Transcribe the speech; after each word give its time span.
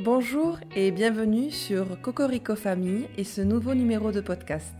Bonjour 0.00 0.58
et 0.74 0.90
bienvenue 0.90 1.50
sur 1.50 1.98
Cocorico 2.02 2.54
Famille 2.54 3.08
et 3.16 3.24
ce 3.24 3.40
nouveau 3.40 3.74
numéro 3.74 4.12
de 4.12 4.20
podcast. 4.20 4.74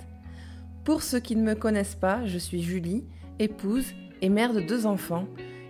Pour 0.84 1.02
ceux 1.02 1.20
qui 1.20 1.36
ne 1.36 1.42
me 1.42 1.54
connaissent 1.54 1.94
pas, 1.94 2.26
je 2.26 2.36
suis 2.36 2.62
Julie, 2.62 3.06
épouse 3.38 3.94
et 4.20 4.28
mère 4.28 4.52
de 4.52 4.60
deux 4.60 4.84
enfants, 4.84 5.26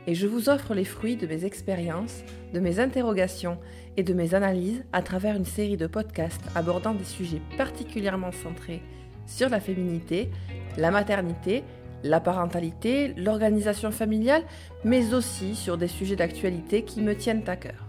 et 0.08 0.16
je 0.16 0.26
vous 0.26 0.48
offre 0.48 0.74
les 0.74 0.84
fruits 0.84 1.14
de 1.16 1.28
mes 1.28 1.44
expériences, 1.44 2.24
de 2.54 2.58
mes 2.58 2.80
interrogations 2.80 3.56
et 3.96 4.02
de 4.02 4.14
mes 4.14 4.34
analyses 4.34 4.84
à 4.92 5.00
travers 5.00 5.36
une 5.36 5.44
série 5.44 5.76
de 5.76 5.86
podcasts 5.86 6.42
abordant 6.56 6.94
des 6.94 7.04
sujets 7.04 7.42
particulièrement 7.56 8.32
centrés 8.32 8.82
sur 9.26 9.48
la 9.48 9.60
féminité, 9.60 10.28
la 10.76 10.90
maternité, 10.90 11.62
la 12.02 12.18
parentalité, 12.18 13.14
l'organisation 13.16 13.92
familiale, 13.92 14.42
mais 14.82 15.14
aussi 15.14 15.54
sur 15.54 15.78
des 15.78 15.88
sujets 15.88 16.16
d'actualité 16.16 16.82
qui 16.82 17.00
me 17.00 17.14
tiennent 17.14 17.44
à 17.46 17.54
cœur. 17.54 17.85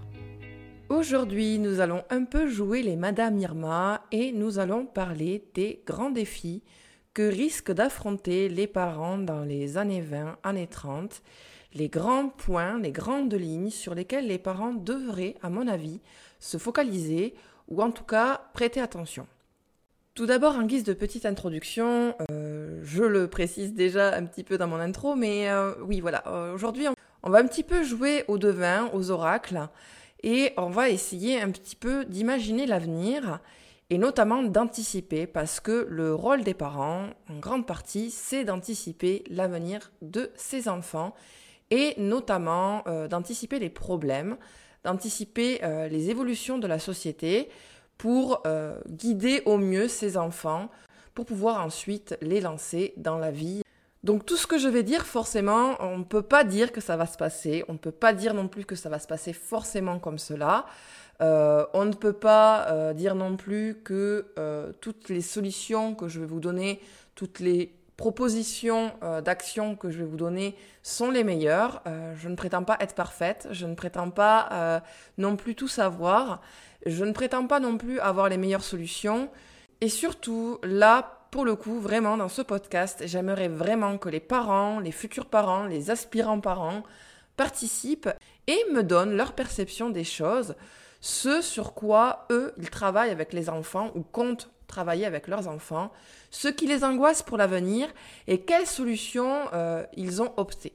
Aujourd'hui, 0.89 1.59
nous 1.59 1.81
allons 1.81 2.05
un 2.09 2.23
peu 2.23 2.47
jouer 2.47 2.81
les 2.81 2.95
Madame 2.95 3.37
Irma 3.39 4.05
et 4.13 4.31
nous 4.31 4.57
allons 4.57 4.85
parler 4.85 5.43
des 5.53 5.81
grands 5.85 6.11
défis 6.11 6.63
que 7.13 7.23
risquent 7.23 7.73
d'affronter 7.73 8.47
les 8.47 8.67
parents 8.67 9.17
dans 9.17 9.43
les 9.43 9.77
années 9.77 9.99
20, 9.99 10.37
années 10.43 10.67
30, 10.67 11.21
les 11.73 11.89
grands 11.89 12.29
points, 12.29 12.79
les 12.79 12.93
grandes 12.93 13.33
lignes 13.33 13.69
sur 13.69 13.95
lesquelles 13.95 14.27
les 14.27 14.37
parents 14.37 14.73
devraient, 14.73 15.35
à 15.41 15.49
mon 15.49 15.67
avis, 15.67 15.99
se 16.39 16.57
focaliser 16.57 17.33
ou 17.67 17.81
en 17.81 17.91
tout 17.91 18.05
cas 18.05 18.43
prêter 18.53 18.79
attention. 18.79 19.27
Tout 20.15 20.25
d'abord, 20.25 20.55
en 20.55 20.63
guise 20.63 20.85
de 20.85 20.93
petite 20.93 21.25
introduction, 21.25 22.15
euh, 22.31 22.79
je 22.83 23.03
le 23.03 23.27
précise 23.27 23.73
déjà 23.73 24.15
un 24.15 24.23
petit 24.23 24.45
peu 24.45 24.57
dans 24.57 24.67
mon 24.67 24.79
intro, 24.79 25.15
mais 25.15 25.49
euh, 25.49 25.73
oui, 25.81 25.99
voilà, 25.99 26.23
euh, 26.27 26.53
aujourd'hui, 26.53 26.87
on, 26.87 26.93
on 27.23 27.29
va 27.29 27.39
un 27.39 27.45
petit 27.45 27.63
peu 27.63 27.83
jouer 27.83 28.23
aux 28.29 28.37
devins, 28.37 28.89
aux 28.93 29.11
oracles, 29.11 29.67
et 30.23 30.53
on 30.57 30.69
va 30.69 30.89
essayer 30.89 31.41
un 31.41 31.51
petit 31.51 31.75
peu 31.75 32.05
d'imaginer 32.05 32.65
l'avenir 32.65 33.39
et 33.89 33.97
notamment 33.97 34.43
d'anticiper 34.43 35.27
parce 35.27 35.59
que 35.59 35.87
le 35.89 36.13
rôle 36.13 36.43
des 36.43 36.53
parents, 36.53 37.07
en 37.29 37.39
grande 37.39 37.65
partie, 37.65 38.11
c'est 38.11 38.43
d'anticiper 38.43 39.23
l'avenir 39.29 39.91
de 40.01 40.31
ses 40.35 40.67
enfants 40.67 41.13
et 41.71 41.93
notamment 41.97 42.83
euh, 42.87 43.07
d'anticiper 43.07 43.59
les 43.59 43.69
problèmes, 43.69 44.37
d'anticiper 44.83 45.63
euh, 45.63 45.87
les 45.87 46.09
évolutions 46.09 46.57
de 46.57 46.67
la 46.67 46.79
société 46.79 47.49
pour 47.97 48.41
euh, 48.45 48.79
guider 48.89 49.41
au 49.45 49.57
mieux 49.57 49.87
ses 49.87 50.17
enfants, 50.17 50.69
pour 51.13 51.25
pouvoir 51.25 51.63
ensuite 51.63 52.17
les 52.21 52.41
lancer 52.41 52.93
dans 52.97 53.17
la 53.17 53.31
vie 53.31 53.63
donc 54.07 54.25
tout 54.25 54.37
ce 54.37 54.47
que 54.47 54.57
je 54.57 54.69
vais 54.69 54.83
dire, 54.83 55.05
forcément, 55.05 55.75
on 55.81 55.97
ne 55.97 56.05
peut 56.05 56.21
pas 56.21 56.45
dire 56.45 56.71
que 56.71 56.79
ça 56.79 56.95
va 56.95 57.05
se 57.05 57.17
passer, 57.17 57.65
on 57.67 57.73
ne 57.73 57.77
peut 57.77 57.91
pas 57.91 58.13
dire 58.13 58.33
non 58.33 58.47
plus 58.47 58.63
que 58.63 58.73
ça 58.73 58.87
va 58.87 58.99
se 58.99 59.07
passer 59.07 59.33
forcément 59.33 59.99
comme 59.99 60.17
cela. 60.17 60.65
Euh, 61.21 61.65
on 61.73 61.83
ne 61.83 61.91
peut 61.91 62.13
pas 62.13 62.67
euh, 62.69 62.93
dire 62.93 63.15
non 63.15 63.35
plus 63.35 63.81
que 63.83 64.27
euh, 64.39 64.71
toutes 64.79 65.09
les 65.09 65.19
solutions 65.19 65.93
que 65.93 66.07
je 66.07 66.21
vais 66.21 66.25
vous 66.25 66.39
donner, 66.39 66.79
toutes 67.15 67.41
les 67.41 67.73
propositions 67.97 68.93
d'action 69.25 69.75
que 69.75 69.89
je 69.89 69.97
vais 69.97 70.05
vous 70.05 70.17
donner 70.17 70.55
sont 70.83 71.09
les 71.09 71.23
meilleures. 71.23 71.81
je 72.15 72.29
ne 72.29 72.35
prétends 72.35 72.63
pas 72.63 72.77
être 72.79 72.93
parfaite, 72.93 73.47
je 73.49 73.65
ne 73.65 73.73
prétends 73.73 74.11
pas 74.11 74.83
non 75.17 75.35
plus 75.35 75.55
tout 75.55 75.67
savoir, 75.67 76.41
je 76.85 77.03
ne 77.03 77.11
prétends 77.11 77.47
pas 77.47 77.59
non 77.59 77.75
plus 77.79 77.99
avoir 77.99 78.29
les 78.29 78.37
meilleures 78.37 78.63
solutions. 78.63 79.31
Et 79.81 79.89
surtout, 79.89 80.59
là, 80.61 81.26
pour 81.31 81.45
le 81.45 81.55
coup, 81.55 81.79
vraiment, 81.79 82.17
dans 82.17 82.29
ce 82.29 82.41
podcast, 82.41 83.03
j'aimerais 83.05 83.47
vraiment 83.47 83.97
que 83.97 84.09
les 84.09 84.19
parents, 84.19 84.79
les 84.79 84.91
futurs 84.91 85.25
parents, 85.25 85.65
les 85.65 85.91
aspirants 85.91 86.39
parents 86.39 86.83
participent 87.35 88.09
et 88.47 88.59
me 88.71 88.83
donnent 88.83 89.15
leur 89.15 89.33
perception 89.33 89.89
des 89.89 90.03
choses, 90.03 90.55
ce 91.01 91.41
sur 91.41 91.73
quoi 91.73 92.25
eux, 92.31 92.53
ils 92.57 92.69
travaillent 92.69 93.11
avec 93.11 93.33
les 93.33 93.49
enfants 93.49 93.91
ou 93.95 94.01
comptent 94.01 94.49
travailler 94.67 95.05
avec 95.05 95.27
leurs 95.27 95.47
enfants, 95.47 95.91
ce 96.31 96.47
qui 96.47 96.67
les 96.67 96.83
angoisse 96.83 97.21
pour 97.23 97.37
l'avenir 97.37 97.87
et 98.27 98.41
quelles 98.41 98.67
solutions 98.67 99.47
euh, 99.53 99.83
ils 99.95 100.21
ont 100.21 100.33
opté. 100.37 100.73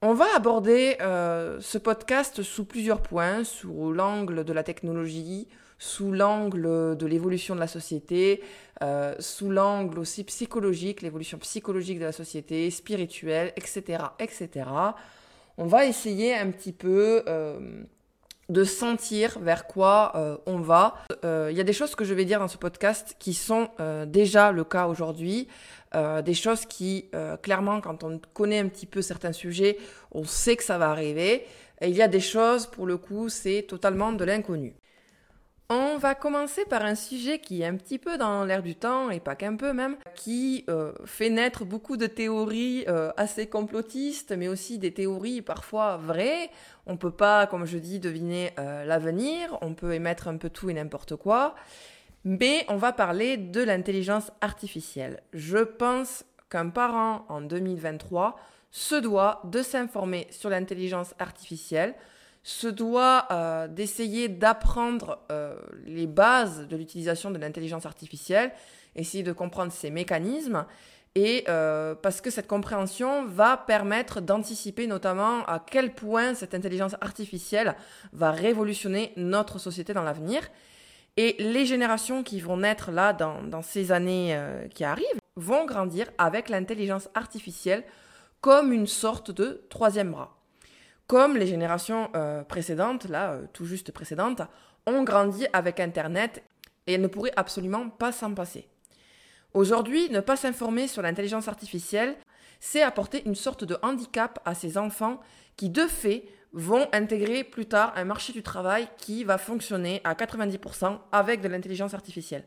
On 0.00 0.14
va 0.14 0.26
aborder 0.34 0.96
euh, 1.00 1.60
ce 1.60 1.78
podcast 1.78 2.42
sous 2.42 2.64
plusieurs 2.64 3.02
points, 3.02 3.44
sous 3.44 3.92
l'angle 3.92 4.44
de 4.44 4.52
la 4.52 4.64
technologie, 4.64 5.46
sous 5.82 6.12
l'angle 6.12 6.96
de 6.96 7.06
l'évolution 7.06 7.56
de 7.56 7.60
la 7.60 7.66
société, 7.66 8.40
euh, 8.84 9.16
sous 9.18 9.50
l'angle 9.50 9.98
aussi 9.98 10.22
psychologique, 10.22 11.02
l'évolution 11.02 11.38
psychologique 11.38 11.98
de 11.98 12.04
la 12.04 12.12
société, 12.12 12.70
spirituelle, 12.70 13.52
etc., 13.56 14.04
etc. 14.20 14.48
On 15.58 15.66
va 15.66 15.84
essayer 15.84 16.36
un 16.36 16.52
petit 16.52 16.70
peu 16.70 17.24
euh, 17.26 17.82
de 18.48 18.62
sentir 18.62 19.40
vers 19.40 19.66
quoi 19.66 20.12
euh, 20.14 20.36
on 20.46 20.58
va. 20.60 20.94
Il 21.24 21.56
y 21.56 21.60
a 21.60 21.64
des 21.64 21.72
choses 21.72 21.96
que 21.96 22.04
je 22.04 22.14
vais 22.14 22.26
dire 22.26 22.38
dans 22.38 22.46
ce 22.46 22.58
podcast 22.58 23.16
qui 23.18 23.34
sont 23.34 23.68
déjà 24.06 24.52
le 24.52 24.62
cas 24.62 24.86
aujourd'hui. 24.86 25.48
des 26.24 26.34
choses 26.34 26.64
qui, 26.64 27.10
clairement, 27.42 27.80
quand 27.80 28.04
on 28.04 28.20
connaît 28.32 28.60
un 28.60 28.68
petit 28.68 28.86
peu 28.86 29.02
certains 29.02 29.32
sujets, 29.32 29.78
on 30.12 30.22
sait 30.22 30.54
que 30.54 30.64
ça 30.64 30.78
va 30.78 30.90
arriver. 30.90 31.44
Et 31.80 31.88
il 31.88 31.96
y 31.96 32.02
a 32.02 32.08
des 32.08 32.20
choses, 32.20 32.66
pour 32.66 32.86
le 32.86 32.96
coup, 32.96 33.28
c'est 33.28 33.62
totalement 33.68 34.12
de 34.12 34.24
l'inconnu. 34.24 34.76
On 35.74 35.96
va 35.96 36.14
commencer 36.14 36.66
par 36.66 36.82
un 36.82 36.94
sujet 36.94 37.38
qui 37.38 37.62
est 37.62 37.64
un 37.64 37.76
petit 37.76 37.98
peu 37.98 38.18
dans 38.18 38.44
l'air 38.44 38.62
du 38.62 38.74
temps, 38.74 39.08
et 39.08 39.20
pas 39.20 39.34
qu'un 39.34 39.56
peu 39.56 39.72
même, 39.72 39.96
qui 40.14 40.66
euh, 40.68 40.92
fait 41.06 41.30
naître 41.30 41.64
beaucoup 41.64 41.96
de 41.96 42.06
théories 42.06 42.84
euh, 42.88 43.10
assez 43.16 43.46
complotistes, 43.46 44.32
mais 44.36 44.48
aussi 44.48 44.78
des 44.78 44.92
théories 44.92 45.40
parfois 45.40 45.96
vraies. 45.96 46.50
On 46.84 46.98
peut 46.98 47.10
pas, 47.10 47.46
comme 47.46 47.64
je 47.64 47.78
dis, 47.78 48.00
deviner 48.00 48.50
euh, 48.58 48.84
l'avenir, 48.84 49.56
on 49.62 49.72
peut 49.72 49.94
émettre 49.94 50.28
un 50.28 50.36
peu 50.36 50.50
tout 50.50 50.68
et 50.68 50.74
n'importe 50.74 51.16
quoi, 51.16 51.54
mais 52.22 52.66
on 52.68 52.76
va 52.76 52.92
parler 52.92 53.38
de 53.38 53.62
l'intelligence 53.62 54.30
artificielle. 54.42 55.22
Je 55.32 55.56
pense 55.56 56.26
qu'un 56.50 56.68
parent 56.68 57.24
en 57.30 57.40
2023 57.40 58.38
se 58.70 58.96
doit 58.96 59.40
de 59.44 59.62
s'informer 59.62 60.26
sur 60.32 60.50
l'intelligence 60.50 61.14
artificielle, 61.18 61.94
se 62.42 62.66
doit 62.66 63.26
euh, 63.30 63.68
d'essayer 63.68 64.28
d'apprendre 64.28 65.20
euh, 65.30 65.54
les 65.84 66.06
bases 66.06 66.66
de 66.66 66.76
l'utilisation 66.76 67.30
de 67.30 67.38
l'intelligence 67.38 67.86
artificielle, 67.86 68.52
essayer 68.96 69.22
de 69.22 69.32
comprendre 69.32 69.72
ses 69.72 69.90
mécanismes, 69.90 70.66
et 71.14 71.44
euh, 71.48 71.94
parce 71.94 72.20
que 72.20 72.30
cette 72.30 72.46
compréhension 72.46 73.26
va 73.26 73.56
permettre 73.56 74.20
d'anticiper 74.20 74.86
notamment 74.86 75.44
à 75.44 75.60
quel 75.60 75.94
point 75.94 76.34
cette 76.34 76.54
intelligence 76.54 76.96
artificielle 77.00 77.76
va 78.12 78.30
révolutionner 78.30 79.12
notre 79.16 79.58
société 79.58 79.92
dans 79.92 80.02
l'avenir. 80.02 80.40
Et 81.18 81.36
les 81.38 81.66
générations 81.66 82.22
qui 82.22 82.40
vont 82.40 82.56
naître 82.56 82.90
là 82.90 83.12
dans, 83.12 83.42
dans 83.42 83.60
ces 83.60 83.92
années 83.92 84.40
qui 84.74 84.82
arrivent 84.82 85.04
vont 85.36 85.66
grandir 85.66 86.06
avec 86.16 86.48
l'intelligence 86.48 87.10
artificielle 87.14 87.84
comme 88.40 88.72
une 88.72 88.86
sorte 88.86 89.30
de 89.30 89.66
troisième 89.68 90.12
bras 90.12 90.41
comme 91.06 91.36
les 91.36 91.46
générations 91.46 92.10
euh, 92.14 92.42
précédentes, 92.42 93.04
là, 93.04 93.32
euh, 93.32 93.46
tout 93.52 93.64
juste 93.64 93.92
précédentes, 93.92 94.42
ont 94.86 95.02
grandi 95.02 95.46
avec 95.52 95.80
Internet 95.80 96.42
et 96.86 96.94
elles 96.94 97.00
ne 97.00 97.06
pourraient 97.06 97.32
absolument 97.36 97.88
pas 97.88 98.12
s'en 98.12 98.34
passer. 98.34 98.68
Aujourd'hui, 99.54 100.08
ne 100.10 100.20
pas 100.20 100.36
s'informer 100.36 100.88
sur 100.88 101.02
l'intelligence 101.02 101.48
artificielle, 101.48 102.16
c'est 102.60 102.82
apporter 102.82 103.22
une 103.26 103.34
sorte 103.34 103.64
de 103.64 103.76
handicap 103.82 104.38
à 104.44 104.54
ces 104.54 104.78
enfants 104.78 105.20
qui, 105.56 105.68
de 105.68 105.86
fait, 105.86 106.24
vont 106.52 106.88
intégrer 106.92 107.44
plus 107.44 107.66
tard 107.66 107.92
un 107.96 108.04
marché 108.04 108.32
du 108.32 108.42
travail 108.42 108.88
qui 108.98 109.24
va 109.24 109.38
fonctionner 109.38 110.00
à 110.04 110.14
90% 110.14 110.98
avec 111.12 111.40
de 111.40 111.48
l'intelligence 111.48 111.94
artificielle. 111.94 112.44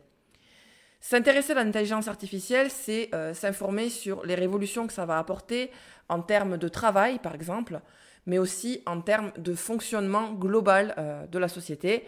S'intéresser 0.99 1.51
à 1.51 1.63
l'intelligence 1.63 2.07
artificielle, 2.07 2.71
c'est 2.71 3.09
euh, 3.13 3.33
s'informer 3.33 3.89
sur 3.89 4.25
les 4.25 4.35
révolutions 4.35 4.87
que 4.87 4.93
ça 4.93 5.05
va 5.05 5.19
apporter 5.19 5.69
en 6.09 6.21
termes 6.21 6.57
de 6.57 6.67
travail, 6.67 7.19
par 7.19 7.35
exemple, 7.35 7.79
mais 8.25 8.37
aussi 8.37 8.81
en 8.85 9.01
termes 9.01 9.31
de 9.37 9.53
fonctionnement 9.53 10.33
global 10.33 10.95
euh, 10.97 11.25
de 11.27 11.39
la 11.39 11.47
société. 11.47 12.05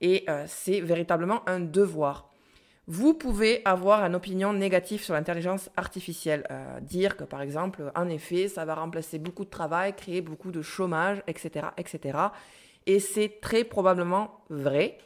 Et 0.00 0.24
euh, 0.28 0.44
c'est 0.46 0.80
véritablement 0.80 1.48
un 1.48 1.60
devoir. 1.60 2.30
Vous 2.86 3.14
pouvez 3.14 3.62
avoir 3.64 4.02
une 4.04 4.16
opinion 4.16 4.52
négative 4.52 5.02
sur 5.02 5.14
l'intelligence 5.14 5.70
artificielle, 5.76 6.44
euh, 6.50 6.80
dire 6.80 7.16
que 7.16 7.24
par 7.24 7.40
exemple, 7.40 7.92
en 7.94 8.08
effet, 8.08 8.48
ça 8.48 8.64
va 8.64 8.74
remplacer 8.74 9.18
beaucoup 9.18 9.44
de 9.44 9.50
travail, 9.50 9.94
créer 9.94 10.22
beaucoup 10.22 10.50
de 10.50 10.62
chômage, 10.62 11.22
etc., 11.28 11.66
etc. 11.76 12.18
Et 12.86 12.98
c'est 12.98 13.40
très 13.40 13.62
probablement 13.62 14.40
vrai. 14.48 14.98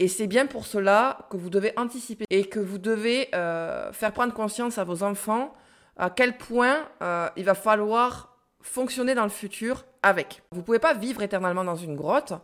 Et 0.00 0.08
c'est 0.08 0.26
bien 0.26 0.46
pour 0.46 0.66
cela 0.66 1.28
que 1.30 1.36
vous 1.36 1.50
devez 1.50 1.72
anticiper 1.76 2.24
et 2.30 2.46
que 2.46 2.60
vous 2.60 2.78
devez 2.78 3.28
faire 3.32 4.12
prendre 4.12 4.32
conscience 4.32 4.78
à 4.78 4.84
vos 4.84 5.02
enfants 5.02 5.54
à 5.96 6.08
quel 6.08 6.36
point 6.36 6.88
il 7.36 7.44
va 7.44 7.54
falloir 7.54 8.37
fonctionner 8.68 9.14
dans 9.14 9.24
le 9.24 9.30
futur 9.30 9.84
avec. 10.02 10.42
Vous 10.52 10.62
pouvez 10.62 10.78
pas 10.78 10.94
vivre 10.94 11.22
éternellement 11.22 11.64
dans 11.64 11.76
une 11.76 11.96
grotte. 11.96 12.34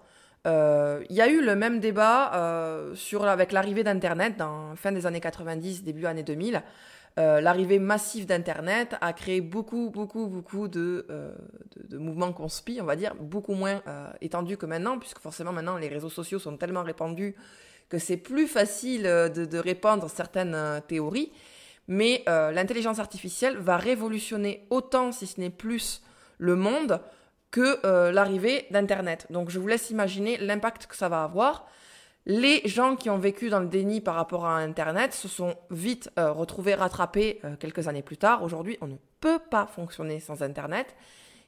Euh, 0.47 1.05
il 1.09 1.17
y 1.17 1.21
a 1.21 1.29
eu 1.29 1.43
le 1.43 1.55
même 1.55 1.81
débat 1.81 2.35
euh, 2.35 2.94
sur, 2.94 3.25
avec 3.25 3.53
l'arrivée 3.53 3.85
d'Internet 3.85 4.37
dans 4.37 4.75
fin 4.75 4.93
des 4.93 5.06
années 5.06 5.21
90, 5.21 5.85
début 5.85 6.06
années 6.06 6.23
2000. 6.23 6.62
l'arrivée 7.17 7.79
massive 7.79 8.26
d'Internet 8.26 8.97
a 9.00 9.12
créé 9.12 9.41
beaucoup, 9.41 9.91
beaucoup, 9.91 10.26
beaucoup 10.26 10.67
de, 10.67 11.06
de, 11.88 11.99
mouvements 11.99 12.32
conspi, 12.32 12.79
on 12.81 12.85
va 12.85 12.97
dire, 12.97 13.15
beaucoup 13.15 13.55
moins 13.55 13.82
étendus 14.21 14.56
que 14.56 14.67
maintenant, 14.67 14.99
puisque 14.99 15.21
forcément 15.21 15.53
maintenant 15.53 15.76
les 15.76 15.88
réseaux 15.88 16.11
sociaux 16.11 16.38
sont 16.38 16.56
tellement 16.56 16.82
répandus 16.82 17.37
que 17.88 17.99
c'est 17.99 18.17
plus 18.17 18.49
facile 18.49 19.05
de, 19.05 19.59
répandre 19.59 20.11
certaines 20.11 20.82
théories. 20.88 21.31
Mais 21.87 22.25
l'intelligence 22.26 22.99
artificielle 22.99 23.56
va 23.59 23.76
révolutionner 23.76 24.67
autant, 24.71 25.12
si 25.12 25.26
ce 25.26 25.38
n'est 25.38 25.50
plus, 25.50 26.03
le 26.39 26.57
monde 26.57 27.01
que 27.55 27.79
euh, 27.87 28.11
l'arrivée 28.11 28.67
d'Internet. 28.73 29.29
Donc 29.31 29.49
je 29.49 29.61
vous 29.61 29.69
laisse 29.69 29.89
imaginer 29.91 30.37
l'impact 30.39 30.89
que 30.89 30.97
ça 30.97 31.09
va 31.09 31.23
avoir. 31.23 31.69
Les 32.27 32.63
gens 32.65 32.97
qui 32.97 33.11
ont 33.11 33.19
vécu 33.19 33.49
dans 33.49 33.61
le 33.61 33.69
déni 33.69 34.01
par 34.01 34.17
rapport 34.17 34.45
à 34.45 34.57
Internet 34.57 35.13
se 35.13 35.29
sont 35.29 35.55
vite 35.71 36.11
euh, 36.19 36.33
retrouvés 36.33 36.75
rattrapés 36.75 37.39
euh, 37.45 37.55
quelques 37.55 37.87
années 37.87 38.03
plus 38.03 38.17
tard. 38.17 38.43
Aujourd'hui, 38.43 38.77
on 38.81 38.89
ne 38.89 38.97
peut 39.21 39.39
pas 39.39 39.67
fonctionner 39.67 40.19
sans 40.19 40.43
Internet. 40.43 40.97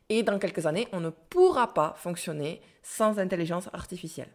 Et 0.09 0.23
dans 0.23 0.39
quelques 0.39 0.67
années, 0.67 0.87
on 0.93 1.01
ne 1.01 1.11
pourra 1.11 1.75
pas 1.75 1.97
fonctionner 1.99 2.61
sans 2.85 3.19
intelligence 3.19 3.69
artificielle. 3.73 4.31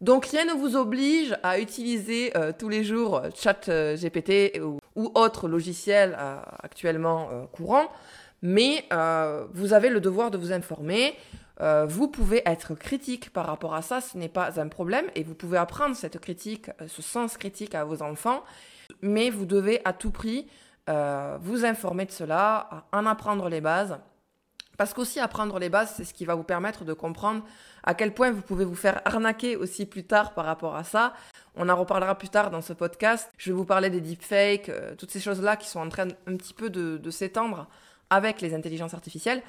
Donc 0.00 0.24
rien 0.24 0.46
ne 0.46 0.54
vous 0.54 0.74
oblige 0.76 1.36
à 1.42 1.58
utiliser 1.58 2.32
tous 2.58 2.70
les 2.70 2.84
jours 2.84 3.20
ChatGPT 3.34 4.58
ou, 4.62 4.78
ou 4.94 5.10
autres 5.14 5.48
logiciels 5.48 6.16
actuellement 6.62 7.48
courants 7.52 7.88
mais 8.42 8.84
euh, 8.92 9.46
vous 9.52 9.72
avez 9.72 9.90
le 9.90 10.00
devoir 10.00 10.30
de 10.30 10.38
vous 10.38 10.52
informer. 10.52 11.16
Euh, 11.60 11.86
vous 11.86 12.08
pouvez 12.08 12.42
être 12.46 12.74
critique 12.74 13.30
par 13.30 13.46
rapport 13.46 13.74
à 13.74 13.82
ça, 13.82 14.00
ce 14.00 14.16
n'est 14.16 14.28
pas 14.28 14.60
un 14.60 14.68
problème, 14.68 15.06
et 15.16 15.24
vous 15.24 15.34
pouvez 15.34 15.58
apprendre 15.58 15.96
cette 15.96 16.20
critique, 16.20 16.70
euh, 16.80 16.86
ce 16.86 17.02
sens 17.02 17.36
critique 17.36 17.74
à 17.74 17.84
vos 17.84 18.02
enfants, 18.02 18.44
mais 19.02 19.28
vous 19.30 19.44
devez 19.44 19.80
à 19.84 19.92
tout 19.92 20.10
prix 20.10 20.48
vous 21.40 21.66
informer 21.66 22.06
de 22.06 22.10
cela, 22.10 22.86
en 22.92 23.04
apprendre 23.04 23.50
les 23.50 23.60
bases, 23.60 23.98
parce 24.78 24.94
qu'aussi 24.94 25.20
apprendre 25.20 25.58
les 25.58 25.68
bases, 25.68 25.92
c'est 25.94 26.04
ce 26.04 26.14
qui 26.14 26.24
va 26.24 26.34
vous 26.34 26.44
permettre 26.44 26.86
de 26.86 26.94
comprendre 26.94 27.44
à 27.84 27.92
quel 27.92 28.14
point 28.14 28.30
vous 28.30 28.40
pouvez 28.40 28.64
vous 28.64 28.74
faire 28.74 29.02
arnaquer 29.04 29.54
aussi 29.54 29.84
plus 29.84 30.04
tard 30.04 30.32
par 30.32 30.46
rapport 30.46 30.76
à 30.76 30.84
ça. 30.84 31.12
On 31.56 31.68
en 31.68 31.76
reparlera 31.76 32.16
plus 32.16 32.30
tard 32.30 32.50
dans 32.50 32.62
ce 32.62 32.72
podcast. 32.72 33.30
Je 33.36 33.50
vais 33.50 33.56
vous 33.58 33.66
parler 33.66 33.90
des 33.90 34.00
deepfakes, 34.00 34.70
toutes 34.96 35.10
ces 35.10 35.20
choses-là 35.20 35.58
qui 35.58 35.68
sont 35.68 35.80
en 35.80 35.90
train 35.90 36.08
un 36.26 36.36
petit 36.38 36.54
peu 36.54 36.70
de 36.70 37.10
s'étendre 37.10 37.68
avec 38.10 38.40
les 38.40 38.54
intelligences 38.54 38.94
artificielles. 38.94 39.42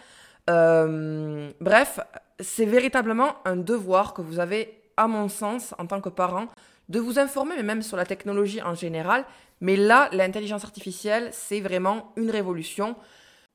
Euh, 0.49 1.51
bref, 1.61 1.99
c'est 2.39 2.65
véritablement 2.65 3.35
un 3.45 3.55
devoir 3.55 4.13
que 4.13 4.21
vous 4.21 4.39
avez, 4.39 4.81
à 4.97 5.07
mon 5.07 5.29
sens, 5.29 5.73
en 5.77 5.85
tant 5.85 6.01
que 6.01 6.09
parent, 6.09 6.47
de 6.89 6.99
vous 6.99 7.19
informer, 7.19 7.55
mais 7.55 7.63
même 7.63 7.81
sur 7.81 7.97
la 7.97 8.05
technologie 8.05 8.61
en 8.61 8.73
général. 8.73 9.25
Mais 9.61 9.75
là, 9.75 10.09
l'intelligence 10.11 10.63
artificielle, 10.63 11.29
c'est 11.31 11.59
vraiment 11.59 12.11
une 12.15 12.31
révolution. 12.31 12.95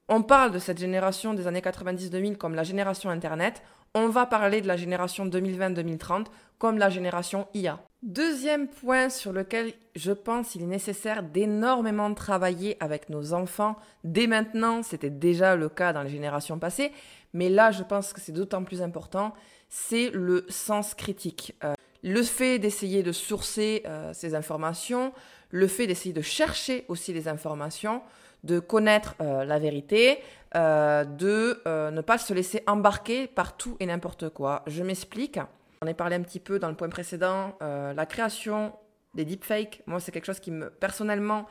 On 0.09 0.23
parle 0.23 0.51
de 0.51 0.59
cette 0.59 0.79
génération 0.79 1.33
des 1.33 1.47
années 1.47 1.62
90-2000 1.62 2.37
comme 2.37 2.55
la 2.55 2.62
génération 2.62 3.09
Internet. 3.09 3.62
On 3.95 4.09
va 4.09 4.27
parler 4.27 4.61
de 4.61 4.67
la 4.67 4.77
génération 4.77 5.25
2020-2030 5.25 6.27
comme 6.59 6.77
la 6.77 6.91
génération 6.91 7.47
IA. 7.55 7.81
Deuxième 8.03 8.69
point 8.69 9.09
sur 9.09 9.33
lequel 9.33 9.73
je 9.97 10.12
pense 10.12 10.51
qu'il 10.51 10.62
est 10.62 10.67
nécessaire 10.67 11.23
d'énormément 11.23 12.12
travailler 12.12 12.77
avec 12.81 13.09
nos 13.09 13.33
enfants 13.33 13.77
dès 14.03 14.27
maintenant, 14.27 14.83
c'était 14.83 15.09
déjà 15.09 15.56
le 15.56 15.71
cas 15.71 15.95
dans 15.95 16.03
les 16.03 16.11
générations 16.11 16.59
passées, 16.59 16.93
mais 17.33 17.49
là 17.49 17.71
je 17.71 17.83
pense 17.83 18.12
que 18.12 18.21
c'est 18.21 18.33
d'autant 18.33 18.62
plus 18.62 18.83
important, 18.83 19.33
c'est 19.71 20.11
le 20.11 20.45
sens 20.51 20.93
critique. 20.93 21.55
Euh, 21.65 21.73
le 22.03 22.23
fait 22.23 22.59
d'essayer 22.59 23.03
de 23.03 23.12
sourcer 23.12 23.83
euh, 23.87 24.12
ces 24.12 24.35
informations, 24.35 25.15
le 25.49 25.67
fait 25.67 25.87
d'essayer 25.87 26.12
de 26.12 26.21
chercher 26.21 26.85
aussi 26.89 27.15
les 27.15 27.27
informations, 27.27 28.03
de 28.44 28.61
connaître 28.61 29.17
euh, 29.20 29.44
la 29.44 29.58
vérité, 29.58 30.19
de 30.55 31.61
ne 31.91 32.00
pas 32.00 32.17
se 32.17 32.32
laisser 32.32 32.62
embarquer 32.69 33.26
par 33.26 33.56
tout 33.56 33.76
et 33.81 33.87
n'importe 33.87 34.29
quoi. 34.29 34.62
Je 34.69 34.85
m'explique. 34.85 35.41
On 35.85 35.87
ai 35.87 35.93
parlé 35.93 36.17
un 36.17 36.23
petit 36.23 36.41
peu 36.41 36.58
dans 36.58 36.70
le 36.70 36.75
point 36.75 36.88
précédent, 36.88 37.58
euh, 37.61 37.93
la 37.93 38.06
création 38.06 38.73
des 39.12 39.26
deepfakes. 39.26 39.82
Moi, 39.85 40.00
c'est 40.00 40.12
quelque 40.12 40.25
chose 40.25 40.41
qui 40.41 40.50
me, 40.50 40.70
personnellement 40.70 41.44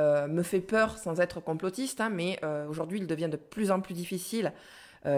euh, 0.00 0.26
me 0.26 0.42
fait 0.42 0.58
peur 0.58 0.98
sans 0.98 1.20
être 1.20 1.38
complotiste, 1.38 2.00
hein, 2.00 2.10
mais 2.12 2.36
euh, 2.42 2.66
aujourd'hui, 2.66 2.98
il 2.98 3.06
devient 3.06 3.28
de 3.30 3.36
plus 3.36 3.70
en 3.70 3.80
plus 3.80 3.94
difficile. 3.94 4.52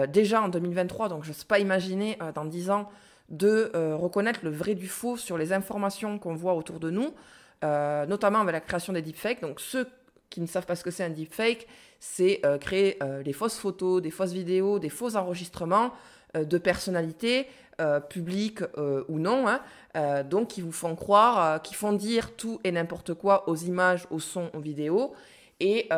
déjà 0.07 0.43
en 0.43 0.49
2023, 0.49 1.09
donc 1.09 1.23
je 1.23 1.29
ne 1.29 1.33
sais 1.33 1.47
pas 1.47 1.57
imaginer 1.57 2.19
dans 2.35 2.45
10 2.45 2.69
ans 2.69 2.89
de 3.29 3.71
reconnaître 3.95 4.41
le 4.43 4.51
vrai 4.51 4.75
du 4.75 4.87
faux 4.87 5.17
sur 5.17 5.35
les 5.35 5.51
informations 5.51 6.19
qu'on 6.19 6.35
voit 6.35 6.53
autour 6.53 6.79
de 6.79 6.91
nous, 6.91 7.15
notamment 7.63 8.41
avec 8.41 8.53
la 8.53 8.61
création 8.61 8.93
des 8.93 9.01
deepfakes. 9.01 9.41
Donc 9.41 9.59
ceux 9.59 9.87
qui 10.29 10.41
ne 10.41 10.47
savent 10.47 10.65
pas 10.65 10.75
ce 10.75 10.83
que 10.83 10.91
c'est 10.91 11.03
un 11.03 11.09
deepfake, 11.09 11.67
c'est 11.99 12.41
créer 12.61 12.97
des 13.23 13.33
fausses 13.33 13.57
photos, 13.57 14.01
des 14.01 14.11
fausses 14.11 14.31
vidéos, 14.31 14.79
des 14.79 14.89
faux 14.89 15.15
enregistrements 15.15 15.91
de 16.35 16.57
personnalités 16.57 17.47
euh, 17.79 18.01
publics 18.01 18.61
euh, 18.77 19.05
ou 19.07 19.19
non, 19.19 19.47
hein, 19.47 19.61
euh, 19.95 20.21
donc 20.21 20.49
qui 20.49 20.61
vous 20.61 20.73
font 20.73 20.97
croire, 20.97 21.61
qui 21.61 21.73
font 21.73 21.93
dire 21.93 22.35
tout 22.35 22.59
et 22.65 22.73
n'importe 22.73 23.13
quoi 23.13 23.47
aux 23.47 23.55
images, 23.55 24.05
aux 24.09 24.19
sons, 24.19 24.49
aux 24.53 24.59
vidéos, 24.59 25.13
et, 25.61 25.89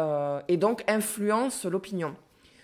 et 0.47 0.57
donc 0.57 0.83
influencent 0.87 1.69
l'opinion. 1.69 2.15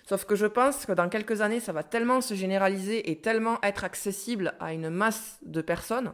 Sauf 0.08 0.24
que 0.24 0.36
je 0.36 0.46
pense 0.46 0.86
que 0.86 0.92
dans 0.92 1.08
quelques 1.08 1.40
années, 1.40 1.60
ça 1.60 1.72
va 1.72 1.82
tellement 1.82 2.20
se 2.20 2.34
généraliser 2.34 3.10
et 3.10 3.16
tellement 3.16 3.58
être 3.62 3.82
accessible 3.84 4.54
à 4.60 4.72
une 4.72 4.88
masse 4.88 5.38
de 5.42 5.62
personnes, 5.62 6.12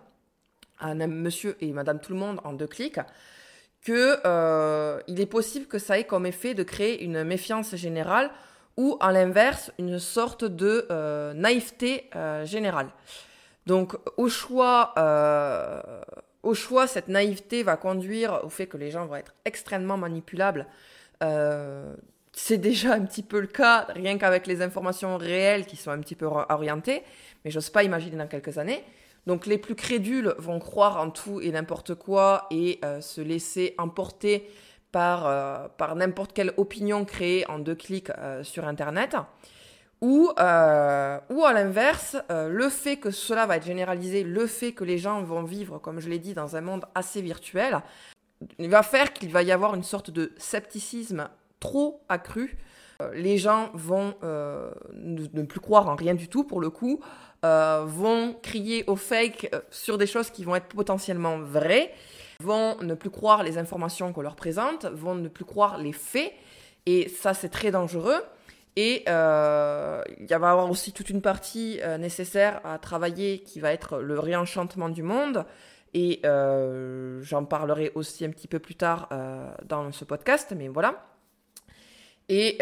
à 0.79 0.95
monsieur 0.95 1.57
et 1.61 1.73
madame 1.73 2.01
tout 2.01 2.13
le 2.13 2.19
monde 2.19 2.41
en 2.45 2.53
deux 2.55 2.67
clics, 2.67 3.01
que 3.85 5.03
il 5.07 5.21
est 5.21 5.27
possible 5.27 5.67
que 5.67 5.79
ça 5.79 5.99
ait 5.99 6.05
comme 6.05 6.27
effet 6.27 6.55
de 6.55 6.63
créer 6.63 7.05
une 7.05 7.23
méfiance 7.23 7.77
générale 7.77 8.31
ou 8.77 8.97
à 9.01 9.13
l'inverse 9.13 9.73
une 9.79 9.99
sorte 9.99 10.45
de 10.45 10.87
euh, 10.91 11.33
naïveté 11.35 12.09
euh, 12.17 12.45
générale. 12.45 12.89
Donc 13.67 13.97
au 14.17 14.29
choix, 14.29 14.95
euh, 14.99 15.81
au 16.43 16.55
choix, 16.55 16.87
cette 16.87 17.09
naïveté 17.09 17.63
va 17.63 17.77
conduire 17.77 18.41
au 18.45 18.49
fait 18.49 18.67
que 18.67 18.77
les 18.77 18.91
gens 18.91 19.07
vont 19.07 19.17
être 19.17 19.35
extrêmement 19.45 19.97
manipulables. 19.97 20.67
c'est 22.33 22.59
déjà 22.59 22.95
un 22.95 23.03
petit 23.03 23.23
peu 23.23 23.41
le 23.41 23.47
cas, 23.47 23.87
rien 23.91 24.19
qu'avec 24.19 24.47
les 24.47 24.61
informations 24.61 25.17
réelles 25.17 25.67
qui 25.67 25.77
sont 25.77 25.93
un 25.93 26.01
petit 26.01 26.17
peu 26.17 26.27
orientées, 26.27 27.03
mais 27.45 27.51
j'ose 27.51 27.71
pas 27.71 27.85
imaginer 27.85 28.17
dans 28.17 28.27
quelques 28.27 28.59
années. 28.59 28.85
Donc 29.27 29.47
les 29.47 29.59
plus 29.59 29.75
crédules 29.75 30.35
vont 30.39 30.59
croire 30.59 30.99
en 31.01 31.11
tout 31.11 31.41
et 31.41 31.51
n'importe 31.51 31.95
quoi 31.95 32.47
et 32.51 32.81
se 33.01 33.21
laisser 33.21 33.75
emporter 33.79 34.49
par, 34.95 35.27
euh, 35.27 35.67
par 35.77 35.97
n'importe 35.97 36.33
quelle 36.33 36.53
opinion 36.57 37.05
créée 37.05 37.45
en 37.51 37.59
deux 37.59 37.75
clics 37.75 38.11
euh, 38.11 38.45
sur 38.45 38.65
Internet. 38.69 39.17
Ou, 40.01 40.31
euh, 40.39 41.19
à 41.19 41.53
l'inverse, 41.53 42.17
le 42.31 42.69
fait 42.69 42.99
que 42.99 43.11
cela 43.11 43.45
va 43.47 43.57
être 43.57 43.67
généralisé, 43.67 44.23
le 44.23 44.47
fait 44.47 44.71
que 44.71 44.85
les 44.85 44.99
gens 44.99 45.21
vont 45.23 45.43
vivre, 45.43 45.79
comme 45.79 45.99
je 45.99 46.09
l'ai 46.09 46.21
dit, 46.21 46.33
dans 46.33 46.55
un 46.55 46.61
monde 46.61 46.85
assez 46.95 47.23
virtuel, 47.23 47.81
va 48.61 48.83
faire 48.85 49.13
qu'il 49.13 49.33
va 49.33 49.43
y 49.43 49.51
avoir 49.51 49.75
une 49.75 49.83
sorte 49.83 50.11
de 50.11 50.33
scepticisme 50.37 51.29
trop 51.59 52.03
accru. 52.09 52.57
les 53.15 53.37
gens 53.39 53.71
vont 53.75 54.15
ne, 54.23 55.43
plus 55.43 55.61
croire 55.61 55.89
en 55.89 55.97
rien 55.97 56.15
du 56.15 56.29
tout 56.29 56.45
pour 56.45 56.61
le 56.61 56.71
coup, 56.71 57.01
vont 57.45 58.35
crier 58.43 58.85
au 58.87 58.97
fake 58.97 59.51
sur 59.71 59.99
des 59.99 60.07
choses 60.07 60.31
qui 60.31 60.45
vont 60.45 60.57
être 60.57 60.69
potentiellement 60.69 61.39
vraies 61.39 61.93
vont 62.41 62.77
ne 62.83 62.95
plus 62.95 63.11
croire 63.11 63.43
les 63.43 63.59
informations 63.59 64.13
qu'on 64.13 64.23
leur 64.23 64.37
présente, 64.37 64.87
vont 64.87 65.15
ne 65.15 65.29
plus 65.29 65.45
croire 65.45 65.79
les 65.79 65.93
faits, 65.93 66.33
et 66.87 67.09
ça 67.09 67.35
c'est 67.35 67.49
très 67.49 67.71
dangereux. 67.71 68.23
Et 68.77 69.05
euh, 69.09 70.03
il 70.19 70.27
va 70.27 70.31
y 70.31 70.35
avoir 70.35 70.69
aussi 70.69 70.93
toute 70.93 71.09
une 71.09 71.23
partie 71.23 71.79
euh, 71.83 71.97
nécessaire 71.97 72.61
à 72.65 72.79
travailler 72.79 73.39
qui 73.39 73.61
va 73.61 73.73
être 73.73 73.99
le 73.99 74.19
réenchantement 74.19 74.89
du 74.89 75.03
monde. 75.03 75.45
Et 75.97 76.21
euh, 76.25 77.23
j'en 77.23 77.45
parlerai 77.45 77.93
aussi 77.95 78.25
un 78.25 78.31
petit 78.31 78.49
peu 78.49 78.59
plus 78.59 78.75
tard 78.75 79.09
dans 79.65 79.93
ce 79.93 80.05
podcast, 80.05 80.53
mais 80.57 80.67
voilà. 80.67 81.07
Et 82.29 82.59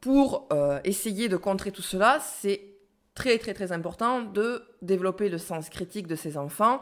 pour 0.00 0.48
essayer 0.82 1.28
de 1.28 1.36
contrer 1.36 1.70
tout 1.70 1.82
cela, 1.82 2.18
c'est 2.20 2.75
très 3.16 3.38
très 3.38 3.54
très 3.54 3.72
important 3.72 4.20
de 4.20 4.62
développer 4.82 5.28
le 5.28 5.38
sens 5.38 5.68
critique 5.68 6.06
de 6.06 6.14
ces 6.14 6.36
enfants, 6.36 6.80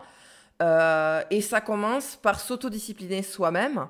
euh, 0.63 1.23
et 1.31 1.41
ça 1.41 1.61
commence 1.61 2.17
par 2.17 2.39
s'autodiscipliner 2.39 3.23
soi-même. 3.23 3.87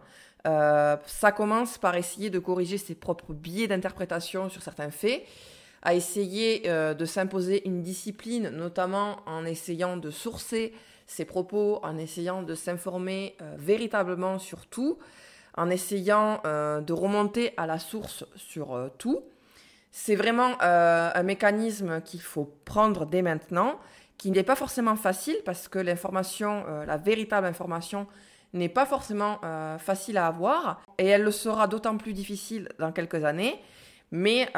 Euh, 0.46 0.96
ça 1.06 1.32
commence 1.32 1.78
par 1.78 1.96
essayer 1.96 2.30
de 2.30 2.38
corriger 2.38 2.78
ses 2.78 2.94
propres 2.94 3.32
biais 3.32 3.66
d'interprétation 3.66 4.50
sur 4.50 4.62
certains 4.62 4.90
faits, 4.90 5.24
à 5.82 5.94
essayer 5.94 6.62
euh, 6.66 6.94
de 6.94 7.04
s'imposer 7.04 7.66
une 7.66 7.82
discipline, 7.82 8.50
notamment 8.50 9.16
en 9.26 9.44
essayant 9.44 9.96
de 9.96 10.10
sourcer 10.10 10.74
ses 11.06 11.24
propos, 11.24 11.80
en 11.82 11.98
essayant 11.98 12.42
de 12.42 12.54
s'informer 12.54 13.36
véritablement 13.58 14.38
sur 14.38 14.66
tout, 14.66 14.98
en 15.56 15.68
essayant 15.68 16.40
de 16.44 16.92
remonter 16.94 17.52
à 17.58 17.66
la 17.66 17.78
source 17.78 18.24
sur 18.36 18.90
tout. 18.96 19.22
C'est 19.96 20.16
vraiment 20.16 20.60
un 20.60 21.22
mécanisme 21.22 22.00
qu'il 22.00 22.20
faut 22.20 22.52
prendre 22.64 23.06
dès 23.06 23.22
maintenant 23.22 23.78
qui 24.18 24.32
n'est 24.32 24.42
pas 24.42 24.56
forcément 24.56 24.96
facile 24.96 25.36
parce 25.44 25.68
que 25.68 25.78
l'information, 25.78 26.64
euh, 26.66 26.84
la 26.84 26.96
véritable 26.96 27.46
information, 27.46 28.08
n'est 28.54 28.68
pas 28.68 28.86
forcément 28.86 29.40
facile 29.78 30.16
à 30.16 30.26
avoir 30.26 30.80
et 30.98 31.06
elle 31.06 31.22
le 31.22 31.30
sera 31.30 31.68
d'autant 31.68 31.96
plus 31.96 32.12
difficile 32.12 32.68
dans 32.80 32.90
quelques 32.90 33.24
années. 33.24 33.60
Mais 34.10 34.48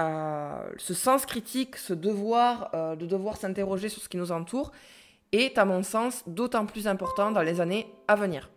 ce 0.76 0.94
sens 0.94 1.24
critique, 1.26 1.76
ce 1.76 1.92
devoir 1.92 2.70
de 2.96 3.06
devoir 3.06 3.36
s'interroger 3.36 3.88
sur 3.88 4.02
ce 4.02 4.08
qui 4.08 4.18
nous 4.18 4.32
entoure 4.32 4.72
est, 5.32 5.56
à 5.58 5.64
mon 5.64 5.82
sens, 5.82 6.22
d'autant 6.26 6.66
plus 6.66 6.88
important 6.88 7.30
dans 7.30 7.42
les 7.42 7.60
années 7.60 7.86
à 8.06 8.16
venir. 8.16 8.50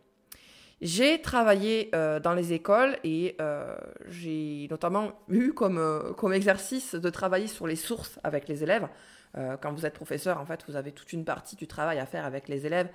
J'ai 0.81 1.21
travaillé 1.21 1.89
euh, 1.93 2.21
dans 2.21 2.33
les 2.33 2.53
écoles 2.53 2.97
et 3.03 3.35
euh, 3.41 3.75
j'ai 4.07 4.67
notamment 4.71 5.11
eu 5.27 5.51
comme, 5.51 5.77
euh, 5.77 6.13
comme 6.13 6.31
exercice 6.31 6.95
de 6.95 7.09
travailler 7.09 7.47
sur 7.47 7.67
les 7.67 7.75
sources 7.75 8.17
avec 8.23 8.47
les 8.47 8.63
élèves. 8.63 8.87
quand 9.61 9.71
vous 9.73 9.85
êtes 9.85 9.93
professeur, 9.93 10.39
en 10.39 10.45
fait, 10.45 10.63
vous 10.67 10.75
avez 10.75 10.91
toute 10.91 11.13
une 11.13 11.23
partie 11.23 11.55
du 11.55 11.67
travail 11.67 11.99
à 11.99 12.05
faire 12.07 12.25
avec 12.25 12.47
les 12.47 12.65
élèves 12.65 12.89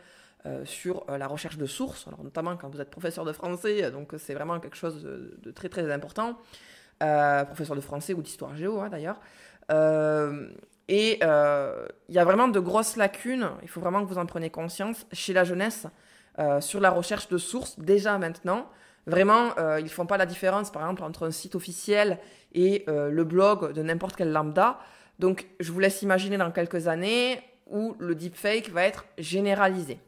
sur 0.64 1.06
la 1.08 1.28
recherche 1.28 1.56
de 1.56 1.64
sources, 1.64 2.06
alors 2.08 2.22
notamment 2.22 2.56
quand 2.56 2.68
vous 2.68 2.80
êtes 2.80 2.90
professeur 2.90 3.24
de 3.24 3.32
français, 3.32 3.90
donc 3.92 4.12
c'est 4.18 4.34
vraiment 4.34 4.58
quelque 4.60 4.76
chose 4.76 5.02
de, 5.04 5.50
très 5.52 5.68
très 5.68 5.90
important. 5.92 6.36
professeur 6.98 7.76
de 7.76 7.80
français 7.80 8.14
ou 8.14 8.20
d'histoire 8.20 8.56
géo 8.56 8.80
hein, 8.80 8.88
d'ailleurs. 8.90 9.20
et 10.88 11.18
il 11.20 12.14
y 12.14 12.18
a 12.18 12.24
vraiment 12.24 12.48
de 12.48 12.60
grosses 12.60 12.96
lacunes, 12.96 13.48
il 13.62 13.68
faut 13.68 13.80
vraiment 13.80 14.04
que 14.04 14.08
vous 14.12 14.18
en 14.18 14.26
preniez 14.26 14.50
conscience, 14.50 15.06
chez 15.12 15.34
la 15.34 15.44
jeunesse 15.44 15.86
euh, 16.40 16.60
sur 16.60 16.80
la 16.80 16.90
recherche 16.90 17.28
de 17.28 17.38
sources 17.38 17.78
déjà 17.78 18.18
maintenant. 18.18 18.68
Vraiment, 19.06 19.50
euh, 19.58 19.80
ils 19.80 19.88
font 19.88 20.06
pas 20.06 20.16
la 20.16 20.26
différence, 20.26 20.72
par 20.72 20.82
exemple, 20.82 21.04
entre 21.04 21.26
un 21.26 21.30
site 21.30 21.54
officiel 21.54 22.18
et 22.54 22.84
euh, 22.88 23.08
le 23.10 23.22
blog 23.22 23.72
de 23.72 23.82
n'importe 23.82 24.16
quel 24.16 24.32
lambda. 24.32 24.80
Donc, 25.20 25.46
je 25.60 25.70
vous 25.70 25.78
laisse 25.78 26.02
imaginer 26.02 26.36
dans 26.36 26.50
quelques 26.50 26.88
années 26.88 27.40
où 27.68 27.94
le 28.00 28.16
deepfake 28.16 28.70
va 28.70 28.82
être 28.82 29.04
généralisé. 29.16 30.00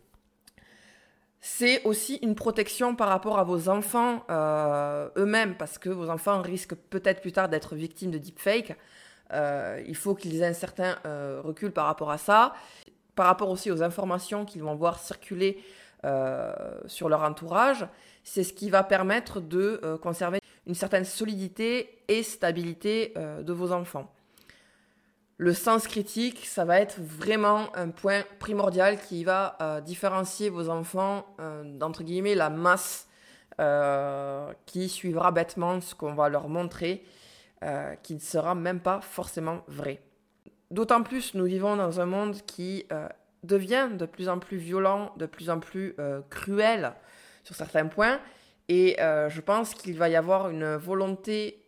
C'est 1.41 1.85
aussi 1.85 2.17
une 2.23 2.35
protection 2.35 2.97
par 2.97 3.09
rapport 3.09 3.39
à 3.39 3.45
vos 3.45 3.69
enfants 3.69 4.25
eux-mêmes, 5.17 5.55
parce 5.57 5.79
que 5.79 5.89
vos 5.89 6.11
enfants 6.11 6.43
risquent 6.43 6.75
peut-être 6.75 7.21
plus 7.21 7.31
tard 7.31 7.49
d'être 7.49 7.77
victimes 7.77 8.11
de 8.11 8.19
deepfake. 8.19 8.75
il 9.33 9.95
faut 9.95 10.17
qu'ils 10.17 10.43
aient 10.43 10.47
un 10.47 10.53
certain 10.55 10.99
recul 11.45 11.71
par 11.71 11.87
rapport 11.87 12.11
à 12.11 12.19
ça, 12.19 12.53
par 13.15 13.27
rapport 13.27 13.51
aussi 13.51 13.71
aux 13.71 13.83
informations 13.83 14.45
qu'ils 14.45 14.63
vont 14.63 14.75
voir 14.75 14.99
circuler 14.99 15.63
euh, 16.07 16.53
sur 16.87 17.09
leur 17.09 17.23
entourage, 17.23 17.85
c'est 18.23 18.45
ce 18.45 18.53
qui 18.53 18.71
va 18.71 18.85
permettre 18.85 19.41
de 19.41 19.81
euh, 19.83 19.99
conserver 19.99 20.39
une 20.65 20.75
certaine 20.77 21.05
solidité 21.05 21.99
et 22.07 22.23
stabilité 22.23 23.13
euh, 23.17 23.43
de 23.43 23.53
vos 23.53 23.73
enfants. 23.73 24.13
Le 25.37 25.53
sens 25.53 25.89
critique, 25.89 26.47
ça 26.47 26.65
va 26.65 26.81
être 26.81 27.01
vraiment 27.01 27.75
un 27.75 27.89
point 27.89 28.23
primordial 28.39 29.01
qui 29.01 29.25
va 29.25 29.83
différencier 29.85 30.49
vos 30.49 30.71
enfants 30.71 31.27
d'entre 31.63 32.05
guillemets 32.05 32.35
la 32.35 32.49
masse 32.49 33.07
qui 34.65 34.89
suivra 34.89 35.33
bêtement 35.33 35.83
ce 35.83 35.95
qu'on 35.95 36.15
va 36.15 36.31
leur 36.31 36.49
montrer, 36.49 37.05
qui 38.03 38.15
ne 38.15 38.19
sera 38.19 38.55
même 38.55 38.81
pas 38.81 39.03
forcément 39.03 39.61
vrai. 39.69 40.01
D'autant 40.71 41.03
plus, 41.03 41.35
nous 41.35 41.45
vivons 41.45 41.77
dans 41.77 42.01
un 42.01 42.07
monde 42.07 42.37
qui 42.47 42.87
devient 43.47 43.89
de 43.93 44.07
plus 44.07 44.29
en 44.29 44.39
plus 44.39 44.57
violent, 44.57 45.13
de 45.17 45.27
plus 45.27 45.51
en 45.51 45.61
plus 45.61 45.95
euh, 45.99 46.21
cruel 46.31 46.93
sur 47.45 47.55
certains 47.55 47.87
points. 47.87 48.19
Et 48.69 49.01
euh, 49.01 49.29
je 49.29 49.41
pense 49.41 49.75
qu'il 49.75 49.97
va 49.97 50.09
y 50.09 50.17
avoir 50.17 50.51
une 50.51 50.77
volonté, 50.77 51.63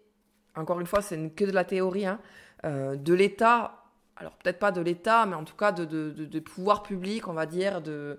encore 0.56 0.80
une 0.80 0.86
fois, 0.86 1.00
c'est 1.00 1.30
que 1.30 1.44
de 1.44 1.52
la 1.52 1.64
théorie, 1.64 2.06
hein, 2.06 2.18
euh, 2.64 2.96
de 2.96 3.14
l'État, 3.14 3.84
alors 4.16 4.32
peut-être 4.32 4.58
pas 4.58 4.72
de 4.72 4.80
l'État, 4.80 5.24
mais 5.26 5.36
en 5.36 5.44
tout 5.44 5.54
cas 5.54 5.70
de, 5.70 5.84
de, 5.84 6.40
pouvoir 6.40 6.82
public, 6.82 7.28
on 7.28 7.32
va 7.32 7.46
dire, 7.46 7.80
de, 7.80 8.18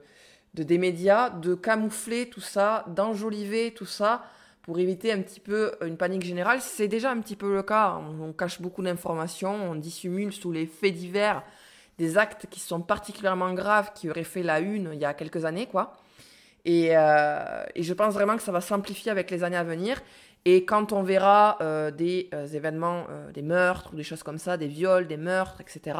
de, 0.53 0.63
des 0.63 0.77
médias, 0.77 1.29
de 1.29 1.55
camoufler 1.55 2.29
tout 2.29 2.41
ça, 2.41 2.85
d'enjoliver 2.87 3.73
tout 3.73 3.85
ça 3.85 4.23
pour 4.61 4.79
éviter 4.79 5.11
un 5.11 5.21
petit 5.21 5.41
peu 5.41 5.73
une 5.85 5.97
panique 5.97 6.23
générale. 6.23 6.61
C'est 6.61 6.87
déjà 6.87 7.11
un 7.11 7.19
petit 7.19 7.35
peu 7.35 7.53
le 7.53 7.63
cas. 7.63 7.99
on 8.21 8.31
cache 8.31 8.61
beaucoup 8.61 8.81
d'informations, 8.81 9.71
on 9.71 9.75
dissimule 9.75 10.31
sous 10.31 10.53
les 10.53 10.67
faits 10.67 10.93
divers 10.93 11.43
des 11.99 12.17
actes 12.17 12.47
qui 12.49 12.61
sont 12.61 12.81
particulièrement 12.81 13.53
graves, 13.53 13.91
qui 13.93 14.09
auraient 14.09 14.23
fait 14.23 14.41
la 14.41 14.61
une 14.61 14.91
il 14.93 14.99
y 14.99 15.05
a 15.05 15.13
quelques 15.13 15.45
années, 15.45 15.67
quoi. 15.67 15.93
Et, 16.65 16.97
euh, 16.97 17.63
je 17.75 17.93
pense 17.93 18.13
vraiment 18.13 18.35
que 18.37 18.41
ça 18.41 18.51
va 18.51 18.61
s'amplifier 18.61 19.11
avec 19.11 19.29
les 19.29 19.43
années 19.43 19.57
à 19.57 19.63
venir. 19.63 20.01
Et 20.45 20.63
quand 20.63 20.93
on 20.93 21.03
verra 21.03 21.57
euh, 21.61 21.91
des 21.91 22.29
euh, 22.33 22.47
événements, 22.47 23.05
des 23.33 23.41
meurtres 23.41 23.89
ou 23.93 23.97
des 23.97 24.03
choses 24.03 24.23
comme 24.23 24.37
ça, 24.37 24.55
des 24.55 24.67
viols, 24.67 25.07
des 25.07 25.17
meurtres, 25.17 25.61
etc., 25.61 25.97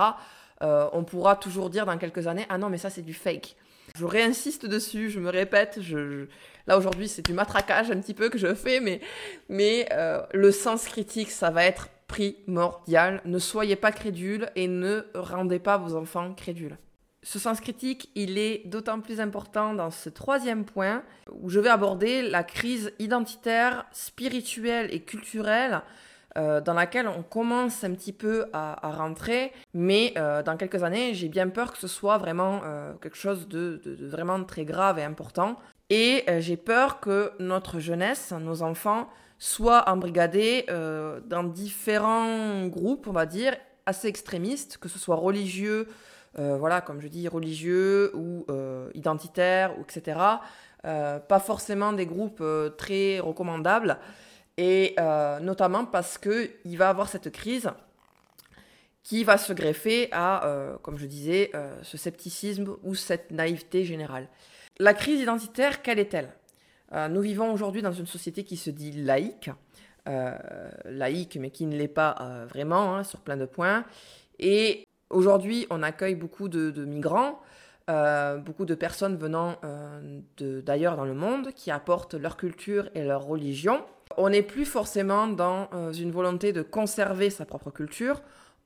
on 0.62 1.06
pourra 1.06 1.38
toujours 1.38 1.70
dire 1.70 1.86
dans 1.86 1.98
quelques 1.98 2.28
années 2.28 2.46
Ah 2.50 2.58
non, 2.58 2.70
mais 2.70 2.78
ça 2.78 2.90
c'est 2.90 3.02
du 3.02 3.14
fake. 3.14 3.56
Je 3.98 4.06
réinsiste 4.06 4.66
dessus, 4.66 5.10
je 5.10 5.20
me 5.20 5.30
répète. 5.30 5.80
Je, 5.82 6.28
Là 6.68 6.78
aujourd'hui, 6.78 7.08
c'est 7.08 7.26
du 7.26 7.34
matraquage 7.34 7.90
un 7.90 8.00
petit 8.00 8.14
peu 8.14 8.30
que 8.30 8.38
je 8.38 8.54
fais, 8.54 8.82
mais, 8.82 9.00
mais 9.48 9.88
le 10.32 10.52
sens 10.52 10.86
critique, 10.86 11.32
ça 11.32 11.50
va 11.50 11.64
être 11.64 11.88
primordial. 12.10 13.22
Ne 13.24 13.40
soyez 13.40 13.78
pas 13.78 13.94
crédules 13.94 14.50
et 14.58 14.68
ne 14.68 15.06
rendez 15.16 15.60
pas 15.60 15.78
vos 15.78 15.96
enfants 15.96 16.34
crédules. 16.34 16.78
Ce 17.22 17.38
sens 17.38 17.62
critique, 17.62 18.10
il 18.16 18.38
est 18.38 18.68
d'autant 18.68 19.00
plus 19.00 19.22
important 19.22 19.74
dans 19.74 19.92
ce 19.92 20.10
troisième 20.10 20.66
point 20.66 21.04
où 21.32 21.50
je 21.50 21.60
vais 21.60 21.70
aborder 21.70 22.22
la 22.22 22.44
crise 22.44 22.92
identitaire, 23.00 23.86
spirituelle 23.92 24.88
et 24.92 25.02
culturelle 25.02 25.82
euh, 26.38 26.62
dans 26.62 26.74
laquelle 26.74 27.08
on 27.08 27.24
commence 27.24 27.84
un 27.84 27.94
petit 27.94 28.14
peu 28.14 28.46
à, 28.54 28.78
rentrer, 28.84 29.52
mais 29.74 30.14
euh, 30.18 30.44
dans 30.44 30.58
quelques 30.58 30.84
années, 30.84 31.14
j'ai 31.14 31.28
bien 31.28 31.50
peur 31.50 31.74
que 31.74 31.78
ce 31.78 31.88
soit 31.88 32.18
vraiment 32.18 32.62
euh, 32.64 32.94
quelque 33.02 33.18
chose 33.18 33.48
de, 33.48 33.82
vraiment 34.00 34.44
très 34.44 34.64
grave 34.64 34.98
et 35.00 35.04
important. 35.04 35.58
Et 35.90 36.24
j'ai 36.38 36.56
peur 36.56 37.00
que 37.00 37.32
notre 37.40 37.80
jeunesse, 37.80 38.32
nos 38.40 38.62
enfants, 38.62 39.10
soit 39.40 39.90
embrigadés 39.90 40.66
euh, 40.70 41.22
dans 41.26 41.44
différents 41.44 42.68
groupes, 42.68 43.08
on 43.08 43.14
va 43.14 43.26
dire, 43.26 43.56
assez 43.86 44.08
extrémistes, 44.08 44.78
que 44.78 44.90
ce 44.90 45.00
soit 45.00 45.16
religieux, 45.16 45.88
euh, 46.38 46.58
voilà, 46.58 46.82
comme 46.82 47.00
je 47.02 47.08
dis, 47.08 47.28
religieux 47.28 48.12
ou 48.16 48.46
euh, 48.50 48.92
identitaires, 48.94 49.74
etc. 49.82 50.20
pas 50.84 51.40
forcément 51.40 51.94
des 51.94 52.06
groupes 52.06 52.44
très 52.78 53.20
recommandables, 53.20 53.98
et 54.58 54.96
notamment 55.42 55.86
parce 55.86 56.18
qu'il 56.18 56.78
va 56.78 56.90
avoir 56.90 57.08
cette 57.08 57.32
crise 57.32 57.72
qui 59.04 59.24
va 59.24 59.38
se 59.38 59.54
greffer 59.54 60.10
à, 60.12 60.78
comme 60.84 60.98
je 60.98 61.06
disais, 61.06 61.52
ce 61.82 61.98
scepticisme 61.98 62.78
ou 62.84 62.96
cette 62.96 63.32
naïveté 63.32 63.84
générale. 63.84 64.28
La 64.78 64.94
crise 64.94 65.20
identitaire, 65.20 65.82
quelle 65.82 66.00
est-elle? 66.00 66.30
euh, 66.30 66.39
nous 66.92 67.22
vivons 67.22 67.52
aujourd'hui 67.54 67.82
dans 67.82 67.92
une 67.92 68.08
société 68.08 68.44
qui 68.44 68.58
se 68.58 68.70
dit 68.70 68.92
laïque, 68.92 69.52
euh, 70.08 70.38
laïque 70.86 71.38
mais 71.40 71.52
qui 71.52 71.66
ne 71.66 71.76
l'est 71.76 71.88
pas 71.88 72.16
euh, 72.20 72.46
vraiment 72.48 72.96
hein, 72.96 73.04
sur 73.04 73.20
plein 73.20 73.38
de 73.38 73.46
points. 73.46 73.86
Et 74.40 74.88
aujourd'hui, 75.10 75.68
on 75.70 75.84
accueille 75.84 76.16
beaucoup 76.16 76.50
de, 76.50 76.72
migrants, 76.86 77.40
beaucoup 78.46 78.66
de 78.66 78.76
personnes 78.76 79.18
venant 79.18 79.58
d'ailleurs 80.38 80.96
dans 80.96 81.06
le 81.06 81.14
monde 81.14 81.52
qui 81.54 81.72
apportent 81.72 82.14
leur 82.14 82.38
culture 82.38 82.90
et 82.96 83.04
leur 83.04 83.24
religion. 83.24 83.84
On 84.18 84.30
n'est 84.30 84.44
plus 84.44 84.66
forcément 84.66 85.28
dans 85.28 85.92
une 85.92 86.12
volonté 86.12 86.54
de 86.54 86.62
conserver 86.62 87.30
sa 87.30 87.46
propre 87.46 87.72
culture. 87.72 88.22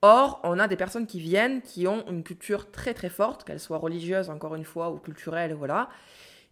Or, 0.06 0.42
on 0.44 0.60
a 0.60 0.68
des 0.68 0.76
personnes 0.76 1.08
qui 1.08 1.22
viennent, 1.22 1.62
qui 1.62 1.88
ont 1.88 2.06
une 2.10 2.24
culture 2.24 2.70
très 2.72 2.94
très 2.94 3.08
forte, 3.08 3.46
qu'elle 3.46 3.62
soit 3.62 3.78
religieuse 3.78 4.30
encore 4.30 4.54
une 4.54 4.66
fois 4.66 4.92
ou 4.92 4.98
culturelle, 4.98 5.54
voilà, 5.54 5.88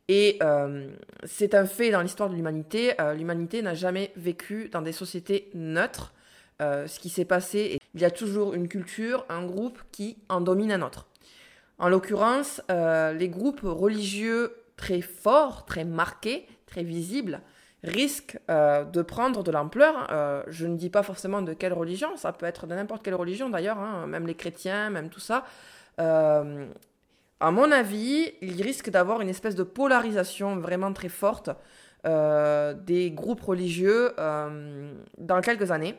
et 0.07 0.37
euh, 0.41 0.89
c'est 1.23 1.55
un 1.55 1.65
fait 1.65 1.91
dans 1.91 2.01
l'histoire 2.01 2.29
de 2.29 2.35
l'humanité. 2.35 2.99
Euh, 2.99 3.13
l'humanité 3.13 3.61
n'a 3.61 3.73
jamais 3.73 4.11
vécu 4.15 4.69
dans 4.69 4.81
des 4.81 4.91
sociétés 4.91 5.49
neutres. 5.53 6.13
Euh, 6.61 6.87
ce 6.87 6.99
qui 6.99 7.09
s'est 7.09 7.25
passé, 7.25 7.79
il 7.93 8.01
y 8.01 8.05
a 8.05 8.11
toujours 8.11 8.53
une 8.53 8.67
culture, 8.67 9.25
un 9.29 9.45
groupe 9.45 9.79
qui 9.91 10.17
en 10.29 10.41
domine 10.41 10.71
un 10.71 10.81
autre. 10.81 11.07
En 11.79 11.89
l'occurrence, 11.89 12.61
les 12.69 13.29
groupes 13.29 13.61
religieux 13.63 14.53
très 14.77 15.01
forts, 15.01 15.65
très 15.65 15.83
marqués, 15.83 16.45
très 16.67 16.83
visibles, 16.83 17.41
risquent 17.83 18.37
de 18.47 19.01
prendre 19.01 19.41
de 19.41 19.49
l'ampleur. 19.49 20.45
je 20.47 20.67
ne 20.67 20.77
dis 20.77 20.91
pas 20.91 21.01
forcément 21.01 21.41
de 21.41 21.53
quelle 21.53 21.73
religion, 21.73 22.15
ça 22.17 22.33
peut 22.33 22.45
être 22.45 22.67
de 22.67 22.75
n'importe 22.75 23.01
quelle 23.03 23.15
religion 23.15 23.49
d'ailleurs, 23.49 23.79
hein, 23.79 24.05
même 24.05 24.27
les 24.27 24.35
chrétiens, 24.35 24.91
même 24.91 25.09
tout 25.09 25.19
ça 25.19 25.43
à 27.41 27.49
mon 27.49 27.71
avis, 27.71 28.31
il 28.41 28.61
risque 28.61 28.89
d'avoir 28.91 29.19
une 29.21 29.29
espèce 29.29 29.55
de 29.55 29.63
polarisation 29.63 30.57
vraiment 30.57 30.93
très 30.93 31.09
forte 31.09 31.49
euh, 32.05 32.73
des 32.73 33.09
groupes 33.09 33.41
religieux 33.41 34.13
euh, 34.19 34.93
dans 35.17 35.41
quelques 35.41 35.71
années. 35.71 35.95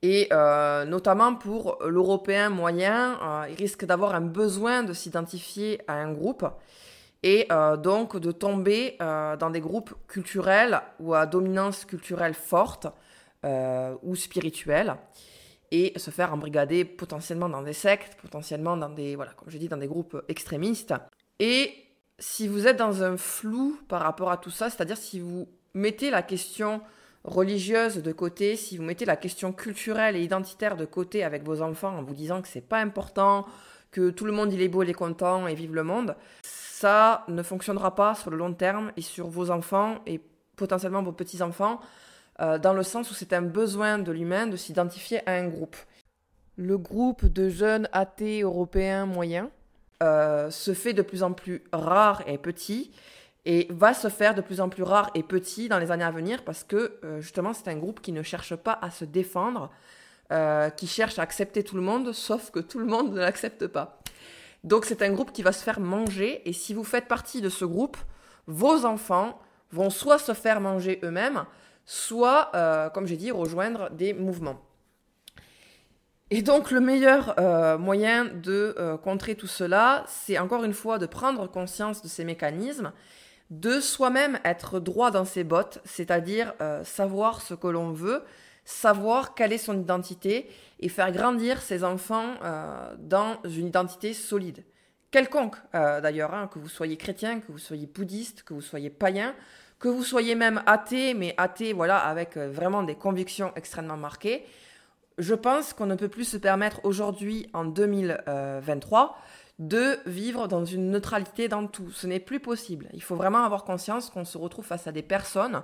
Et 0.00 0.28
euh, 0.32 0.86
notamment 0.86 1.34
pour 1.34 1.78
l'Européen 1.86 2.48
moyen, 2.48 3.18
il 3.50 3.56
risque 3.56 3.84
d'avoir 3.84 4.14
un 4.14 4.20
besoin 4.22 4.82
de 4.82 4.94
s'identifier 4.94 5.82
à 5.86 5.94
un 5.94 6.12
groupe 6.12 6.46
et 7.22 7.48
donc 7.82 8.18
de 8.18 8.30
tomber 8.30 8.96
dans 9.00 9.50
des 9.50 9.60
groupes 9.60 9.94
culturels 10.06 10.80
ou 11.00 11.14
à 11.14 11.26
dominance 11.26 11.84
culturelle 11.84 12.34
forte 12.34 12.86
ou 14.02 14.14
spirituelle 14.14 14.96
et 15.70 15.98
se 15.98 16.10
faire 16.10 16.32
embrigader 16.32 16.84
potentiellement 16.84 17.48
dans 17.48 17.62
des 17.62 17.72
sectes, 17.72 18.16
potentiellement 18.20 18.76
dans 18.76 18.88
des, 18.88 19.16
voilà, 19.16 19.32
comme 19.32 19.50
je 19.50 19.58
dis, 19.58 19.68
dans 19.68 19.76
des 19.76 19.86
groupes 19.86 20.22
extrémistes. 20.28 20.94
Et 21.38 21.74
si 22.18 22.48
vous 22.48 22.66
êtes 22.66 22.76
dans 22.76 23.02
un 23.02 23.16
flou 23.16 23.78
par 23.88 24.02
rapport 24.02 24.30
à 24.30 24.36
tout 24.36 24.50
ça, 24.50 24.70
c'est-à-dire 24.70 24.96
si 24.96 25.20
vous 25.20 25.48
mettez 25.74 26.10
la 26.10 26.22
question 26.22 26.80
religieuse 27.24 28.02
de 28.02 28.12
côté, 28.12 28.56
si 28.56 28.76
vous 28.76 28.84
mettez 28.84 29.04
la 29.04 29.16
question 29.16 29.52
culturelle 29.52 30.16
et 30.16 30.22
identitaire 30.22 30.76
de 30.76 30.84
côté 30.84 31.24
avec 31.24 31.42
vos 31.42 31.60
enfants 31.60 31.98
en 31.98 32.02
vous 32.02 32.14
disant 32.14 32.40
que 32.40 32.48
c'est 32.48 32.60
pas 32.60 32.78
important, 32.78 33.46
que 33.90 34.10
tout 34.10 34.24
le 34.24 34.32
monde 34.32 34.52
il 34.52 34.62
est 34.62 34.68
beau, 34.68 34.82
il 34.82 34.90
est 34.90 34.94
content 34.94 35.46
et 35.46 35.54
vive 35.54 35.74
le 35.74 35.82
monde, 35.82 36.16
ça 36.42 37.24
ne 37.28 37.42
fonctionnera 37.42 37.94
pas 37.94 38.14
sur 38.14 38.30
le 38.30 38.36
long 38.36 38.52
terme 38.52 38.92
et 38.96 39.02
sur 39.02 39.28
vos 39.28 39.50
enfants 39.50 40.00
et 40.06 40.20
potentiellement 40.56 41.02
vos 41.02 41.12
petits-enfants, 41.12 41.80
euh, 42.40 42.58
dans 42.58 42.74
le 42.74 42.82
sens 42.82 43.10
où 43.10 43.14
c'est 43.14 43.32
un 43.32 43.42
besoin 43.42 43.98
de 43.98 44.12
l'humain 44.12 44.46
de 44.46 44.56
s'identifier 44.56 45.26
à 45.28 45.32
un 45.32 45.48
groupe. 45.48 45.76
Le 46.56 46.76
groupe 46.76 47.24
de 47.26 47.48
jeunes 47.48 47.88
athées 47.92 48.42
européens 48.42 49.06
moyens 49.06 49.48
euh, 50.02 50.50
se 50.50 50.74
fait 50.74 50.92
de 50.92 51.02
plus 51.02 51.22
en 51.22 51.32
plus 51.32 51.64
rare 51.72 52.22
et 52.26 52.38
petit 52.38 52.90
et 53.46 53.68
va 53.70 53.94
se 53.94 54.08
faire 54.08 54.34
de 54.34 54.40
plus 54.40 54.60
en 54.60 54.68
plus 54.68 54.82
rare 54.82 55.10
et 55.14 55.22
petit 55.22 55.68
dans 55.68 55.78
les 55.78 55.90
années 55.90 56.04
à 56.04 56.10
venir 56.10 56.44
parce 56.44 56.64
que 56.64 56.98
euh, 57.04 57.20
justement 57.20 57.54
c'est 57.54 57.68
un 57.68 57.76
groupe 57.76 58.00
qui 58.00 58.12
ne 58.12 58.22
cherche 58.22 58.54
pas 58.56 58.78
à 58.82 58.90
se 58.90 59.04
défendre, 59.04 59.70
qui 60.76 60.88
cherche 60.88 61.20
à 61.20 61.22
accepter 61.22 61.62
tout 61.62 61.76
le 61.76 61.82
monde, 61.82 62.10
sauf 62.12 62.50
que 62.50 62.58
tout 62.58 62.80
le 62.80 62.84
monde 62.84 63.12
ne 63.12 63.20
l'accepte 63.20 63.68
pas. 63.68 64.00
Donc 64.64 64.84
c'est 64.84 65.02
un 65.02 65.12
groupe 65.12 65.30
qui 65.30 65.44
va 65.44 65.52
se 65.52 65.62
faire 65.62 65.78
manger 65.78 66.42
et 66.48 66.52
si 66.52 66.74
vous 66.74 66.82
faites 66.82 67.06
partie 67.06 67.40
de 67.40 67.48
ce 67.48 67.64
groupe, 67.64 67.96
vos 68.48 68.84
enfants 68.84 69.38
vont 69.70 69.88
soit 69.88 70.18
se 70.18 70.34
faire 70.34 70.60
manger 70.60 70.98
eux-mêmes, 71.04 71.44
soit, 71.86 72.50
euh, 72.54 72.90
comme 72.90 73.06
j'ai 73.06 73.16
dit, 73.16 73.30
rejoindre 73.30 73.90
des 73.90 74.12
mouvements. 74.12 74.60
Et 76.30 76.42
donc 76.42 76.72
le 76.72 76.80
meilleur 76.80 77.36
moyen 77.78 78.24
de 78.24 78.98
contrer 79.04 79.36
tout 79.36 79.46
cela, 79.46 80.02
c'est 80.08 80.38
encore 80.38 80.64
une 80.64 80.72
fois 80.72 80.98
de 80.98 81.06
prendre 81.06 81.46
conscience 81.48 82.02
de 82.02 82.08
ces 82.08 82.24
mécanismes 82.24 82.92
de 83.50 83.80
soi-même 83.80 84.38
être 84.44 84.80
droit 84.80 85.10
dans 85.10 85.24
ses 85.24 85.44
bottes, 85.44 85.80
c'est-à-dire 85.84 86.54
euh, 86.60 86.82
savoir 86.84 87.42
ce 87.42 87.54
que 87.54 87.68
l'on 87.68 87.92
veut, 87.92 88.22
savoir 88.64 89.34
quelle 89.34 89.52
est 89.52 89.58
son 89.58 89.80
identité 89.80 90.50
et 90.80 90.88
faire 90.88 91.12
grandir 91.12 91.62
ses 91.62 91.84
enfants 91.84 92.34
euh, 92.42 92.94
dans 92.98 93.36
une 93.44 93.68
identité 93.68 94.14
solide. 94.14 94.64
Quelconque 95.12 95.56
euh, 95.74 96.00
d'ailleurs, 96.00 96.34
hein, 96.34 96.48
que 96.52 96.58
vous 96.58 96.68
soyez 96.68 96.96
chrétien, 96.96 97.40
que 97.40 97.52
vous 97.52 97.58
soyez 97.58 97.86
bouddhiste, 97.86 98.42
que 98.42 98.52
vous 98.52 98.60
soyez 98.60 98.90
païen, 98.90 99.34
que 99.78 99.88
vous 99.88 100.04
soyez 100.04 100.34
même 100.34 100.62
athée, 100.66 101.14
mais 101.14 101.34
athée 101.36 101.72
voilà 101.72 101.98
avec 101.98 102.36
vraiment 102.36 102.82
des 102.82 102.94
convictions 102.94 103.52
extrêmement 103.56 103.96
marquées. 103.96 104.44
Je 105.18 105.34
pense 105.34 105.72
qu'on 105.72 105.86
ne 105.86 105.94
peut 105.94 106.08
plus 106.08 106.24
se 106.24 106.36
permettre 106.36 106.80
aujourd'hui 106.84 107.48
en 107.52 107.64
2023 107.64 109.16
de 109.58 109.98
vivre 110.06 110.48
dans 110.48 110.64
une 110.64 110.90
neutralité 110.90 111.48
dans 111.48 111.66
tout. 111.66 111.90
Ce 111.90 112.06
n'est 112.06 112.20
plus 112.20 112.40
possible. 112.40 112.88
Il 112.92 113.02
faut 113.02 113.16
vraiment 113.16 113.44
avoir 113.44 113.64
conscience 113.64 114.10
qu'on 114.10 114.24
se 114.24 114.36
retrouve 114.36 114.66
face 114.66 114.86
à 114.86 114.92
des 114.92 115.02
personnes, 115.02 115.62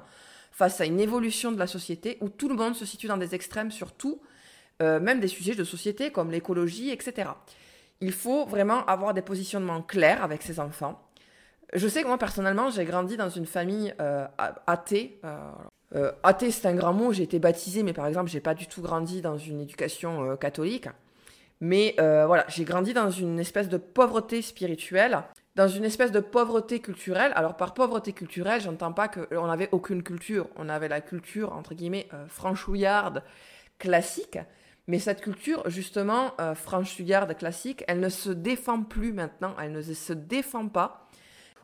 face 0.51 0.81
à 0.81 0.87
une 0.87 1.01
évolution 1.01 1.53
de 1.53 1.59
la 1.59 1.67
société 1.67 2.17
où 2.21 2.29
tout 2.29 2.49
le 2.49 2.55
monde 2.55 2.75
se 2.75 2.87
situe 2.87 3.09
dans 3.09 3.17
des 3.17 3.35
extrêmes 3.35 3.71
sur 3.71 3.93
tout, 3.93 4.23
euh, 4.81 5.01
même 5.01 5.21
des 5.21 5.29
sujets 5.29 5.55
de 5.55 5.65
société 5.65 6.11
comme 6.11 6.31
l'écologie, 6.31 6.91
etc. 6.91 7.31
Il 8.01 8.13
faut 8.13 8.47
vraiment 8.47 8.85
avoir 8.87 9.15
des 9.15 9.23
positionnements 9.23 9.83
clairs 9.83 10.25
avec 10.25 10.43
ses 10.43 10.59
enfants. 10.59 11.01
Je 11.73 11.89
sais 11.89 12.03
que 12.03 12.09
moi 12.09 12.19
personnellement, 12.19 12.71
j'ai 12.71 12.85
grandi 12.85 13.17
dans 13.17 13.31
une 13.31 13.47
famille 13.47 13.95
euh, 14.01 14.27
athée. 14.67 15.21
Euh, 15.95 16.13
athée, 16.23 16.51
c'est 16.51 16.69
un 16.69 16.75
grand 16.75 16.93
mot. 16.93 17.13
J'ai 17.13 17.23
été 17.23 17.39
baptisée, 17.39 17.83
mais 17.83 17.93
par 17.93 18.07
exemple, 18.07 18.31
j'ai 18.31 18.41
pas 18.41 18.55
du 18.55 18.67
tout 18.67 18.83
grandi 18.83 19.23
dans 19.23 19.39
une 19.39 19.61
éducation 19.61 20.37
catholique. 20.37 20.89
Mais 21.63 21.95
euh, 22.01 22.27
voilà, 22.27 22.45
j'ai 22.49 22.65
grandi 22.65 22.93
dans 22.93 23.09
une 23.09 23.39
espèce 23.39 23.69
de 23.69 23.77
pauvreté 23.77 24.43
spirituelle, 24.43 25.23
dans 25.55 25.69
une 25.69 25.85
espèce 25.85 26.11
de 26.11 26.19
pauvreté 26.19 26.81
culturelle. 26.81 27.31
Alors 27.37 27.57
par 27.57 27.73
pauvreté 27.73 28.13
culturelle, 28.13 28.61
j'entends 28.61 28.93
pas 28.93 29.07
qu'on 29.07 29.47
n'avait 29.47 29.69
aucune 29.71 30.03
culture. 30.03 30.49
On 30.57 30.69
avait 30.69 30.89
la 30.89 31.01
culture, 31.01 31.53
entre 31.53 31.75
guillemets, 31.75 32.09
euh, 32.15 32.27
franchouillarde, 32.27 33.23
classique. 33.79 34.41
Mais 34.89 34.99
cette 34.99 35.21
culture, 35.21 35.63
justement, 35.71 36.33
euh, 36.41 36.57
franchouillarde, 36.57 37.37
classique, 37.37 37.85
elle 37.87 38.01
ne 38.01 38.09
se 38.09 38.31
défend 38.31 38.83
plus 38.83 39.13
maintenant, 39.13 39.55
elle 39.63 39.71
ne 39.71 39.83
se 39.83 40.13
défend 40.13 40.67
pas 40.67 41.02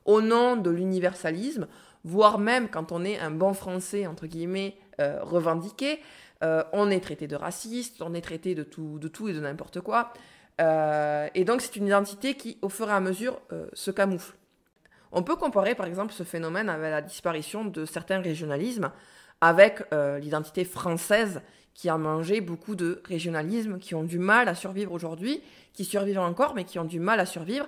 au 0.08 0.20
nom 0.20 0.56
de 0.56 0.70
l'universalisme, 0.70 1.68
voire 2.02 2.40
même 2.40 2.68
quand 2.68 2.90
on 2.90 3.04
est 3.04 3.20
un 3.20 3.30
bon 3.30 3.54
français, 3.54 4.08
entre 4.08 4.26
guillemets, 4.26 4.76
revendiqué, 4.98 6.00
euh, 6.44 6.62
on 6.72 6.90
est 6.90 7.00
traité 7.00 7.26
de 7.26 7.36
raciste, 7.36 8.00
on 8.00 8.14
est 8.14 8.20
traité 8.20 8.54
de 8.54 8.62
tout, 8.62 8.98
de 8.98 9.08
tout 9.08 9.28
et 9.28 9.32
de 9.32 9.40
n'importe 9.40 9.80
quoi. 9.80 10.12
Euh, 10.60 11.28
et 11.34 11.44
donc 11.44 11.62
c'est 11.62 11.76
une 11.76 11.86
identité 11.86 12.34
qui, 12.34 12.58
au 12.62 12.68
fur 12.68 12.88
et 12.88 12.92
à 12.92 13.00
mesure, 13.00 13.40
euh, 13.52 13.66
se 13.72 13.90
camoufle. 13.90 14.34
On 15.10 15.22
peut 15.22 15.36
comparer 15.36 15.74
par 15.74 15.86
exemple 15.86 16.12
ce 16.12 16.22
phénomène 16.22 16.68
avec 16.68 16.90
la 16.90 17.02
disparition 17.02 17.64
de 17.64 17.84
certains 17.86 18.20
régionalismes, 18.20 18.92
avec 19.40 19.82
l'identité 20.20 20.64
française 20.64 21.40
qui 21.72 21.88
a 21.88 21.96
mangé 21.96 22.40
beaucoup 22.40 22.74
de 22.74 23.00
régionalismes, 23.04 23.78
qui 23.78 23.94
ont 23.94 24.02
du 24.02 24.18
mal 24.18 24.48
à 24.48 24.54
survivre 24.54 24.92
aujourd'hui, 24.92 25.40
qui 25.72 25.84
survivent 25.84 26.18
encore, 26.18 26.54
mais 26.54 26.64
qui 26.64 26.78
ont 26.78 26.84
du 26.84 26.98
mal 27.00 27.20
à 27.20 27.24
survivre. 27.24 27.66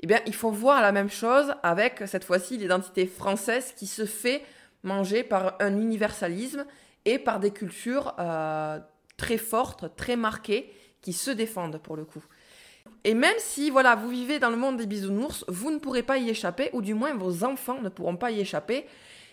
Eh 0.00 0.06
bien, 0.06 0.20
il 0.26 0.34
faut 0.34 0.50
voir 0.50 0.80
la 0.80 0.92
même 0.92 1.10
chose 1.10 1.54
avec 1.62 2.02
cette 2.06 2.24
fois-ci 2.24 2.56
l'identité 2.56 3.06
française 3.06 3.74
qui 3.76 3.86
se 3.86 4.06
fait 4.06 4.42
manger 4.82 5.22
par 5.22 5.56
un 5.60 5.76
universalisme 5.76 6.64
et 7.04 7.18
par 7.18 7.38
des 7.38 7.50
cultures 7.50 8.14
euh, 8.18 8.78
très 9.16 9.36
fortes, 9.36 9.94
très 9.96 10.16
marquées, 10.16 10.72
qui 11.02 11.12
se 11.12 11.30
défendent 11.30 11.78
pour 11.78 11.96
le 11.96 12.04
coup. 12.04 12.24
Et 13.04 13.14
même 13.14 13.36
si 13.38 13.70
voilà, 13.70 13.94
vous 13.94 14.08
vivez 14.08 14.38
dans 14.38 14.50
le 14.50 14.56
monde 14.56 14.76
des 14.76 14.86
bisounours, 14.86 15.44
vous 15.48 15.70
ne 15.70 15.78
pourrez 15.78 16.02
pas 16.02 16.18
y 16.18 16.28
échapper, 16.28 16.70
ou 16.72 16.82
du 16.82 16.94
moins 16.94 17.14
vos 17.14 17.44
enfants 17.44 17.80
ne 17.80 17.88
pourront 17.88 18.16
pas 18.16 18.30
y 18.30 18.40
échapper, 18.40 18.86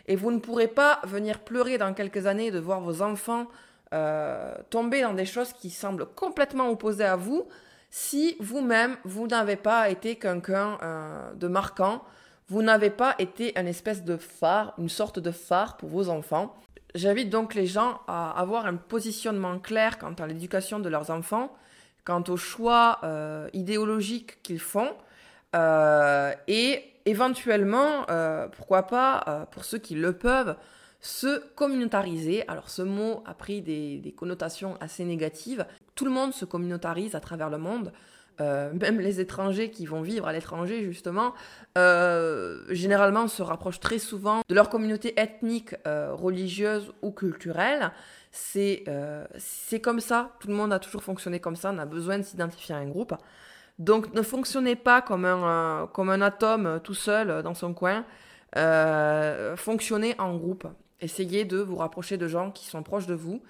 et 0.08 0.16
vous 0.16 0.32
ne 0.32 0.40
pourrez 0.40 0.68
pas 0.68 1.02
venir 1.04 1.40
pleurer 1.40 1.78
dans 1.78 1.94
quelques 1.94 2.26
années 2.28 2.52
de 2.52 2.60
voir 2.60 2.80
vos 2.82 3.02
enfants 3.02 3.48
euh, 3.94 4.54
tomber 4.70 5.02
dans 5.02 5.14
des 5.14 5.26
choses 5.26 5.54
qui 5.54 5.70
semblent 5.70 6.06
complètement 6.06 6.70
opposées 6.70 7.06
à 7.06 7.16
vous, 7.16 7.48
si 7.90 8.36
vous-même, 8.40 8.98
vous, 9.04 9.28
n'avez 9.28 9.56
pas 9.56 9.90
été 9.90 10.16
quelqu'un 10.16 10.78
euh, 10.82 11.34
de 11.34 11.48
marquant, 11.48 12.04
vous 12.50 12.62
n'avez 12.62 12.90
pas 12.90 13.16
été 13.20 13.58
une 13.60 13.68
espèce 13.68 14.04
de 14.04 14.18
phare, 14.18 14.74
une 14.78 14.90
sorte 14.90 15.20
de 15.20 15.32
phare 15.32 15.78
pour 15.78 15.90
vos 15.90 16.10
enfants. 16.10 16.56
J'invite 16.96 17.30
donc 17.30 17.54
les 17.54 17.68
gens 17.68 18.02
à 18.08 18.32
avoir 18.40 18.66
un 18.66 18.76
positionnement 18.76 19.60
clair 19.60 19.98
quant 19.98 20.14
à 20.14 20.28
l'éducation 20.28 20.80
de 20.80 20.90
leurs 20.90 21.12
enfants, 21.12 21.54
quant 22.06 22.24
aux 22.28 22.38
choix 22.38 23.00
euh, 23.04 23.50
idéologiques 23.54 24.42
qu'ils 24.44 24.60
font, 24.60 24.94
euh, 25.56 26.34
et 26.48 26.84
éventuellement, 27.06 28.06
pourquoi 28.58 28.84
pas, 28.84 29.48
pour 29.52 29.64
ceux 29.64 29.78
qui 29.78 29.96
le 29.96 30.12
peuvent, 30.12 30.58
se 31.02 31.40
communautariser. 31.56 32.48
Alors 32.48 32.70
ce 32.70 32.82
mot 32.82 33.24
a 33.26 33.34
pris 33.34 33.62
des 33.62 34.14
connotations 34.18 34.78
assez 34.80 35.04
négatives. 35.04 35.66
Tout 35.96 36.06
le 36.06 36.12
monde 36.12 36.34
se 36.34 36.46
communautarise 36.46 37.16
à 37.16 37.20
travers 37.20 37.50
le 37.50 37.58
monde. 37.58 37.92
Euh, 38.40 38.72
même 38.74 39.00
les 39.00 39.20
étrangers 39.20 39.72
qui 39.72 39.86
vont 39.86 40.02
vivre 40.02 40.28
à 40.28 40.34
l'étranger, 40.34 40.84
justement, 40.84 41.34
euh, 41.78 42.64
généralement 42.70 43.28
se 43.28 43.42
rapprochent 43.42 43.80
très 43.80 44.00
souvent 44.00 44.42
de 44.48 44.56
leur 44.56 44.70
communauté 44.70 45.20
ethnique, 45.20 45.76
euh, 45.88 46.14
religieuse 46.14 46.94
ou 47.02 47.12
culturelle. 47.12 47.92
C'est 48.32 48.84
c'est 49.38 49.80
comme 49.80 50.00
ça, 50.00 50.36
tout 50.40 50.48
le 50.50 50.54
monde 50.54 50.72
a 50.72 50.80
toujours 50.80 51.02
fonctionné 51.02 51.40
comme 51.40 51.56
ça, 51.56 51.72
on 51.74 51.80
a 51.80 51.86
besoin 51.86 52.20
de 52.20 52.24
s'identifier 52.24 52.76
à 52.76 52.78
un 52.78 52.88
groupe. 52.88 53.16
Donc 53.80 54.14
ne 54.14 54.22
fonctionnez 54.22 54.76
pas 54.76 55.02
comme 55.02 55.26
un, 55.26 55.90
comme 55.94 56.10
un 56.10 56.22
atome 56.22 56.80
tout 56.84 56.94
seul 56.94 57.42
dans 57.42 57.56
son 57.56 57.74
coin, 57.74 58.06
fonctionnez 59.56 60.14
en 60.20 60.36
groupe. 60.36 60.68
Essayez 61.02 61.46
de 61.46 61.58
vous 61.58 61.76
rapprocher 61.76 62.18
de 62.18 62.28
gens 62.28 62.52
qui 62.52 62.66
sont 62.66 62.84
proches 62.84 63.08
de 63.08 63.14
vous 63.14 63.42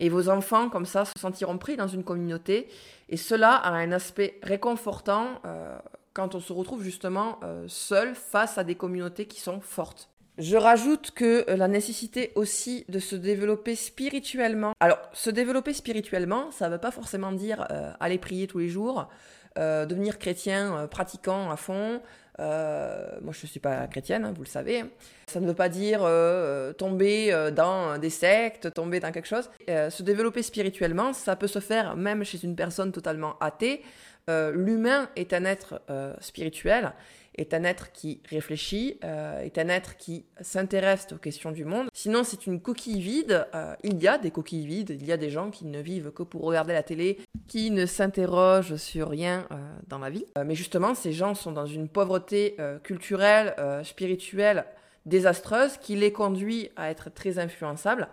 et 0.00 0.08
vos 0.08 0.30
enfants, 0.30 0.70
comme 0.70 0.86
ça, 0.86 1.04
se 1.04 1.12
sentiront 1.16 1.58
pris 1.58 1.76
dans 1.76 1.86
une 1.86 2.02
communauté. 2.02 2.68
Et 3.10 3.16
cela 3.16 3.54
a 3.54 3.70
un 3.70 3.92
aspect 3.92 4.40
réconfortant 4.42 5.40
euh, 5.44 5.78
quand 6.14 6.34
on 6.34 6.40
se 6.40 6.52
retrouve 6.52 6.82
justement 6.82 7.38
euh, 7.44 7.66
seul 7.68 8.14
face 8.14 8.56
à 8.56 8.64
des 8.64 8.74
communautés 8.74 9.26
qui 9.26 9.40
sont 9.40 9.60
fortes. 9.60 10.08
Je 10.38 10.56
rajoute 10.56 11.10
que 11.10 11.44
euh, 11.50 11.56
la 11.56 11.68
nécessité 11.68 12.32
aussi 12.34 12.86
de 12.88 12.98
se 12.98 13.14
développer 13.14 13.74
spirituellement. 13.76 14.72
Alors, 14.80 14.98
se 15.12 15.28
développer 15.28 15.74
spirituellement, 15.74 16.50
ça 16.50 16.68
ne 16.68 16.72
veut 16.72 16.80
pas 16.80 16.92
forcément 16.92 17.32
dire 17.32 17.68
aller 18.00 18.18
prier 18.18 18.46
tous 18.46 18.58
les 18.58 18.70
jours, 18.70 19.08
devenir 19.56 20.18
chrétien 20.18 20.86
pratiquant 20.86 21.50
à 21.50 21.56
fond, 21.56 22.00
euh, 22.40 23.06
moi, 23.22 23.32
je 23.32 23.44
ne 23.44 23.48
suis 23.48 23.60
pas 23.60 23.86
chrétienne, 23.86 24.24
hein, 24.24 24.32
vous 24.34 24.42
le 24.42 24.48
savez. 24.48 24.84
Ça 25.26 25.40
ne 25.40 25.46
veut 25.46 25.54
pas 25.54 25.68
dire 25.68 26.00
euh, 26.02 26.72
tomber 26.72 27.32
euh, 27.32 27.50
dans 27.50 27.98
des 27.98 28.10
sectes, 28.10 28.72
tomber 28.72 28.98
dans 29.00 29.12
quelque 29.12 29.28
chose. 29.28 29.50
se 29.68 30.02
développer 30.02 30.42
spirituellement, 30.42 31.12
ça 31.12 31.36
peut 31.36 31.46
se 31.46 31.58
faire 31.58 31.96
même 31.96 32.24
chez 32.24 32.42
une 32.42 32.56
personne 32.56 32.92
totalement 32.92 33.36
athée. 33.40 33.82
L'humain 34.28 35.08
est 35.16 35.32
un 35.32 35.44
être 35.44 35.82
spirituel 36.20 36.92
est 37.36 37.54
un 37.54 37.64
être 37.64 37.92
qui 37.92 38.20
réfléchit, 38.28 38.98
est 39.02 39.58
un 39.58 39.68
être 39.68 39.96
qui 39.96 40.24
s'intéresse 40.40 41.06
aux 41.12 41.18
questions 41.18 41.52
du 41.52 41.64
monde. 41.64 41.88
Sinon, 41.94 42.24
c'est 42.24 42.46
une 42.46 42.60
coquille 42.60 43.00
vide. 43.00 43.46
il 43.82 44.02
y 44.02 44.08
a 44.08 44.18
des 44.18 44.30
coquilles 44.30 44.66
vides, 44.66 44.90
il 44.90 45.06
y 45.06 45.12
a 45.12 45.16
des 45.16 45.30
gens 45.30 45.50
qui 45.50 45.64
ne 45.64 45.80
vivent 45.80 46.10
que 46.10 46.22
pour 46.22 46.42
regarder 46.42 46.72
la 46.72 46.82
télé, 46.82 47.18
qui 47.48 47.70
ne 47.70 47.86
s'interrogent 47.86 48.76
sur 48.76 49.08
rien 49.08 49.46
dans 49.86 49.98
la 49.98 50.10
vie. 50.10 50.26
mais 50.44 50.54
justement, 50.54 50.94
ces 50.94 51.12
gens 51.12 51.34
sont 51.34 51.52
dans 51.52 51.66
une 51.66 51.88
pauvreté 51.88 52.56
culturelle, 52.82 53.54
spirituelle, 53.84 54.66
désastreuse 55.06 55.76
qui 55.78 55.96
les 55.96 56.12
conduit 56.12 56.70
à 56.76 56.90
être 56.90 57.10
très 57.12 57.38
influençables. 57.38 58.08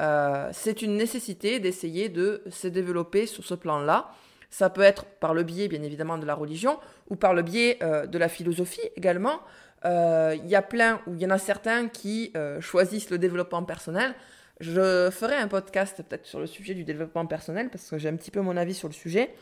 Euh, 0.00 0.50
c'est 0.52 0.82
une 0.82 0.96
nécessité 0.96 1.58
d'essayer 1.58 2.08
de 2.08 2.42
se 2.50 2.68
développer 2.68 3.26
sur 3.26 3.44
ce 3.44 3.54
plan-là. 3.54 4.10
Ça 4.56 4.70
peut 4.70 4.82
être 4.82 5.04
par 5.04 5.34
le 5.34 5.42
biais, 5.42 5.68
bien 5.68 5.82
évidemment, 5.82 6.16
de 6.16 6.24
la 6.24 6.34
religion 6.34 6.78
ou 7.10 7.16
par 7.16 7.34
le 7.34 7.42
biais 7.42 7.78
euh, 7.82 8.06
de 8.06 8.16
la 8.16 8.28
philosophie 8.28 8.88
également. 8.96 9.40
Euh, 9.84 10.34
il 10.42 10.48
y 10.48 10.54
a 10.54 10.62
plein, 10.62 11.00
ou 11.06 11.14
il 11.14 11.20
y 11.20 11.26
en 11.26 11.30
a 11.30 11.38
certains 11.38 11.88
qui 11.88 12.32
choisissent 12.60 13.10
le 13.10 13.18
développement 13.18 13.62
personnel. 13.64 14.14
Je 14.60 15.10
ferai 15.10 15.34
un 15.36 15.48
podcast 15.48 16.02
peut-être 16.02 16.24
sur 16.24 16.40
le 16.40 16.46
sujet 16.46 16.72
du 16.72 16.84
développement 16.84 17.26
personnel 17.26 17.68
parce 17.68 17.90
que 17.90 17.98
j'ai 17.98 18.08
un 18.08 18.16
petit 18.16 18.30
peu 18.30 18.40
mon 18.40 18.56
avis 18.56 18.72
sur 18.74 18.88
le 18.88 18.94
sujet. 18.94 19.34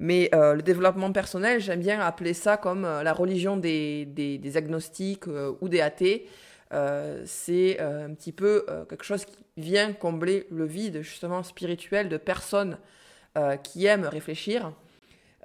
Mais 0.00 0.28
le 0.32 0.60
développement 0.60 1.10
personnel, 1.12 1.60
j'aime 1.60 1.80
bien 1.80 2.00
appeler 2.00 2.34
ça 2.34 2.56
comme 2.58 2.82
la 2.82 3.12
religion 3.12 3.56
des, 3.56 4.04
des 4.04 4.56
agnostiques 4.56 5.24
ou 5.60 5.68
des 5.68 5.80
athées. 5.80 6.28
Euh, 6.72 7.22
c'est 7.24 7.78
euh, 7.80 8.06
un 8.06 8.14
petit 8.14 8.32
peu 8.32 8.66
euh, 8.68 8.84
quelque 8.84 9.04
chose 9.04 9.24
qui 9.24 9.38
vient 9.56 9.94
combler 9.94 10.46
le 10.50 10.66
vide 10.66 11.00
justement 11.00 11.42
spirituel 11.42 12.10
de 12.10 12.18
personnes 12.18 12.76
qui 13.62 13.86
aiment 13.86 14.06
réfléchir. 14.06 14.72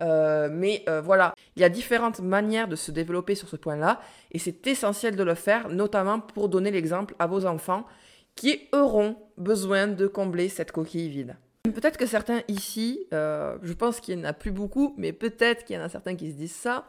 mais 0.01 0.85
voilà, 1.03 1.33
il 1.55 1.61
y 1.61 1.65
a 1.65 1.69
différentes 1.69 2.19
manières 2.19 2.67
de 2.67 2.75
se 2.75 2.91
développer 2.91 3.35
sur 3.35 3.47
ce 3.47 3.55
point-là, 3.55 4.01
et 4.31 4.39
c'est 4.39 4.65
essentiel 4.67 5.15
de 5.15 5.23
le 5.23 5.35
faire, 5.35 5.69
notamment 5.69 6.19
pour 6.19 6.49
donner 6.49 6.71
l'exemple 6.71 7.15
à 7.19 7.27
vos 7.27 7.45
enfants 7.45 7.85
qui 8.35 8.67
auront 8.71 9.15
besoin 9.37 9.87
de 9.87 10.07
combler 10.07 10.49
cette 10.49 10.71
coquille 10.71 11.09
vide. 11.09 11.35
Peut-être 11.63 11.97
que 11.97 12.05
certains 12.05 12.41
ici, 12.47 13.05
je 13.11 13.73
pense 13.73 13.99
qu'il 13.99 14.17
n'y 14.17 14.21
en 14.25 14.29
a 14.29 14.33
plus 14.33 14.51
beaucoup, 14.51 14.93
mais 14.97 15.13
peut-être 15.13 15.63
qu'il 15.63 15.75
y 15.75 15.79
en 15.79 15.83
a 15.83 15.89
certains 15.89 16.15
qui 16.15 16.31
se 16.31 16.35
disent 16.35 16.55
ça, 16.55 16.87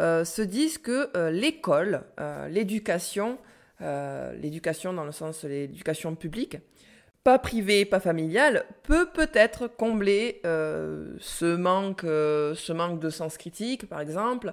se 0.00 0.42
disent 0.42 0.78
que 0.78 1.10
l'école, 1.30 2.02
l'éducation, 2.50 3.38
euh, 3.82 4.32
l'éducation 4.34 4.92
dans 4.92 5.04
le 5.04 5.10
sens 5.10 5.44
de 5.44 5.48
l'éducation 5.48 6.14
publique, 6.14 6.58
pas 7.24 7.38
privée, 7.38 7.84
pas 7.84 8.00
familiale, 8.00 8.64
peut 8.82 9.06
peut-être 9.06 9.68
combler 9.68 10.40
euh, 10.44 11.14
ce, 11.20 11.56
manque, 11.56 12.04
euh, 12.04 12.54
ce 12.54 12.72
manque 12.72 13.00
de 13.00 13.10
sens 13.10 13.36
critique, 13.36 13.88
par 13.88 14.00
exemple, 14.00 14.52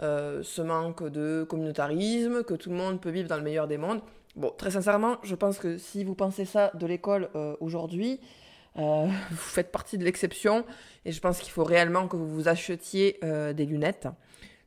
ce 0.00 0.62
manque 0.62 1.06
de 1.10 1.44
communautarisme, 1.46 2.42
que 2.42 2.54
tout 2.54 2.70
le 2.70 2.76
monde 2.76 3.02
peut 3.02 3.10
vivre 3.10 3.28
dans 3.28 3.36
le 3.36 3.42
meilleur 3.42 3.68
des 3.68 3.76
mondes. 3.76 4.00
Bon, 4.34 4.50
très 4.56 4.70
sincèrement, 4.70 5.18
je 5.22 5.34
pense 5.34 5.58
que 5.58 5.76
si 5.76 6.04
vous 6.04 6.14
pensez 6.14 6.46
ça 6.46 6.70
de 6.72 6.86
l'école 6.86 7.28
aujourd'hui, 7.60 8.18
vous 8.76 9.36
faites 9.36 9.70
partie 9.70 9.98
de 9.98 10.04
l'exception 10.04 10.64
et 11.04 11.12
je 11.12 11.20
pense 11.20 11.40
qu'il 11.40 11.52
faut 11.52 11.64
réellement 11.64 12.08
que 12.08 12.16
vous 12.16 12.30
vous 12.30 12.48
achetiez 12.48 13.20
des 13.22 13.66
lunettes 13.66 14.08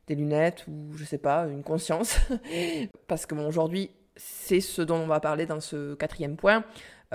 des 0.06 0.14
lunettes 0.14 0.66
ou 0.68 0.96
je 0.96 1.04
sais 1.04 1.18
pas, 1.18 1.46
une 1.46 1.62
conscience. 1.62 2.18
Parce 3.08 3.26
que 3.26 3.34
aujourd'hui, 3.34 3.90
c'est 4.16 4.60
ce 4.60 4.82
dont 4.82 4.96
on 4.96 5.06
va 5.06 5.20
parler 5.20 5.46
dans 5.46 5.60
ce 5.60 5.94
quatrième 5.94 6.36
point. 6.36 6.64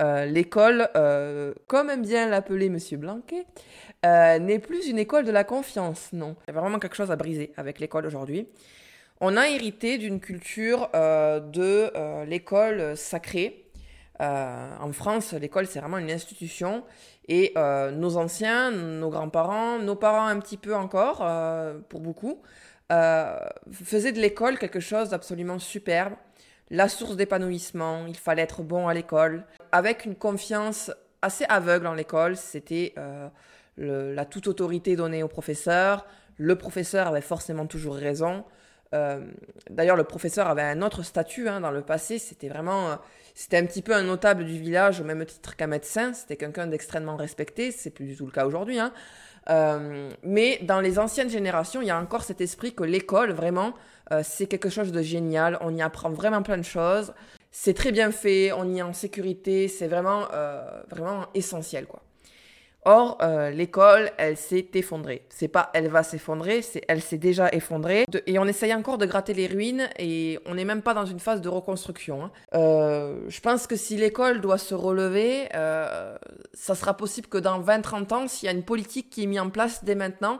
Euh, 0.00 0.24
l'école, 0.24 0.88
euh, 0.96 1.52
comme 1.66 1.90
aime 1.90 2.02
bien 2.02 2.28
l'appeler 2.28 2.70
Monsieur 2.70 2.96
Blanquet, 2.96 3.46
euh, 4.06 4.38
n'est 4.38 4.58
plus 4.58 4.88
une 4.88 4.98
école 4.98 5.24
de 5.24 5.30
la 5.30 5.44
confiance, 5.44 6.08
non. 6.12 6.36
Il 6.48 6.54
y 6.54 6.56
a 6.56 6.60
vraiment 6.60 6.78
quelque 6.78 6.96
chose 6.96 7.10
à 7.10 7.16
briser 7.16 7.52
avec 7.56 7.80
l'école 7.80 8.06
aujourd'hui. 8.06 8.48
On 9.20 9.36
a 9.36 9.48
hérité 9.48 9.98
d'une 9.98 10.18
culture 10.18 10.88
de 10.94 12.24
l'école 12.24 12.96
sacrée. 12.96 13.66
en 14.18 14.92
France, 14.94 15.34
l'école, 15.34 15.66
c'est 15.66 15.78
vraiment 15.78 15.98
une 15.98 16.10
institution. 16.10 16.84
Et 17.28 17.52
nos 17.92 18.16
anciens, 18.16 18.70
nos 18.70 19.10
grands-parents, 19.10 19.78
nos 19.78 19.94
parents 19.94 20.26
un 20.26 20.38
petit 20.38 20.56
peu 20.56 20.74
encore, 20.74 21.18
pour 21.90 22.00
beaucoup, 22.00 22.40
faisaient 22.90 24.12
de 24.12 24.20
l'école 24.20 24.58
quelque 24.58 24.80
chose 24.80 25.10
d'absolument 25.10 25.58
superbe 25.58 26.14
la 26.70 26.88
source 26.88 27.16
d'épanouissement, 27.16 28.06
il 28.06 28.16
fallait 28.16 28.42
être 28.42 28.62
bon 28.62 28.88
à 28.88 28.94
l'école, 28.94 29.44
avec 29.72 30.04
une 30.04 30.14
confiance 30.14 30.92
assez 31.22 31.44
aveugle 31.48 31.86
en 31.86 31.94
l'école, 31.94 32.36
c'était 32.36 32.94
euh, 32.96 33.28
la 33.76 34.24
toute 34.24 34.46
autorité 34.46 34.96
donnée 34.96 35.22
au 35.22 35.28
professeur, 35.28 36.06
le 36.36 36.56
professeur 36.56 37.08
avait 37.08 37.20
forcément 37.20 37.66
toujours 37.66 37.96
raison. 37.96 38.44
Euh, 38.94 39.24
d'ailleurs, 39.68 39.96
le 39.96 40.04
professeur 40.04 40.48
avait 40.48 40.62
un 40.62 40.82
autre 40.82 41.02
statut 41.02 41.48
hein, 41.48 41.60
dans 41.60 41.70
le 41.70 41.82
passé, 41.82 42.18
c'était 42.18 42.48
vraiment, 42.48 42.90
euh, 42.90 42.96
c'était 43.34 43.58
un 43.58 43.66
petit 43.66 43.82
peu 43.82 43.94
un 43.94 44.02
notable 44.02 44.44
du 44.44 44.58
village 44.58 45.00
au 45.00 45.04
même 45.04 45.24
titre 45.24 45.56
qu'un 45.56 45.66
médecin, 45.66 46.12
c'était 46.12 46.36
quelqu'un 46.36 46.66
d'extrêmement 46.66 47.16
respecté, 47.16 47.72
c'est 47.72 47.90
plus 47.90 48.06
du 48.06 48.16
tout 48.16 48.26
le 48.26 48.32
cas 48.32 48.46
aujourd'hui. 48.46 48.78
Hein. 48.78 48.92
Mais 50.22 50.58
dans 50.62 50.80
les 50.80 50.98
anciennes 50.98 51.30
générations, 51.30 51.82
il 51.82 51.88
y 51.88 51.90
a 51.90 51.98
encore 51.98 52.22
cet 52.22 52.40
esprit 52.40 52.74
que 52.74 52.84
l'école, 52.84 53.32
vraiment, 53.32 53.74
euh, 54.12 54.22
c'est 54.24 54.46
quelque 54.46 54.68
chose 54.68 54.92
de 54.92 55.02
génial. 55.02 55.58
On 55.60 55.74
y 55.74 55.82
apprend 55.82 56.10
vraiment 56.10 56.42
plein 56.42 56.58
de 56.58 56.62
choses. 56.62 57.12
C'est 57.50 57.74
très 57.74 57.92
bien 57.92 58.10
fait. 58.10 58.52
On 58.52 58.68
y 58.68 58.78
est 58.78 58.82
en 58.82 58.92
sécurité. 58.92 59.68
C'est 59.68 59.88
vraiment, 59.88 60.28
euh, 60.32 60.62
vraiment 60.88 61.26
essentiel, 61.34 61.86
quoi. 61.86 62.02
Or, 62.84 63.18
euh, 63.20 63.50
l'école, 63.50 64.10
elle 64.16 64.38
s'est 64.38 64.68
effondrée. 64.72 65.26
C'est 65.28 65.48
pas 65.48 65.70
elle 65.74 65.88
va 65.88 66.02
s'effondrer, 66.02 66.62
c'est 66.62 66.82
elle 66.88 67.02
s'est 67.02 67.18
déjà 67.18 67.50
effondrée. 67.52 68.06
et 68.26 68.38
on 68.38 68.46
essaye 68.46 68.72
encore 68.72 68.96
de 68.96 69.04
gratter 69.04 69.34
les 69.34 69.46
ruines 69.46 69.88
et 69.98 70.38
on 70.46 70.54
n'est 70.54 70.64
même 70.64 70.80
pas 70.80 70.94
dans 70.94 71.04
une 71.04 71.20
phase 71.20 71.42
de 71.42 71.48
reconstruction. 71.48 72.24
Hein. 72.24 72.30
je 73.28 73.40
pense 73.40 73.66
que 73.66 73.76
si 73.76 73.96
l'école 73.96 74.40
doit 74.40 74.58
se 74.58 74.74
relever, 74.74 75.48
ça 76.54 76.74
sera 76.74 76.96
possible 76.96 77.28
que 77.28 77.38
dans 77.38 77.60
20-30 77.60 78.14
ans, 78.14 78.28
s'il 78.28 78.46
y 78.46 78.48
a 78.48 78.52
une 78.52 78.64
politique 78.64 79.10
qui 79.10 79.24
est 79.24 79.26
mise 79.26 79.40
en 79.40 79.50
place 79.50 79.84
dès 79.84 79.94
maintenant, 79.94 80.38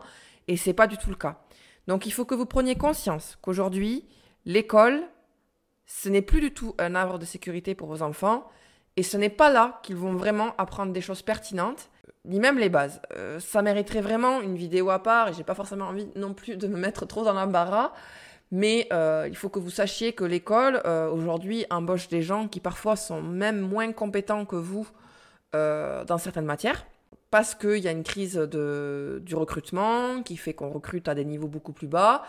et 0.49 0.57
c'est 0.57 0.73
pas 0.73 0.87
du 0.87 0.97
tout 0.97 1.11
le 1.11 1.17
cas. 1.17 1.43
Donc 1.87 2.07
il 2.07 2.13
faut 2.13 2.25
que 2.25 2.35
vous 2.35 2.47
preniez 2.47 2.77
conscience 2.77 3.39
qu'aujourd'hui, 3.43 4.07
l'école, 4.45 5.03
ce 5.87 6.09
n'est 6.09 6.23
plus 6.23 6.41
du 6.41 6.53
tout 6.53 6.75
un 6.79 6.95
havre 6.95 7.19
de 7.19 7.25
sécurité 7.25 7.75
pour 7.75 7.89
vos 7.89 8.03
enfants, 8.03 8.49
et 9.01 9.03
ce 9.03 9.17
n'est 9.17 9.31
pas 9.31 9.51
là 9.51 9.81
qu'ils 9.83 9.97
vont 9.97 10.13
vraiment 10.13 10.55
apprendre 10.59 10.93
des 10.93 11.01
choses 11.01 11.23
pertinentes, 11.23 11.89
ni 12.27 12.39
même 12.39 12.59
les 12.59 12.69
bases. 12.69 13.01
Euh, 13.17 13.41
ça 13.41 13.63
mériterait 13.63 14.03
vraiment 14.03 14.43
une 14.43 14.55
vidéo 14.55 14.91
à 14.91 15.03
part, 15.03 15.29
et 15.29 15.33
j'ai 15.33 15.43
pas 15.43 15.55
forcément 15.55 15.87
envie 15.87 16.07
non 16.17 16.35
plus 16.35 16.59
de 16.59 16.67
me 16.67 16.77
mettre 16.77 17.07
trop 17.07 17.25
dans 17.25 17.33
l'embarras, 17.33 17.95
mais 18.51 18.89
euh, 18.93 19.27
il 19.27 19.35
faut 19.35 19.49
que 19.49 19.59
vous 19.59 19.71
sachiez 19.71 20.13
que 20.13 20.23
l'école, 20.23 20.83
euh, 20.85 21.09
aujourd'hui, 21.09 21.65
embauche 21.71 22.09
des 22.09 22.21
gens 22.21 22.47
qui 22.47 22.61
parfois 22.61 22.95
sont 22.95 23.23
même 23.23 23.61
moins 23.61 23.91
compétents 23.93 24.45
que 24.45 24.57
vous 24.57 24.87
dans 25.55 26.19
certaines 26.19 26.45
matières 26.45 26.87
parce 27.31 27.57
qu'il 27.57 27.79
y 27.79 27.89
a 27.89 27.91
une 27.91 28.05
crise 28.05 28.37
du 28.37 29.35
recrutement 29.35 30.23
qui 30.23 30.37
fait 30.37 30.53
qu'on 30.53 30.71
recrute 30.71 31.09
à 31.09 31.15
des 31.15 31.25
niveaux 31.25 31.49
beaucoup 31.49 31.73
plus 31.73 31.89
bas, 31.89 32.23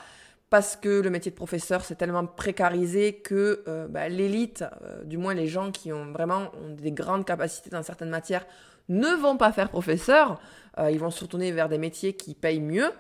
parce 0.52 0.76
que 0.76 1.02
le 1.02 1.10
métier 1.10 1.32
de 1.32 1.36
professeur 1.36 1.84
c'est 1.84 1.96
tellement 1.96 2.28
précarisé 2.28 3.14
que 3.14 3.64
euh, 3.68 3.88
bah, 3.88 4.10
l'élite, 4.10 4.66
euh, 4.84 5.02
du 5.06 5.18
moins 5.18 5.34
les 5.34 5.48
gens 5.48 5.72
qui 5.72 5.94
ont 5.94 6.12
vraiment 6.12 6.52
des 6.78 6.92
grandes 6.92 7.26
capacités 7.26 7.70
dans 7.70 7.82
certaines 7.82 8.10
matières, 8.10 8.46
ne 8.90 9.08
vont 9.16 9.38
pas 9.38 9.54
faire 9.54 9.70
professeur. 9.70 10.42
Euh, 10.78 10.92
ils 10.92 11.00
vont 11.00 11.10
se 11.10 11.22
retourner 11.24 11.54
vers 11.54 11.70
des 11.70 11.78
métiers 11.78 12.14
qui 12.14 12.36
payent 12.36 12.60
mieux, 12.60 12.92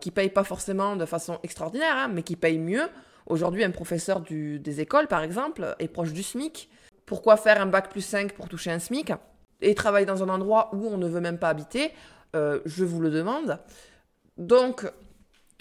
qui 0.00 0.10
payent 0.10 0.30
pas 0.30 0.44
forcément 0.44 0.96
de 0.96 1.04
façon 1.04 1.40
extraordinaire, 1.42 1.94
hein, 1.94 2.08
mais 2.08 2.22
qui 2.22 2.36
payent 2.36 2.58
mieux. 2.58 2.88
Aujourd'hui, 3.26 3.64
un 3.64 3.70
professeur 3.70 4.22
des 4.22 4.80
écoles, 4.80 5.08
par 5.08 5.22
exemple, 5.22 5.76
est 5.78 5.88
proche 5.88 6.14
du 6.14 6.22
SMIC. 6.22 6.70
Pourquoi 7.04 7.36
faire 7.36 7.60
un 7.60 7.66
bac 7.66 7.90
plus 7.90 8.00
5 8.00 8.32
pour 8.32 8.48
toucher 8.48 8.70
un 8.70 8.78
SMIC 8.78 9.12
et 9.60 9.74
travailler 9.74 10.06
dans 10.06 10.22
un 10.22 10.30
endroit 10.30 10.70
où 10.72 10.86
on 10.86 10.96
ne 10.96 11.06
veut 11.06 11.20
même 11.20 11.36
pas 11.36 11.50
habiter, 11.50 11.92
je 12.32 12.82
vous 12.82 13.02
le 13.02 13.10
demande. 13.10 13.58
Donc, 14.38 14.90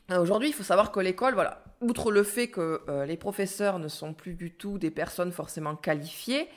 aujourd'hui, 0.09 0.49
il 0.49 0.53
faut 0.53 0.63
savoir 0.63 0.91
que 0.91 0.99
l'école, 0.99 1.33
voilà, 1.33 1.63
outre 1.81 2.11
le 2.11 2.23
fait 2.23 2.47
que 2.47 2.81
euh, 2.87 3.05
les 3.05 3.17
professeurs 3.17 3.79
ne 3.79 3.87
sont 3.87 4.13
plus 4.13 4.33
du 4.33 4.51
tout 4.51 4.77
des 4.77 4.91
personnes 4.91 5.31
forcément 5.31 5.75
qualifiées, 5.75 6.49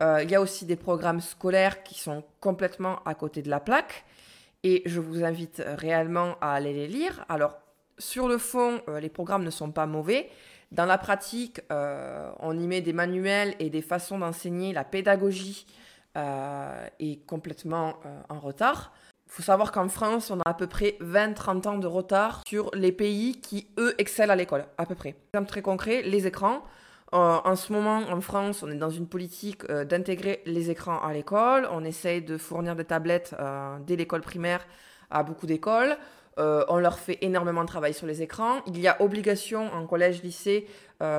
il 0.00 0.30
y 0.30 0.36
a 0.36 0.40
aussi 0.40 0.64
des 0.64 0.76
programmes 0.76 1.20
scolaires 1.20 1.82
qui 1.82 1.98
sont 1.98 2.22
complètement 2.38 3.02
à 3.04 3.16
côté 3.16 3.42
de 3.42 3.50
la 3.50 3.58
plaque. 3.58 4.04
Et 4.62 4.82
je 4.86 5.00
vous 5.00 5.24
invite 5.24 5.60
réellement 5.66 6.36
à 6.40 6.52
aller 6.52 6.72
les 6.72 6.86
lire. 6.86 7.24
Alors, 7.28 7.56
sur 7.98 8.28
le 8.28 8.38
fond, 8.38 8.80
les 9.00 9.08
programmes 9.08 9.42
ne 9.42 9.50
sont 9.50 9.72
pas 9.72 9.86
mauvais. 9.86 10.30
Dans 10.70 10.84
la 10.84 10.98
pratique, 10.98 11.60
on 11.68 12.56
y 12.56 12.68
met 12.68 12.80
des 12.80 12.92
manuels 12.92 13.56
et 13.58 13.70
des 13.70 13.82
façons 13.82 14.20
d'enseigner 14.20 14.72
la 14.72 14.84
pédagogie 14.84 15.66
euh, 16.18 16.88
est 16.98 17.24
complètement 17.26 17.94
euh, 18.04 18.20
en 18.28 18.40
retard. 18.40 18.92
Faut 19.28 19.42
savoir 19.42 19.72
qu'en 19.72 19.88
France, 19.88 20.30
on 20.30 20.40
a 20.40 20.48
à 20.48 20.54
peu 20.54 20.66
près 20.66 20.96
20-30 21.00 21.68
ans 21.68 21.78
de 21.78 21.86
retard 21.86 22.42
sur 22.46 22.70
les 22.74 22.92
pays 22.92 23.40
qui, 23.40 23.68
eux, 23.78 23.94
excellent 23.98 24.32
à 24.32 24.36
l'école, 24.36 24.64
à 24.78 24.86
peu 24.86 24.94
près. 24.94 25.14
Exemple 25.34 25.48
très 25.48 25.62
concret, 25.62 26.02
les 26.02 26.26
écrans. 26.26 26.64
Euh, 27.14 27.38
en 27.44 27.54
ce 27.54 27.72
moment, 27.72 27.98
en 28.10 28.20
France, 28.22 28.62
on 28.62 28.70
est 28.70 28.74
dans 28.74 28.90
une 28.90 29.06
politique 29.06 29.66
d'intégrer 29.66 30.42
les 30.46 30.70
écrans 30.70 31.00
à 31.00 31.12
l'école. 31.12 31.68
On 31.70 31.84
essaye 31.84 32.22
de 32.22 32.38
fournir 32.38 32.74
des 32.74 32.84
tablettes 32.84 33.34
dès 33.86 33.96
l'école 33.96 34.22
primaire 34.22 34.66
à 35.10 35.22
beaucoup 35.22 35.46
d'écoles. 35.46 35.96
on 36.38 36.78
leur 36.78 36.98
fait 36.98 37.18
énormément 37.20 37.62
de 37.62 37.68
travail 37.68 37.92
sur 37.92 38.06
les 38.06 38.22
écrans. 38.22 38.62
Il 38.66 38.80
y 38.80 38.88
a 38.88 39.00
obligation 39.00 39.72
en 39.72 39.86
collège, 39.86 40.22
lycée, 40.22 40.66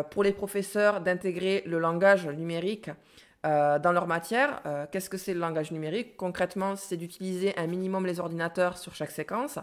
pour 0.10 0.24
les 0.24 0.32
professeurs 0.32 1.02
d'intégrer 1.02 1.64
le 1.66 1.80
langage 1.80 2.28
numérique 2.28 2.90
dans 3.44 3.92
leur 3.94 4.08
matière. 4.08 4.62
Qu'est-ce 4.92 5.10
que 5.10 5.18
c'est 5.18 5.34
le 5.34 5.40
langage 5.40 5.72
numérique? 5.72 6.18
Concrètement, 6.18 6.76
c'est 6.76 6.98
d'utiliser 6.98 7.58
un 7.58 7.68
minimum 7.68 8.06
les 8.06 8.20
ordinateurs 8.20 8.78
sur 8.78 8.96
chaque 8.96 9.12
séquence. 9.12 9.60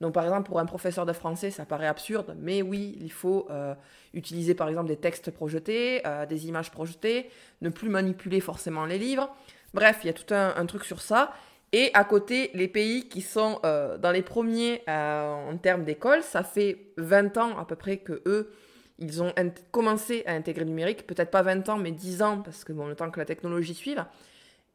Donc 0.00 0.12
par 0.12 0.24
exemple, 0.24 0.48
pour 0.48 0.58
un 0.58 0.66
professeur 0.66 1.06
de 1.06 1.12
français, 1.12 1.50
ça 1.50 1.64
paraît 1.64 1.86
absurde, 1.86 2.36
mais 2.38 2.62
oui, 2.62 2.98
il 3.00 3.12
faut 3.12 3.46
euh, 3.50 3.74
utiliser 4.12 4.54
par 4.54 4.68
exemple 4.68 4.88
des 4.88 4.96
textes 4.96 5.30
projetés, 5.30 6.02
euh, 6.06 6.26
des 6.26 6.48
images 6.48 6.70
projetées, 6.70 7.30
ne 7.62 7.68
plus 7.68 7.88
manipuler 7.88 8.40
forcément 8.40 8.86
les 8.86 8.98
livres. 8.98 9.34
Bref, 9.72 10.00
il 10.02 10.08
y 10.08 10.10
a 10.10 10.12
tout 10.12 10.34
un, 10.34 10.66
truc 10.66 10.84
sur 10.84 11.00
ça. 11.00 11.32
Et 11.72 11.90
à 11.94 12.04
côté, 12.04 12.50
les 12.54 12.68
pays 12.68 13.08
qui 13.08 13.20
sont 13.20 13.60
euh, 13.64 13.98
dans 13.98 14.12
les 14.12 14.22
premiers 14.22 14.82
en 14.86 15.56
termes 15.60 15.84
d'école, 15.84 16.22
ça 16.22 16.44
fait 16.44 16.78
20 16.96 17.36
ans 17.36 17.58
à 17.58 17.64
peu 17.64 17.74
près 17.74 17.96
que 17.96 18.22
eux, 18.26 18.52
ils 18.98 19.22
ont 19.22 19.32
commencé 19.70 20.22
à 20.26 20.32
intégrer 20.32 20.64
le 20.64 20.70
numérique. 20.70 21.06
Peut-être 21.06 21.30
pas 21.30 21.42
20 21.42 21.68
ans, 21.68 21.76
mais 21.76 21.90
10 21.90 22.22
ans, 22.22 22.40
parce 22.40 22.64
que 22.64 22.72
bon, 22.72 22.86
le 22.86 22.94
temps 22.94 23.10
que 23.10 23.18
la 23.18 23.26
technologie 23.26 23.74
suive. 23.74 24.04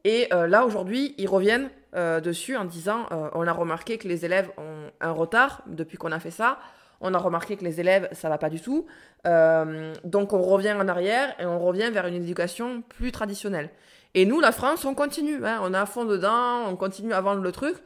Et 0.03 0.27
euh, 0.33 0.47
là, 0.47 0.65
aujourd'hui, 0.65 1.15
ils 1.17 1.27
reviennent 1.27 1.69
euh, 1.95 2.21
dessus 2.21 2.55
en 2.55 2.65
disant 2.65 3.05
euh, 3.11 3.29
on 3.33 3.47
a 3.47 3.51
remarqué 3.51 3.97
que 3.97 4.07
les 4.07 4.25
élèves 4.25 4.49
ont 4.57 4.91
un 5.01 5.11
retard 5.11 5.63
depuis 5.67 5.97
qu'on 5.97 6.11
a 6.11 6.19
fait 6.19 6.31
ça. 6.31 6.59
On 7.01 7.13
a 7.13 7.17
remarqué 7.17 7.55
que 7.55 7.63
les 7.63 7.79
élèves, 7.79 8.09
ça 8.11 8.27
va 8.27 8.37
pas 8.37 8.49
du 8.49 8.59
tout. 8.59 8.85
donc, 9.23 10.33
on 10.33 10.41
revient 10.41 10.73
en 10.73 10.87
arrière 10.89 11.33
et 11.39 11.45
on 11.45 11.57
revient 11.57 11.89
vers 11.91 12.05
une 12.07 12.15
éducation 12.15 12.81
plus 12.81 13.13
traditionnelle. 13.13 13.69
Et 14.15 14.25
nous, 14.25 14.41
la 14.41 14.51
France, 14.51 14.83
on 14.83 14.95
continue. 14.95 15.45
Hein, 15.45 15.59
on 15.61 15.73
est 15.73 15.77
à 15.77 15.85
fond 15.85 16.03
dedans, 16.03 16.65
on 16.67 16.75
continue 16.75 17.13
à 17.13 17.21
vendre 17.21 17.41
le 17.41 17.51
truc. 17.53 17.77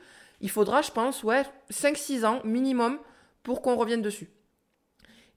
Il 0.41 0.49
faudra, 0.49 0.81
je 0.81 0.89
pense, 0.89 1.23
ouais, 1.23 1.43
5-6 1.71 2.25
ans 2.25 2.41
minimum 2.43 2.97
pour 3.43 3.61
qu'on 3.61 3.75
revienne 3.75 4.01
dessus. 4.01 4.29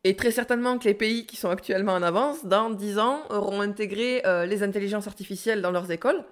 Et 0.07 0.15
très 0.15 0.31
certainement 0.31 0.79
que 0.79 0.85
les 0.85 0.95
pays 0.95 1.27
qui 1.27 1.37
sont 1.37 1.51
actuellement 1.51 1.95
en 1.95 2.03
avance, 2.03 2.45
dans 2.45 2.71
10 2.71 2.99
ans, 2.99 3.23
auront 3.31 3.61
intégré 3.61 4.23
les 4.47 4.63
intelligences 4.63 5.09
artificielles 5.09 5.63
dans 5.63 5.73
leurs 5.73 5.91
écoles. 5.91 6.25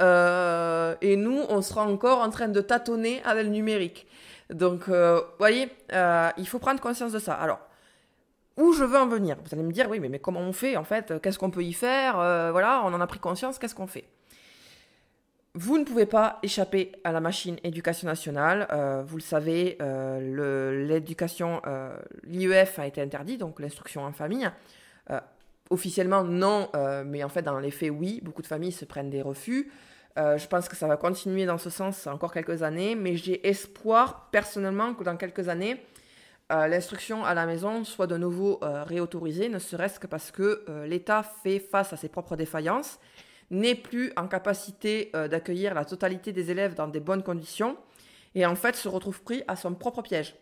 Euh, 0.00 0.94
et 1.00 1.16
nous, 1.16 1.42
on 1.48 1.60
sera 1.62 1.84
encore 1.84 2.20
en 2.20 2.30
train 2.30 2.48
de 2.48 2.60
tâtonner 2.60 3.20
avec 3.24 3.44
le 3.44 3.50
numérique. 3.50 4.06
Donc, 4.50 4.88
euh, 4.88 5.16
vous 5.16 5.38
voyez, 5.38 5.68
euh, 5.92 6.30
il 6.38 6.46
faut 6.46 6.58
prendre 6.58 6.80
conscience 6.80 7.12
de 7.12 7.18
ça. 7.18 7.34
Alors, 7.34 7.60
où 8.56 8.72
je 8.72 8.84
veux 8.84 8.98
en 8.98 9.06
venir? 9.08 9.36
Vous 9.44 9.54
allez 9.54 9.62
me 9.62 9.72
dire, 9.72 9.88
oui, 9.90 10.00
mais, 10.00 10.08
mais 10.08 10.18
comment 10.18 10.40
on 10.40 10.52
fait 10.52 10.76
en 10.76 10.84
fait? 10.84 11.20
Qu'est-ce 11.22 11.38
qu'on 11.38 11.50
peut 11.50 11.62
y 11.62 11.72
faire? 11.72 12.14
Voilà, 12.52 12.82
on 12.84 12.92
en 12.92 13.00
a 13.00 13.06
pris 13.06 13.18
conscience, 13.18 13.58
qu'est-ce 13.58 13.74
qu'on 13.74 13.86
fait? 13.86 14.04
Vous 15.60 15.76
ne 15.76 15.84
pouvez 15.84 16.06
pas 16.06 16.38
échapper 16.42 16.92
à 17.02 17.10
la 17.10 17.20
machine 17.20 17.56
éducation 17.64 18.06
nationale. 18.06 18.68
vous 19.06 19.16
le 19.16 19.22
savez, 19.22 19.76
l'éducation, 19.80 21.60
l'IEF 22.22 22.78
a 22.78 22.86
été 22.86 23.02
interdit, 23.02 23.38
donc 23.38 23.58
l'instruction 23.58 24.04
en 24.04 24.12
famille. 24.12 24.48
officiellement, 25.70 26.22
non, 26.22 26.70
mais 27.04 27.24
en 27.24 27.28
fait, 27.28 27.42
dans 27.42 27.58
les 27.58 27.72
faits, 27.72 27.90
oui. 27.90 28.20
Beaucoup 28.22 28.42
de 28.42 28.46
familles 28.46 28.72
se 28.72 28.84
prennent 28.84 29.10
des 29.10 29.20
refus. 29.20 29.68
Euh, 30.18 30.36
je 30.36 30.48
pense 30.48 30.68
que 30.68 30.74
ça 30.74 30.88
va 30.88 30.96
continuer 30.96 31.46
dans 31.46 31.58
ce 31.58 31.70
sens 31.70 32.06
encore 32.08 32.32
quelques 32.32 32.62
années, 32.62 32.96
mais 32.96 33.16
j'ai 33.16 33.46
espoir 33.46 34.28
personnellement 34.32 34.94
que 34.94 35.04
dans 35.04 35.16
quelques 35.16 35.48
années, 35.48 35.80
euh, 36.50 36.66
l'instruction 36.66 37.24
à 37.24 37.34
la 37.34 37.46
maison 37.46 37.84
soit 37.84 38.08
de 38.08 38.16
nouveau 38.16 38.58
euh, 38.62 38.82
réautorisée, 38.82 39.48
ne 39.48 39.60
serait-ce 39.60 40.00
que 40.00 40.08
parce 40.08 40.32
que 40.32 40.64
l'État 40.86 41.22
fait 41.22 41.60
face 41.60 41.92
à 41.92 41.96
ses 41.96 42.08
propres 42.08 42.34
défaillances, 42.34 42.98
n'est 43.50 43.74
plus 43.74 44.12
en 44.16 44.28
capacité 44.28 45.10
d'accueillir 45.14 45.74
la 45.74 45.84
totalité 45.84 46.32
des 46.32 46.50
élèves 46.50 46.74
dans 46.74 46.88
des 46.88 47.00
bonnes 47.00 47.22
conditions, 47.22 47.76
et 48.34 48.44
en 48.44 48.54
fait 48.54 48.76
se 48.76 48.88
retrouve 48.88 49.22
pris 49.22 49.42
à 49.48 49.56
son 49.56 49.74
propre 49.74 50.02
piège. 50.02 50.34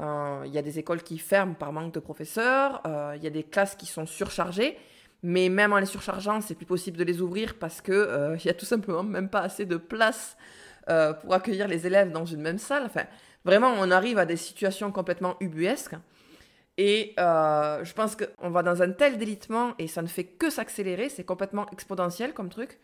Il 0.00 0.50
y 0.52 0.58
a 0.58 0.62
des 0.62 0.78
écoles 0.78 1.02
qui 1.02 1.18
ferment 1.18 1.54
par 1.54 1.72
manque 1.72 1.92
de 1.92 2.00
professeurs, 2.00 2.80
il 3.16 3.24
y 3.24 3.26
a 3.26 3.30
des 3.30 3.42
classes 3.42 3.74
qui 3.74 3.86
sont 3.86 4.06
surchargées, 4.06 4.78
mais 5.26 5.48
même 5.48 5.72
en 5.72 5.78
les 5.78 5.86
surchargeant, 5.86 6.42
c'est 6.42 6.54
plus 6.54 6.66
possible 6.66 6.98
de 6.98 7.02
les 7.02 7.22
ouvrir 7.22 7.54
parce 7.54 7.80
que 7.80 7.92
euh, 7.92 8.36
il 8.36 8.44
y 8.44 8.50
a 8.50 8.54
tout 8.54 8.66
simplement 8.66 9.02
même 9.02 9.30
pas 9.30 9.40
assez 9.40 9.64
de 9.64 9.78
place 9.78 10.36
euh, 10.90 11.14
pour 11.14 11.32
accueillir 11.32 11.66
les 11.66 11.86
élèves 11.86 12.12
dans 12.12 12.26
une 12.26 12.42
même 12.42 12.58
salle. 12.58 12.82
Enfin, 12.84 13.04
vraiment, 13.42 13.72
on 13.78 13.90
arrive 13.90 14.18
à 14.18 14.26
des 14.26 14.36
situations 14.36 14.92
complètement 14.92 15.36
ubuesques. 15.40 15.94
Et 16.76 17.14
euh, 17.18 17.84
je 17.84 17.92
pense 17.94 18.16
qu'on 18.16 18.50
va 18.50 18.62
dans 18.62 18.82
un 18.82 18.90
tel 18.90 19.16
délitement 19.16 19.74
et 19.78 19.86
ça 19.86 20.02
ne 20.02 20.08
fait 20.08 20.24
que 20.24 20.50
s'accélérer, 20.50 21.08
c'est 21.08 21.24
complètement 21.24 21.66
exponentiel 21.70 22.32
comme 22.34 22.48
truc, 22.48 22.78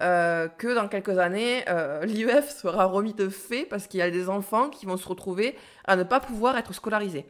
que 0.00 0.74
dans 0.74 0.88
quelques 0.88 1.16
années, 1.18 1.64
l'IEF 2.02 2.50
sera 2.50 2.86
remis 2.86 3.14
de 3.14 3.28
fait 3.28 3.64
parce 3.64 3.86
qu'il 3.86 4.00
y 4.00 4.02
a 4.02 4.10
des 4.10 4.28
enfants 4.28 4.68
qui 4.68 4.84
vont 4.84 4.96
se 4.96 5.08
retrouver 5.08 5.56
à 5.84 5.94
ne 5.94 6.02
pas 6.02 6.18
pouvoir 6.18 6.58
être 6.58 6.72
scolarisés. 6.74 7.24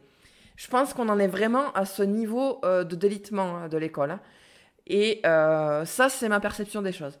Je 0.55 0.67
pense 0.67 0.93
qu'on 0.95 1.07
en 1.09 1.19
est 1.19 1.27
vraiment 1.27 1.71
à 1.73 1.85
ce 1.85 2.01
niveau 2.01 2.59
de 2.63 2.95
délitement 2.95 3.57
hein, 3.57 3.67
de 3.67 3.77
l'école. 3.77 4.11
Hein. 4.11 4.19
Et 4.87 5.21
euh, 5.25 5.85
ça, 5.85 6.09
c'est 6.09 6.29
ma 6.29 6.39
perception 6.39 6.81
des 6.81 6.91
choses. 6.91 7.19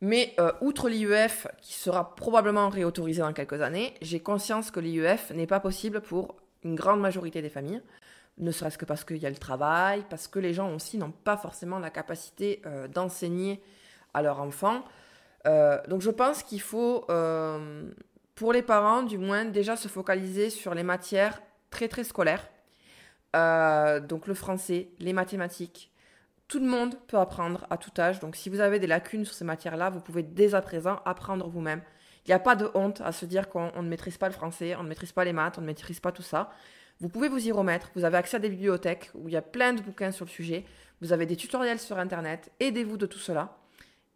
Mais 0.00 0.34
euh, 0.38 0.52
outre 0.60 0.88
l'IEF, 0.88 1.46
qui 1.62 1.74
sera 1.74 2.14
probablement 2.14 2.68
réautorisé 2.68 3.22
dans 3.22 3.32
quelques 3.32 3.62
années, 3.62 3.94
j'ai 4.02 4.20
conscience 4.20 4.70
que 4.70 4.80
l'IEF 4.80 5.30
n'est 5.30 5.46
pas 5.46 5.60
possible 5.60 6.00
pour 6.00 6.36
une 6.66 6.74
grande 6.74 7.00
majorité 7.00 7.42
des 7.42 7.48
familles, 7.48 7.82
ne 8.38 8.50
serait-ce 8.50 8.76
que 8.76 8.84
parce 8.84 9.04
qu'il 9.04 9.16
y 9.18 9.26
a 9.26 9.30
le 9.30 9.36
travail, 9.36 10.04
parce 10.10 10.28
que 10.28 10.38
les 10.38 10.52
gens 10.52 10.74
aussi 10.74 10.98
n'ont 10.98 11.10
pas 11.10 11.36
forcément 11.36 11.78
la 11.78 11.90
capacité 11.90 12.60
euh, 12.66 12.86
d'enseigner 12.88 13.62
à 14.14 14.22
leurs 14.22 14.40
enfants. 14.40 14.82
donc 15.88 16.00
je 16.00 16.10
pense 16.10 16.42
qu'il 16.42 16.60
faut, 16.60 17.06
pour 18.34 18.52
les 18.52 18.62
parents 18.62 19.02
du 19.02 19.18
moins, 19.18 19.44
déjà 19.44 19.76
se 19.76 19.88
focaliser 19.88 20.50
sur 20.50 20.74
les 20.74 20.82
matières 20.82 21.40
très 21.70 21.86
très 21.88 22.04
scolaires. 22.04 22.48
donc 24.08 24.26
le 24.26 24.34
français, 24.34 24.88
les 24.98 25.12
mathématiques, 25.12 25.92
tout 26.48 26.60
le 26.60 26.66
monde 26.66 26.94
peut 27.08 27.18
apprendre 27.18 27.66
à 27.70 27.76
tout 27.76 27.90
âge. 27.98 28.20
Donc 28.20 28.36
si 28.36 28.48
vous 28.48 28.60
avez 28.60 28.78
des 28.78 28.86
lacunes 28.86 29.24
sur 29.24 29.34
ces 29.34 29.44
matières-là, 29.44 29.90
vous 29.90 30.00
pouvez 30.00 30.22
dès 30.22 30.54
à 30.54 30.62
présent 30.62 31.00
apprendre 31.04 31.48
vous-même. 31.48 31.82
Il 32.26 32.30
n'y 32.30 32.34
a 32.34 32.40
pas 32.40 32.56
de 32.56 32.68
honte 32.74 33.00
à 33.02 33.12
se 33.12 33.24
dire 33.24 33.48
qu'on 33.48 33.70
ne 33.82 33.88
maîtrise 33.88 34.18
pas 34.18 34.26
le 34.26 34.32
français, 34.32 34.74
on 34.76 34.82
ne 34.82 34.88
maîtrise 34.88 35.12
pas 35.12 35.24
les 35.24 35.32
maths, 35.32 35.58
on 35.58 35.60
ne 35.60 35.66
maîtrise 35.66 36.00
pas 36.00 36.10
tout 36.10 36.22
ça. 36.22 36.50
Vous 37.00 37.08
pouvez 37.08 37.28
vous 37.28 37.46
y 37.46 37.52
remettre. 37.52 37.90
Vous 37.94 38.04
avez 38.04 38.16
accès 38.16 38.38
à 38.38 38.40
des 38.40 38.48
bibliothèques 38.48 39.10
où 39.14 39.28
il 39.28 39.34
y 39.34 39.36
a 39.36 39.42
plein 39.42 39.72
de 39.72 39.80
bouquins 39.80 40.10
sur 40.10 40.24
le 40.24 40.30
sujet. 40.30 40.64
Vous 41.00 41.12
avez 41.12 41.26
des 41.26 41.36
tutoriels 41.36 41.78
sur 41.78 41.98
Internet. 41.98 42.50
Aidez-vous 42.58 42.96
de 42.96 43.06
tout 43.06 43.18
cela. 43.18 43.58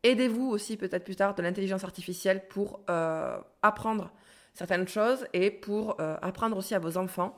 Aidez-vous 0.03 0.49
aussi 0.49 0.77
peut-être 0.77 1.05
plus 1.05 1.17
tard 1.17 1.35
de 1.35 1.43
l'intelligence 1.43 1.85
artificielle 1.85 2.49
pour 2.49 2.81
euh, 2.89 3.39
apprendre 3.63 4.11
certaines 4.55 4.89
choses 4.89 5.27
et 5.35 5.51
pour 5.51 6.01
euh, 6.01 6.17
apprendre 6.23 6.57
aussi 6.57 6.75
à 6.75 6.79
vos 6.79 6.97
enfants. 6.97 7.37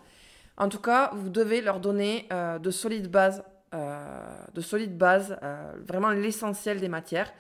En 0.57 0.69
tout 0.69 0.81
cas, 0.81 1.11
vous 1.15 1.29
devez 1.29 1.61
leur 1.61 1.81
donner 1.81 2.29
euh, 2.33 2.59
de 2.59 2.71
solides 2.71 3.11
bases 3.11 3.45
de 4.53 4.61
solides 4.61 4.99
bases, 4.99 5.35
vraiment 5.89 6.11
l'essentiel 6.11 6.79
des 6.79 6.91
matières. 6.91 7.33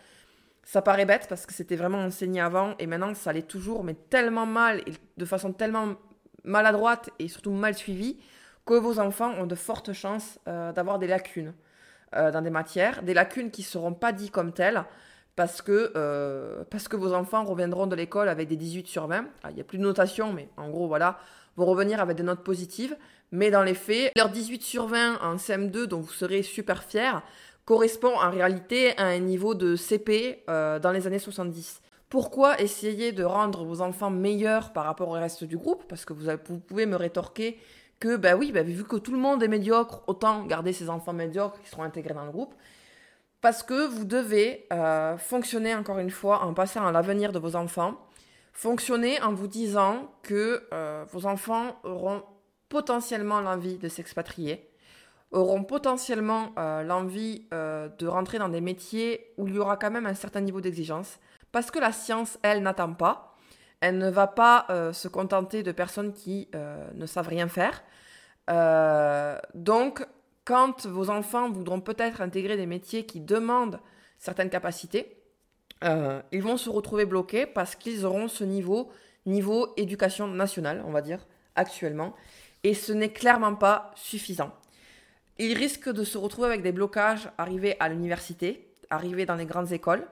Ça 0.64 0.80
paraît 0.82 1.06
bête 1.06 1.26
parce 1.28 1.44
que 1.46 1.52
c'était 1.52 1.76
vraiment 1.76 1.98
enseigné 1.98 2.40
avant 2.40 2.74
et 2.78 2.86
maintenant 2.86 3.14
ça 3.14 3.32
l'est 3.32 3.48
toujours, 3.48 3.84
mais 3.84 3.94
tellement 3.94 4.46
mal 4.46 4.80
et 4.86 4.92
de 5.16 5.24
façon 5.24 5.52
tellement 5.52 5.94
maladroite 6.44 7.10
et 7.18 7.28
surtout 7.28 7.50
mal 7.50 7.74
suivie 7.74 8.18
que 8.64 8.74
vos 8.74 9.00
enfants 9.00 9.32
ont 9.38 9.46
de 9.46 9.54
fortes 9.54 9.92
chances 9.92 10.38
euh, 10.48 10.72
d'avoir 10.72 10.98
des 10.98 11.06
lacunes 11.06 11.54
dans 12.14 12.42
des 12.42 12.50
matières, 12.50 13.02
des 13.02 13.14
lacunes 13.14 13.50
qui 13.50 13.62
ne 13.62 13.66
seront 13.66 13.94
pas 13.94 14.12
dites 14.12 14.30
comme 14.30 14.52
telles 14.52 14.84
parce 15.34 15.62
que, 15.62 16.62
parce 16.70 16.86
que 16.86 16.94
vos 16.96 17.14
enfants 17.14 17.42
reviendront 17.42 17.86
de 17.86 17.96
l'école 17.96 18.28
avec 18.28 18.48
des 18.48 18.56
18 18.56 18.86
sur 18.86 19.06
20. 19.06 19.24
Ah, 19.42 19.48
il 19.48 19.54
n'y 19.54 19.62
a 19.62 19.64
plus 19.64 19.78
de 19.78 19.82
notation, 19.82 20.30
mais 20.30 20.50
en 20.58 20.68
gros, 20.68 20.88
voilà, 20.88 21.18
vont 21.56 21.66
revenir 21.66 22.00
avec 22.00 22.16
des 22.16 22.22
notes 22.22 22.44
positives. 22.44 22.96
Mais 23.30 23.50
dans 23.50 23.62
les 23.62 23.74
faits, 23.74 24.12
leur 24.14 24.28
18 24.28 24.62
sur 24.62 24.86
20 24.86 25.20
en 25.22 25.36
CM2, 25.36 25.84
dont 25.84 26.00
vous 26.00 26.12
serez 26.12 26.42
super 26.42 26.82
fiers, 26.82 27.20
correspond 27.72 28.14
en 28.20 28.30
réalité 28.30 28.94
à 28.98 29.06
un 29.06 29.18
niveau 29.18 29.54
de 29.54 29.76
CP 29.76 30.44
euh, 30.50 30.78
dans 30.78 30.92
les 30.92 31.06
années 31.06 31.18
70. 31.18 31.80
Pourquoi 32.10 32.60
essayer 32.60 33.12
de 33.12 33.24
rendre 33.24 33.64
vos 33.64 33.80
enfants 33.80 34.10
meilleurs 34.10 34.74
par 34.74 34.84
rapport 34.84 35.08
au 35.08 35.12
reste 35.12 35.44
du 35.44 35.56
groupe? 35.56 35.84
Parce 35.88 36.04
que 36.04 36.12
vous, 36.12 36.58
pouvez 36.58 36.84
me 36.84 36.96
rétorquer 36.96 37.58
que, 37.98 38.16
bah 38.16 38.36
oui, 38.36 38.52
bah, 38.52 38.62
vu 38.62 38.84
que 38.84 38.96
tout 38.96 39.12
le 39.12 39.18
monde 39.18 39.42
est 39.42 39.48
médiocre, 39.48 40.02
autant 40.06 40.44
garder 40.44 40.74
ces 40.74 40.90
enfants 40.90 41.14
médiocres 41.14 41.62
qui 41.62 41.70
seront 41.70 41.84
intégrés 41.84 42.12
dans 42.12 42.26
le 42.26 42.30
groupe. 42.30 42.54
Parce 43.40 43.62
que 43.62 43.86
vous 43.86 44.04
devez 44.04 44.66
euh, 44.70 45.16
fonctionner 45.16 45.74
encore 45.74 45.98
une 45.98 46.10
fois 46.10 46.44
en 46.44 46.52
passant 46.52 46.86
à 46.86 46.92
l'avenir 46.92 47.32
de 47.32 47.38
vos 47.38 47.56
enfants. 47.56 47.94
Fonctionner 48.52 49.18
en 49.22 49.32
vous 49.32 49.48
disant 49.48 50.12
que 50.22 50.62
euh, 50.74 51.06
vos 51.10 51.24
enfants 51.24 51.74
auront 51.84 52.22
potentiellement 52.68 53.40
l'envie 53.40 53.78
de 53.78 53.88
s'expatrier, 53.88 54.68
auront 55.32 55.64
potentiellement 55.64 56.52
euh, 56.58 56.82
l'envie 56.82 57.46
euh, 57.52 57.88
de 57.98 58.06
rentrer 58.06 58.38
dans 58.38 58.48
des 58.48 58.60
métiers 58.60 59.32
où 59.38 59.48
il 59.48 59.54
y 59.54 59.58
aura 59.58 59.76
quand 59.76 59.90
même 59.90 60.06
un 60.06 60.14
certain 60.14 60.40
niveau 60.40 60.60
d'exigence, 60.60 61.18
parce 61.50 61.70
que 61.70 61.78
la 61.78 61.92
science, 61.92 62.38
elle, 62.42 62.62
n'attend 62.62 62.92
pas. 62.92 63.34
Elle 63.80 63.98
ne 63.98 64.10
va 64.10 64.26
pas 64.26 64.66
euh, 64.70 64.92
se 64.92 65.08
contenter 65.08 65.62
de 65.62 65.72
personnes 65.72 66.12
qui 66.12 66.48
ne 66.94 67.06
savent 67.06 67.28
rien 67.28 67.48
faire. 67.48 67.82
donc, 69.54 70.06
quand 70.44 70.86
vos 70.86 71.10
enfants 71.10 71.50
voudront 71.50 71.80
peut-être 71.80 72.20
intégrer 72.20 72.56
des 72.56 72.66
métiers 72.66 73.06
qui 73.06 73.20
demandent 73.20 73.80
certaines 74.18 74.50
capacités, 74.50 75.16
ils 75.82 76.42
vont 76.42 76.56
se 76.56 76.70
retrouver 76.70 77.06
bloqués 77.06 77.46
parce 77.46 77.74
qu'ils 77.74 78.06
auront 78.06 78.28
ce 78.28 78.44
niveau 78.44 78.90
niveau 79.26 79.72
éducation 79.76 80.26
nationale, 80.28 80.82
on 80.86 80.90
va 80.90 81.00
dire, 81.00 81.26
actuellement. 81.54 82.14
Et 82.64 82.74
ce 82.74 82.92
n'est 82.92 83.12
clairement 83.12 83.54
pas 83.54 83.92
suffisant. 83.94 84.52
Ils 85.38 85.56
risquent 85.56 85.92
de 85.92 86.04
se 86.04 86.18
retrouver 86.18 86.48
avec 86.48 86.62
des 86.62 86.72
blocages 86.72 87.30
arrivés 87.38 87.76
à 87.80 87.88
l'université, 87.88 88.68
arrivés 88.90 89.26
dans 89.26 89.34
les 89.34 89.46
grandes 89.46 89.72
écoles. 89.72 90.06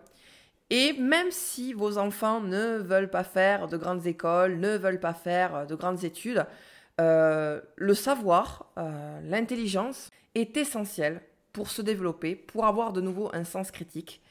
Et 0.70 0.92
même 0.94 1.30
si 1.30 1.72
vos 1.72 1.98
enfants 1.98 2.40
ne 2.40 2.78
veulent 2.78 3.10
pas 3.10 3.24
faire 3.24 3.66
de 3.66 3.76
grandes 3.76 4.06
écoles, 4.06 4.58
ne 4.58 4.76
veulent 4.76 5.00
pas 5.00 5.14
faire 5.14 5.66
de 5.66 5.74
grandes 5.74 6.04
études, 6.04 6.46
euh, 7.00 7.60
le 7.76 7.94
savoir, 7.94 8.66
euh, 8.78 9.20
l'intelligence 9.24 10.10
est 10.34 10.56
essentiel 10.56 11.22
pour 11.52 11.70
se 11.70 11.82
développer, 11.82 12.36
pour 12.36 12.66
avoir 12.66 12.92
de 12.92 13.00
nouveau 13.00 13.30
un 13.32 13.44
sens 13.44 13.70
critique, 13.70 14.22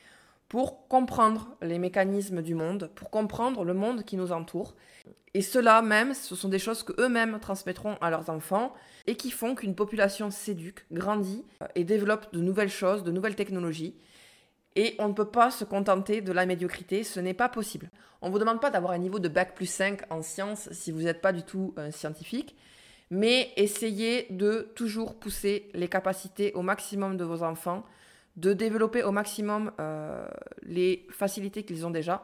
pour 0.49 0.87
comprendre 0.87 1.55
les 1.61 1.79
mécanismes 1.79 2.41
du 2.41 2.55
monde, 2.55 2.89
pour 2.95 3.09
comprendre 3.11 3.63
le 3.63 3.75
monde 3.75 4.03
qui 4.03 4.17
nous 4.17 4.31
entoure. 4.31 4.75
Et 5.35 5.41
cela 5.41 5.83
même, 5.83 6.15
ce 6.15 6.35
sont 6.35 6.49
des 6.49 6.57
choses 6.57 6.81
que 6.81 6.99
eux-mêmes 6.99 7.39
transmettront 7.39 7.95
à 8.01 8.09
leurs 8.09 8.31
enfants 8.31 8.73
et 9.05 9.15
qui 9.15 9.29
font 9.29 9.53
qu'une 9.53 9.75
population 9.75 10.31
s'éduque, 10.31 10.85
grandit 10.91 11.45
et 11.75 11.83
développe 11.83 12.33
de 12.33 12.41
nouvelles 12.41 12.69
choses, 12.69 13.03
de 13.03 13.11
nouvelles 13.11 13.35
technologies. 13.35 13.95
Et 14.75 14.95
on 14.97 15.07
ne 15.07 15.13
peut 15.13 15.29
pas 15.29 15.51
se 15.51 15.63
contenter 15.65 16.21
de 16.21 16.31
la 16.31 16.47
médiocrité, 16.47 17.03
ce 17.03 17.19
n'est 17.19 17.35
pas 17.35 17.49
possible. 17.49 17.91
On 18.21 18.27
ne 18.27 18.31
vous 18.31 18.39
demande 18.39 18.59
pas 18.59 18.71
d'avoir 18.71 18.93
un 18.93 18.97
niveau 18.97 19.19
de 19.19 19.29
bac 19.29 19.53
plus 19.55 19.69
5 19.69 20.01
en 20.11 20.23
sciences 20.23 20.69
si 20.71 20.91
vous 20.91 21.03
n'êtes 21.03 21.21
pas 21.21 21.31
du 21.31 21.43
tout 21.43 21.73
un 21.77 21.91
scientifique, 21.91 22.55
mais 23.11 23.51
essayez 23.55 24.27
de 24.31 24.71
toujours 24.75 25.15
pousser 25.15 25.69
les 25.73 25.87
capacités 25.87 26.53
au 26.53 26.63
maximum 26.63 27.17
de 27.17 27.23
vos 27.23 27.43
enfants, 27.43 27.83
de 28.39 28.53
développer 28.53 29.03
au 29.03 29.11
maximum 29.11 29.71
euh, 29.79 30.25
les 30.63 31.05
facilités 31.11 31.63
qu'ils 31.63 31.85
ont 31.85 31.89
déjà, 31.91 32.23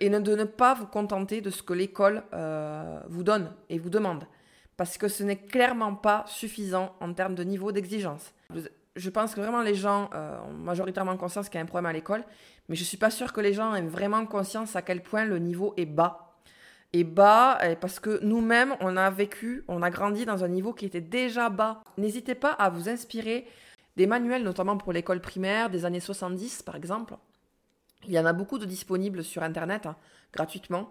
et 0.00 0.10
de 0.10 0.36
ne 0.36 0.44
pas 0.44 0.74
vous 0.74 0.86
contenter 0.86 1.40
de 1.40 1.50
ce 1.50 1.62
que 1.62 1.74
l'école 1.74 2.22
euh, 2.32 3.00
vous 3.08 3.22
donne 3.22 3.52
et 3.68 3.78
vous 3.78 3.90
demande, 3.90 4.24
parce 4.76 4.96
que 4.96 5.08
ce 5.08 5.22
n'est 5.22 5.36
clairement 5.36 5.94
pas 5.94 6.24
suffisant 6.26 6.94
en 7.00 7.12
termes 7.12 7.34
de 7.34 7.44
niveau 7.44 7.70
d'exigence. 7.70 8.32
Je 8.96 9.10
pense 9.10 9.34
que 9.34 9.40
vraiment 9.40 9.62
les 9.62 9.74
gens 9.74 10.10
euh, 10.14 10.38
ont 10.48 10.54
majoritairement 10.54 11.16
conscience 11.16 11.48
qu'il 11.48 11.58
y 11.58 11.60
a 11.60 11.62
un 11.62 11.66
problème 11.66 11.86
à 11.86 11.92
l'école, 11.92 12.24
mais 12.68 12.76
je 12.76 12.82
ne 12.82 12.86
suis 12.86 12.98
pas 12.98 13.10
sûre 13.10 13.32
que 13.32 13.40
les 13.40 13.52
gens 13.52 13.74
aient 13.74 13.82
vraiment 13.82 14.24
conscience 14.26 14.74
à 14.76 14.82
quel 14.82 15.02
point 15.02 15.24
le 15.24 15.38
niveau 15.38 15.74
est 15.76 15.86
bas 15.86 16.28
et 16.94 17.04
bas 17.04 17.58
parce 17.80 18.00
que 18.00 18.22
nous-mêmes, 18.22 18.74
on 18.80 18.98
a 18.98 19.08
vécu, 19.08 19.64
on 19.66 19.82
a 19.82 19.88
grandi 19.88 20.26
dans 20.26 20.44
un 20.44 20.48
niveau 20.48 20.74
qui 20.74 20.84
était 20.84 21.00
déjà 21.00 21.48
bas. 21.48 21.82
N'hésitez 21.96 22.34
pas 22.34 22.50
à 22.50 22.68
vous 22.68 22.90
inspirer 22.90 23.46
des 23.96 24.06
manuels, 24.06 24.42
notamment 24.42 24.76
pour 24.76 24.92
l'école 24.92 25.20
primaire 25.20 25.70
des 25.70 25.84
années 25.84 26.00
70, 26.00 26.62
par 26.62 26.76
exemple. 26.76 27.14
Il 28.06 28.12
y 28.12 28.18
en 28.18 28.26
a 28.26 28.32
beaucoup 28.32 28.58
de 28.58 28.64
disponibles 28.64 29.22
sur 29.22 29.42
Internet, 29.42 29.86
hein, 29.86 29.96
gratuitement, 30.32 30.90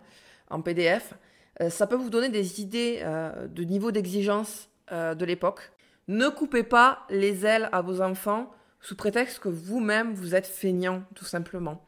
en 0.50 0.62
PDF. 0.62 1.14
Euh, 1.62 1.70
ça 1.70 1.88
peut 1.88 1.96
vous 1.96 2.10
donner 2.10 2.30
des 2.30 2.62
idées 2.62 3.00
euh, 3.04 3.48
de 3.48 3.64
niveau 3.64 3.92
d'exigence 3.92 4.70
euh, 4.92 5.16
de 5.16 5.26
l'époque. 5.26 5.72
Ne 6.08 6.30
coupez 6.30 6.64
pas 6.64 7.06
les 7.10 7.46
ailes 7.46 7.70
à 7.72 7.82
vos 7.82 8.02
enfants 8.02 8.52
sous 8.80 8.96
prétexte 8.96 9.40
que 9.40 9.50
vous-même, 9.50 10.14
vous 10.14 10.34
êtes 10.34 10.48
feignant, 10.48 11.04
tout 11.14 11.26
simplement. 11.26 11.86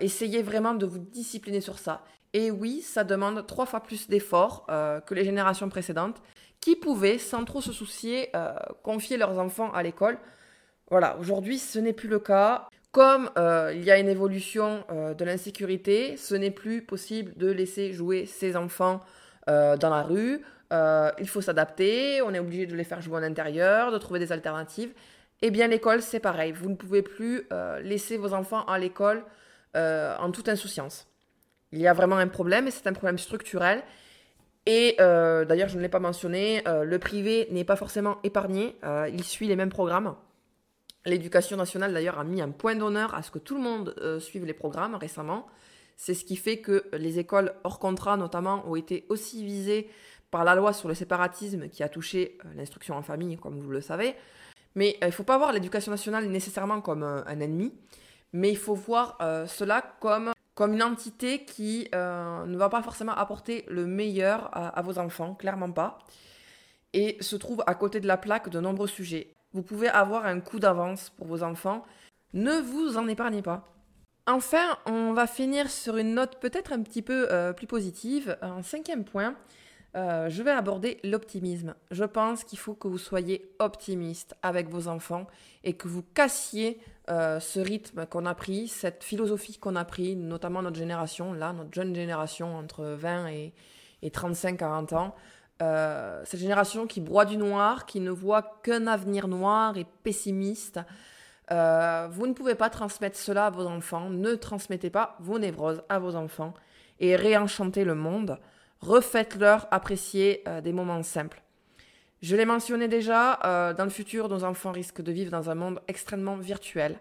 essayez 0.00 0.42
vraiment 0.42 0.74
de 0.74 0.86
vous 0.86 0.98
discipliner 0.98 1.60
sur 1.60 1.78
ça. 1.78 2.04
Et 2.34 2.50
oui, 2.50 2.82
ça 2.82 3.04
demande 3.04 3.46
trois 3.46 3.64
fois 3.64 3.80
plus 3.80 4.08
d'efforts 4.08 4.66
euh, 4.68 5.00
que 5.00 5.14
les 5.14 5.24
générations 5.24 5.68
précédentes, 5.68 6.20
qui 6.60 6.74
pouvaient, 6.74 7.18
sans 7.18 7.44
trop 7.44 7.60
se 7.60 7.72
soucier, 7.72 8.30
euh, 8.34 8.52
confier 8.82 9.16
leurs 9.16 9.38
enfants 9.38 9.72
à 9.72 9.84
l'école. 9.84 10.18
Voilà, 10.90 11.16
aujourd'hui, 11.20 11.58
ce 11.58 11.78
n'est 11.78 11.92
plus 11.92 12.08
le 12.08 12.18
cas. 12.18 12.66
Comme 12.90 13.30
euh, 13.38 13.72
il 13.74 13.84
y 13.84 13.90
a 13.90 13.98
une 13.98 14.08
évolution 14.08 14.84
de 14.90 15.24
l'insécurité, 15.24 16.16
ce 16.16 16.34
n'est 16.34 16.50
plus 16.50 16.82
possible 16.82 17.32
de 17.36 17.50
laisser 17.50 17.92
jouer 17.92 18.26
ses 18.26 18.56
enfants 18.56 19.00
dans 19.46 19.90
la 19.90 20.02
rue. 20.02 20.40
il 21.18 21.28
faut 21.28 21.40
s'adapter, 21.40 22.22
on 22.22 22.32
est 22.32 22.38
obligé 22.38 22.66
de 22.66 22.74
les 22.74 22.84
faire 22.84 23.00
jouer 23.00 23.18
en 23.18 23.22
intérieur, 23.22 23.92
de 23.92 23.98
trouver 23.98 24.20
des 24.20 24.32
alternatives. 24.32 24.92
Eh 25.42 25.50
bien, 25.50 25.66
l'école, 25.66 26.02
c'est 26.02 26.20
pareil. 26.20 26.52
Vous 26.52 26.70
ne 26.70 26.76
pouvez 26.76 27.02
plus 27.02 27.48
laisser 27.82 28.16
vos 28.16 28.32
enfants 28.32 28.64
à 28.66 28.78
l'école 28.78 29.24
en 29.74 30.30
toute 30.30 30.48
insouciance. 30.48 31.08
Il 31.74 31.80
y 31.80 31.88
a 31.88 31.92
vraiment 31.92 32.16
un 32.16 32.28
problème 32.28 32.68
et 32.68 32.70
c'est 32.70 32.86
un 32.86 32.92
problème 32.92 33.18
structurel. 33.18 33.82
Et 34.64 34.94
euh, 35.00 35.44
d'ailleurs, 35.44 35.68
je 35.68 35.76
ne 35.76 35.82
l'ai 35.82 35.88
pas 35.88 35.98
mentionné, 35.98 36.62
euh, 36.68 36.84
le 36.84 36.98
privé 37.00 37.48
n'est 37.50 37.64
pas 37.64 37.74
forcément 37.74 38.18
épargné, 38.22 38.76
euh, 38.84 39.10
il 39.12 39.24
suit 39.24 39.48
les 39.48 39.56
mêmes 39.56 39.70
programmes. 39.70 40.14
L'éducation 41.04 41.56
nationale, 41.56 41.92
d'ailleurs, 41.92 42.20
a 42.20 42.24
mis 42.24 42.40
un 42.40 42.50
point 42.50 42.76
d'honneur 42.76 43.12
à 43.14 43.22
ce 43.22 43.32
que 43.32 43.40
tout 43.40 43.56
le 43.56 43.60
monde 43.60 44.20
suive 44.20 44.46
les 44.46 44.54
programmes 44.54 44.94
récemment. 44.94 45.46
C'est 45.96 46.14
ce 46.14 46.24
qui 46.24 46.36
fait 46.36 46.58
que 46.58 46.84
les 46.92 47.18
écoles 47.18 47.52
hors 47.64 47.78
contrat, 47.78 48.16
notamment, 48.16 48.66
ont 48.66 48.76
été 48.76 49.04
aussi 49.08 49.44
visées 49.44 49.90
par 50.30 50.44
la 50.44 50.54
loi 50.54 50.72
sur 50.72 50.88
le 50.88 50.94
séparatisme 50.94 51.68
qui 51.68 51.82
a 51.82 51.88
touché 51.90 52.38
l'instruction 52.56 52.94
en 52.94 53.02
famille, 53.02 53.36
comme 53.36 53.60
vous 53.60 53.70
le 53.70 53.82
savez. 53.82 54.14
Mais 54.76 54.96
il 55.02 55.06
ne 55.06 55.10
faut 55.10 55.24
pas 55.24 55.36
voir 55.36 55.52
l'éducation 55.52 55.90
nationale 55.90 56.26
nécessairement 56.26 56.80
comme 56.80 57.02
un 57.02 57.40
ennemi, 57.40 57.74
mais 58.32 58.50
il 58.50 58.56
faut 58.56 58.74
voir 58.74 59.18
cela 59.46 59.82
comme 60.00 60.32
comme 60.54 60.74
une 60.74 60.82
entité 60.82 61.44
qui 61.44 61.88
euh, 61.94 62.46
ne 62.46 62.56
va 62.56 62.68
pas 62.68 62.82
forcément 62.82 63.12
apporter 63.12 63.64
le 63.68 63.86
meilleur 63.86 64.50
à, 64.52 64.80
vos 64.82 64.98
enfants, 64.98 65.34
clairement 65.34 65.72
pas, 65.72 65.98
et 66.92 67.16
se 67.20 67.36
trouve 67.36 67.64
à 67.66 67.74
côté 67.74 68.00
de 68.00 68.06
la 68.06 68.16
plaque 68.16 68.48
de 68.50 68.60
nombreux 68.60 68.86
sujets. 68.86 69.32
Vous 69.52 69.62
pouvez 69.62 69.88
avoir 69.88 70.26
un 70.26 70.40
coup 70.40 70.58
d'avance 70.58 71.10
pour 71.10 71.26
vos 71.26 71.42
enfants, 71.42 71.84
ne 72.32 72.60
vous 72.60 72.96
en 72.96 73.08
épargnez 73.08 73.42
pas. 73.42 73.64
Enfin, 74.26 74.78
on 74.86 75.12
va 75.12 75.26
finir 75.26 75.70
sur 75.70 75.96
une 75.96 76.14
note 76.14 76.40
peut-être 76.40 76.72
un 76.72 76.82
petit 76.82 77.02
peu 77.02 77.28
euh, 77.30 77.52
plus 77.52 77.66
positive. 77.66 78.38
Un 78.40 78.62
cinquième 78.62 79.04
point, 79.04 79.36
euh, 79.96 80.28
je 80.30 80.42
vais 80.42 80.50
aborder 80.50 80.98
l'optimisme. 81.04 81.74
Je 81.90 82.04
pense 82.04 82.42
qu'il 82.42 82.58
faut 82.58 82.74
que 82.74 82.88
vous 82.88 82.98
soyez 82.98 83.54
optimiste 83.58 84.34
avec 84.42 84.68
vos 84.68 84.88
enfants 84.88 85.26
et 85.62 85.74
que 85.74 85.88
vous 85.88 86.02
cassiez 86.14 86.80
euh, 87.10 87.40
ce 87.40 87.60
rythme 87.60 88.06
qu'on 88.06 88.26
a 88.26 88.34
pris, 88.34 88.68
cette 88.68 89.04
philosophie 89.04 89.58
qu'on 89.58 89.76
a 89.76 89.84
pris, 89.84 90.16
notamment 90.16 90.62
notre 90.62 90.76
génération, 90.76 91.32
là, 91.32 91.52
notre 91.52 91.72
jeune 91.72 91.94
génération 91.94 92.56
entre 92.56 92.84
20 92.84 93.28
et, 93.28 93.52
35-40 94.04 94.94
ans. 94.94 95.14
Euh, 95.62 96.20
cette 96.24 96.40
génération 96.40 96.86
qui 96.86 97.00
broie 97.00 97.24
du 97.24 97.38
noir, 97.38 97.86
qui 97.86 98.00
ne 98.00 98.10
voit 98.10 98.60
qu'un 98.62 98.86
avenir 98.86 99.28
noir 99.28 99.78
et 99.78 99.86
pessimiste. 100.02 100.78
vous 101.48 102.26
ne 102.26 102.32
pouvez 102.34 102.54
pas 102.54 102.68
transmettre 102.68 103.18
cela 103.18 103.46
à 103.46 103.50
vos 103.50 103.66
enfants. 103.66 104.10
Ne 104.10 104.34
transmettez 104.34 104.90
pas 104.90 105.16
vos 105.20 105.38
névroses 105.38 105.82
à 105.88 105.98
vos 105.98 106.16
enfants 106.16 106.52
et 107.00 107.16
réenchantez 107.16 107.84
le 107.84 107.94
monde 107.94 108.38
refaites-leur 108.84 109.66
apprécier 109.70 110.42
euh, 110.46 110.60
des 110.60 110.72
moments 110.72 111.02
simples. 111.02 111.42
Je 112.22 112.36
l'ai 112.36 112.44
mentionné 112.44 112.88
déjà, 112.88 113.38
euh, 113.44 113.74
dans 113.74 113.84
le 113.84 113.90
futur, 113.90 114.28
nos 114.28 114.44
enfants 114.44 114.72
risquent 114.72 115.02
de 115.02 115.12
vivre 115.12 115.30
dans 115.30 115.50
un 115.50 115.54
monde 115.54 115.80
extrêmement 115.88 116.36
virtuel. 116.36 116.98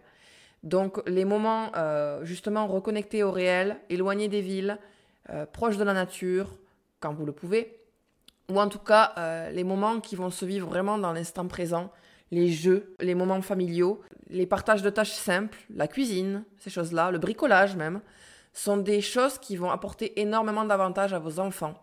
Donc 0.64 1.02
les 1.08 1.26
moments 1.26 1.72
euh, 1.76 2.24
justement 2.26 2.68
reconnectés 2.68 3.24
au 3.24 3.32
réel, 3.32 3.78
éloignés 3.90 4.28
des 4.28 4.42
villes, 4.42 4.78
proches 5.54 5.78
de 5.78 5.86
la 5.86 5.94
nature, 5.94 6.58
quand 7.00 7.14
vous 7.14 7.26
le 7.26 7.32
pouvez, 7.32 7.80
ou 8.50 8.60
en 8.60 8.68
tout 8.68 8.80
cas 8.80 9.14
les 9.52 9.64
moments 9.64 10.02
qui 10.02 10.18
vont 10.18 10.30
se 10.30 10.44
vivre 10.44 10.68
vraiment 10.68 10.98
dans 10.98 11.14
l'instant 11.14 11.48
présent, 11.48 11.90
les 12.30 12.50
jeux, 12.50 12.94
les 13.00 13.16
moments 13.16 13.42
familiaux, 13.42 14.02
les 14.30 14.46
partages 14.46 14.82
de 14.82 14.90
tâches 14.90 15.14
simples, 15.14 15.58
la 15.74 15.88
cuisine, 15.88 16.44
ces 16.58 16.70
choses-là, 16.70 17.12
le 17.12 17.20
bricolage 17.20 17.76
même, 17.76 18.02
sont 18.54 18.78
des 18.78 19.02
choses 19.02 19.38
qui 19.38 19.56
vont 19.56 19.72
apporter 19.72 20.20
énormément 20.20 20.66
d'avantages 20.66 21.14
à 21.14 21.20
vos 21.20 21.40
enfants. 21.40 21.76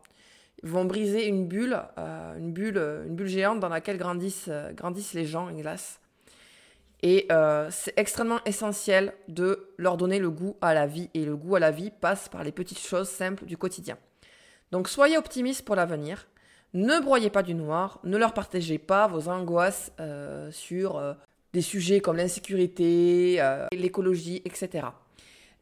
Vont 0.63 0.85
briser 0.85 1.27
une 1.27 1.47
bulle, 1.47 1.81
euh, 1.99 2.37
une 2.37 2.53
bulle, 2.53 2.79
une 3.07 3.17
bulle 3.17 3.29
géante 3.29 3.61
dans 3.61 3.69
laquelle 3.69 3.99
grandissent, 3.99 4.49
euh, 4.49 4.73
grandissent 4.73 5.15
les 5.15 5.25
gens 5.25 5.49
en 5.49 5.53
glace. 5.53 6.01
Et 7.03 7.27
euh, 7.33 7.69
c'est 7.71 7.95
extrêmement 7.97 8.41
essentiel 8.45 9.15
de 9.29 9.71
leur 9.79 9.97
donner 9.97 10.19
le 10.19 10.31
goût 10.31 10.57
à 10.61 10.75
la 10.75 10.87
vie. 10.87 11.09
Et 11.15 11.25
le 11.25 11.35
goût 11.35 11.57
à 11.57 11.61
la 11.61 11.71
vie 11.71 11.91
passe 11.91 12.29
par 12.29 12.45
les 12.45 12.53
petites 12.53 12.79
choses 12.79 13.09
simples 13.09 13.47
du 13.47 13.57
quotidien. 13.57 13.97
Donc 14.71 14.89
soyez 14.89 15.17
optimistes 15.17 15.65
pour 15.65 15.77
l'avenir. 15.77 16.27
Ne 16.75 17.01
broyez 17.01 17.31
pas 17.31 17.43
du 17.43 17.55
noir. 17.55 18.01
Ne 18.05 18.19
leur 18.19 18.35
partagez 18.35 18.79
pas 18.79 19.09
vos 19.09 19.29
angoisses 19.29 19.91
sur 20.51 21.17
des 21.53 21.63
sujets 21.63 22.01
comme 22.01 22.19
l'insécurité, 22.19 23.43
l'écologie, 23.73 24.43
etc. 24.45 24.89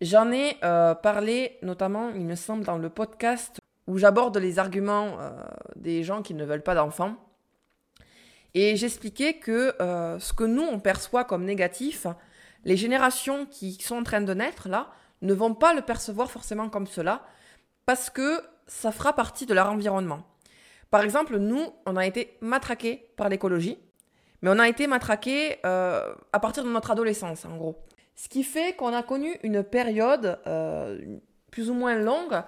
J'en 0.01 0.31
ai 0.31 0.57
euh, 0.63 0.95
parlé 0.95 1.59
notamment, 1.63 2.11
il 2.11 2.25
me 2.25 2.37
semble, 2.37 2.65
dans 2.65 2.79
le 2.79 2.89
podcast 2.89 3.59
où 3.89 3.99
j'aborde 3.99 4.37
les 4.37 4.61
arguments 4.61 5.19
euh, 5.19 5.33
des 5.75 6.05
gens 6.05 6.23
qui 6.23 6.35
ne 6.35 6.45
veulent 6.45 6.63
pas 6.63 6.77
d'enfants. 6.77 7.17
Et 8.55 8.77
j'expliquais 8.77 9.35
que 9.35 9.75
euh, 9.83 10.19
ce 10.21 10.33
que 10.33 10.45
nous, 10.45 10.63
on 10.63 10.79
perçoit 10.79 11.25
comme 11.25 11.45
négatif, 11.45 12.07
les 12.65 12.77
générations 12.77 13.47
qui 13.47 13.73
sont 13.83 13.97
en 13.97 14.03
train 14.05 14.21
de 14.21 14.33
naître, 14.33 14.69
là, 14.69 14.89
ne 15.23 15.35
vont 15.35 15.55
pas 15.55 15.75
le 15.75 15.83
percevoir 15.83 16.31
forcément 16.31 16.69
comme 16.69 16.87
cela, 16.87 17.25
parce 17.87 18.11
que 18.11 18.41
ça 18.67 18.93
fera 18.93 19.13
partie 19.15 19.47
de 19.47 19.55
leur 19.55 19.71
environnement. 19.71 20.23
Par 20.91 21.03
exemple, 21.03 21.39
nous, 21.39 21.67
on 21.85 21.97
a 21.97 22.07
été 22.07 22.37
matraqués 22.41 23.11
par 23.17 23.29
l'écologie, 23.29 23.79
mais 24.43 24.51
on 24.51 24.59
a 24.59 24.69
été 24.69 24.87
matraqués 24.87 25.59
à 25.65 26.41
partir 26.41 26.63
de 26.63 26.71
notre 26.71 26.91
adolescence, 26.91 27.45
en 27.45 27.57
gros. 27.57 27.77
Ce 28.19 28.29
qui 28.29 28.43
fait 28.43 28.75
qu'on 28.75 28.93
a 28.93 29.05
connu 29.05 29.39
une 29.45 29.63
période 29.63 30.41
euh, 30.49 30.99
plus 31.53 31.71
ou 31.71 31.75
moins 31.75 31.95
longue 31.95 32.43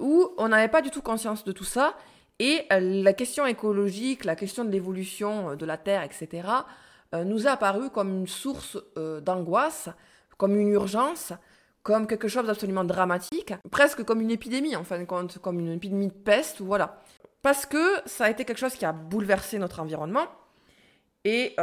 où 0.00 0.30
on 0.38 0.48
n'avait 0.48 0.68
pas 0.68 0.82
du 0.82 0.90
tout 0.90 1.02
conscience 1.02 1.44
de 1.44 1.52
tout 1.52 1.64
ça. 1.64 1.94
Et 2.38 2.64
euh, 2.72 2.80
la 2.80 3.12
question 3.12 3.46
écologique, 3.46 4.24
la 4.24 4.36
question 4.36 4.64
de 4.64 4.70
l'évolution 4.70 5.50
euh, 5.50 5.56
de 5.56 5.64
la 5.64 5.78
Terre, 5.78 6.02
etc., 6.02 6.48
euh, 7.14 7.24
nous 7.24 7.46
a 7.46 7.52
apparu 7.52 7.88
comme 7.90 8.10
une 8.10 8.26
source 8.26 8.78
d'angoisse, 9.22 9.88
comme 10.36 10.56
une 10.56 10.68
urgence, 10.68 11.32
comme 11.82 12.06
quelque 12.06 12.28
chose 12.28 12.46
d'absolument 12.46 12.84
dramatique, 12.84 13.54
presque 13.70 14.02
comme 14.04 14.20
une 14.20 14.30
épidémie 14.30 14.76
en 14.76 14.84
fin 14.84 14.98
de 14.98 15.04
compte, 15.04 15.38
comme 15.38 15.60
une 15.60 15.72
épidémie 15.72 16.08
de 16.08 16.12
peste, 16.12 16.60
voilà. 16.60 17.00
Parce 17.42 17.64
que 17.64 18.00
ça 18.06 18.24
a 18.24 18.30
été 18.30 18.44
quelque 18.44 18.58
chose 18.58 18.74
qui 18.74 18.84
a 18.84 18.92
bouleversé 18.92 19.58
notre 19.58 19.80
environnement, 19.80 20.26
et 21.24 21.54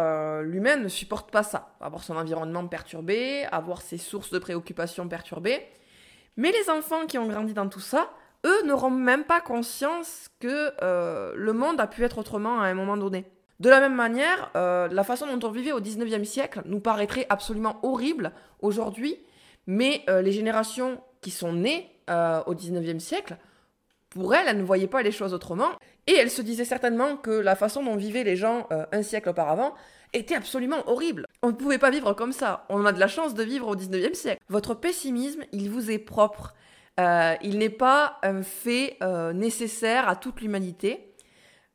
l'humain 0.44 0.78
ne 0.78 0.88
supporte 0.88 1.30
pas 1.30 1.44
ça, 1.44 1.76
avoir 1.82 2.04
son 2.04 2.16
environnement 2.16 2.68
perturbé, 2.68 3.46
avoir 3.52 3.82
ses 3.82 3.98
sources 3.98 4.32
de 4.32 4.40
préoccupation 4.40 5.08
perturbées. 5.08 5.62
Mais 6.38 6.52
les 6.52 6.70
enfants 6.70 7.06
qui 7.06 7.18
ont 7.18 7.28
grandi 7.28 7.54
dans 7.54 7.70
tout 7.70 7.80
ça, 7.80 8.10
eux 8.46 8.66
n'auront 8.66 8.90
même 8.90 9.24
pas 9.24 9.42
conscience 9.42 10.28
que 10.40 10.72
euh, 10.82 11.34
le 11.36 11.54
monde 11.54 11.80
a 11.80 11.88
pu 11.88 12.04
être 12.04 12.18
autrement 12.18 12.62
à 12.62 12.66
un 12.66 12.74
moment 12.74 12.98
donné. 12.98 13.26
De 13.60 13.70
la 13.70 13.80
même 13.80 13.96
manière, 13.96 14.52
euh, 14.56 14.88
la 14.92 15.04
façon 15.04 15.26
dont 15.28 15.48
on 15.48 15.52
vivait 15.52 15.72
au 15.72 15.80
19e 15.80 16.26
siècle 16.26 16.62
nous 16.66 16.80
paraîtrait 16.80 17.26
absolument 17.30 17.80
horrible 17.84 18.32
aujourd'hui, 18.62 19.18
mais 19.68 20.04
euh, 20.10 20.22
les 20.22 20.32
générations 20.32 21.00
qui 21.22 21.32
sont 21.32 21.54
nées 21.54 21.90
au 22.10 22.54
19e 22.54 23.00
siècle, 23.00 23.38
pour 24.10 24.36
elles, 24.36 24.46
elles 24.50 24.58
ne 24.58 24.64
voyaient 24.64 24.88
pas 24.88 25.02
les 25.04 25.14
choses 25.14 25.34
autrement, 25.34 25.70
et 26.06 26.12
elles 26.14 26.30
se 26.30 26.42
disaient 26.42 26.66
certainement 26.66 27.16
que 27.16 27.32
la 27.32 27.56
façon 27.56 27.82
dont 27.82 27.96
vivaient 27.96 28.26
les 28.26 28.36
gens 28.36 28.68
un 28.92 29.04
siècle 29.04 29.30
auparavant 29.30 29.74
était 30.12 30.36
absolument 30.36 30.84
horrible. 30.88 31.26
On 31.42 31.48
ne 31.48 31.54
pouvait 31.54 31.78
pas 31.78 31.92
vivre 31.92 32.12
comme 32.12 32.34
ça. 32.34 32.66
On 32.68 32.86
a 32.86 32.92
de 32.92 33.00
la 33.00 33.08
chance 33.08 33.34
de 33.34 33.44
vivre 33.44 33.70
au 33.70 33.76
19e 33.78 34.14
siècle. 34.14 34.42
Votre 34.50 34.74
pessimisme, 34.74 35.44
il 35.54 35.70
vous 35.70 35.92
est 35.92 35.98
propre. 35.98 36.54
Euh, 37.00 37.36
il 37.42 37.58
n'est 37.58 37.70
pas 37.70 38.20
un 38.22 38.44
fait 38.44 38.98
euh, 39.02 39.34
nécessaire 39.34 40.08
à 40.08 40.16
toute 40.16 40.42
l'humanité. 40.42 41.16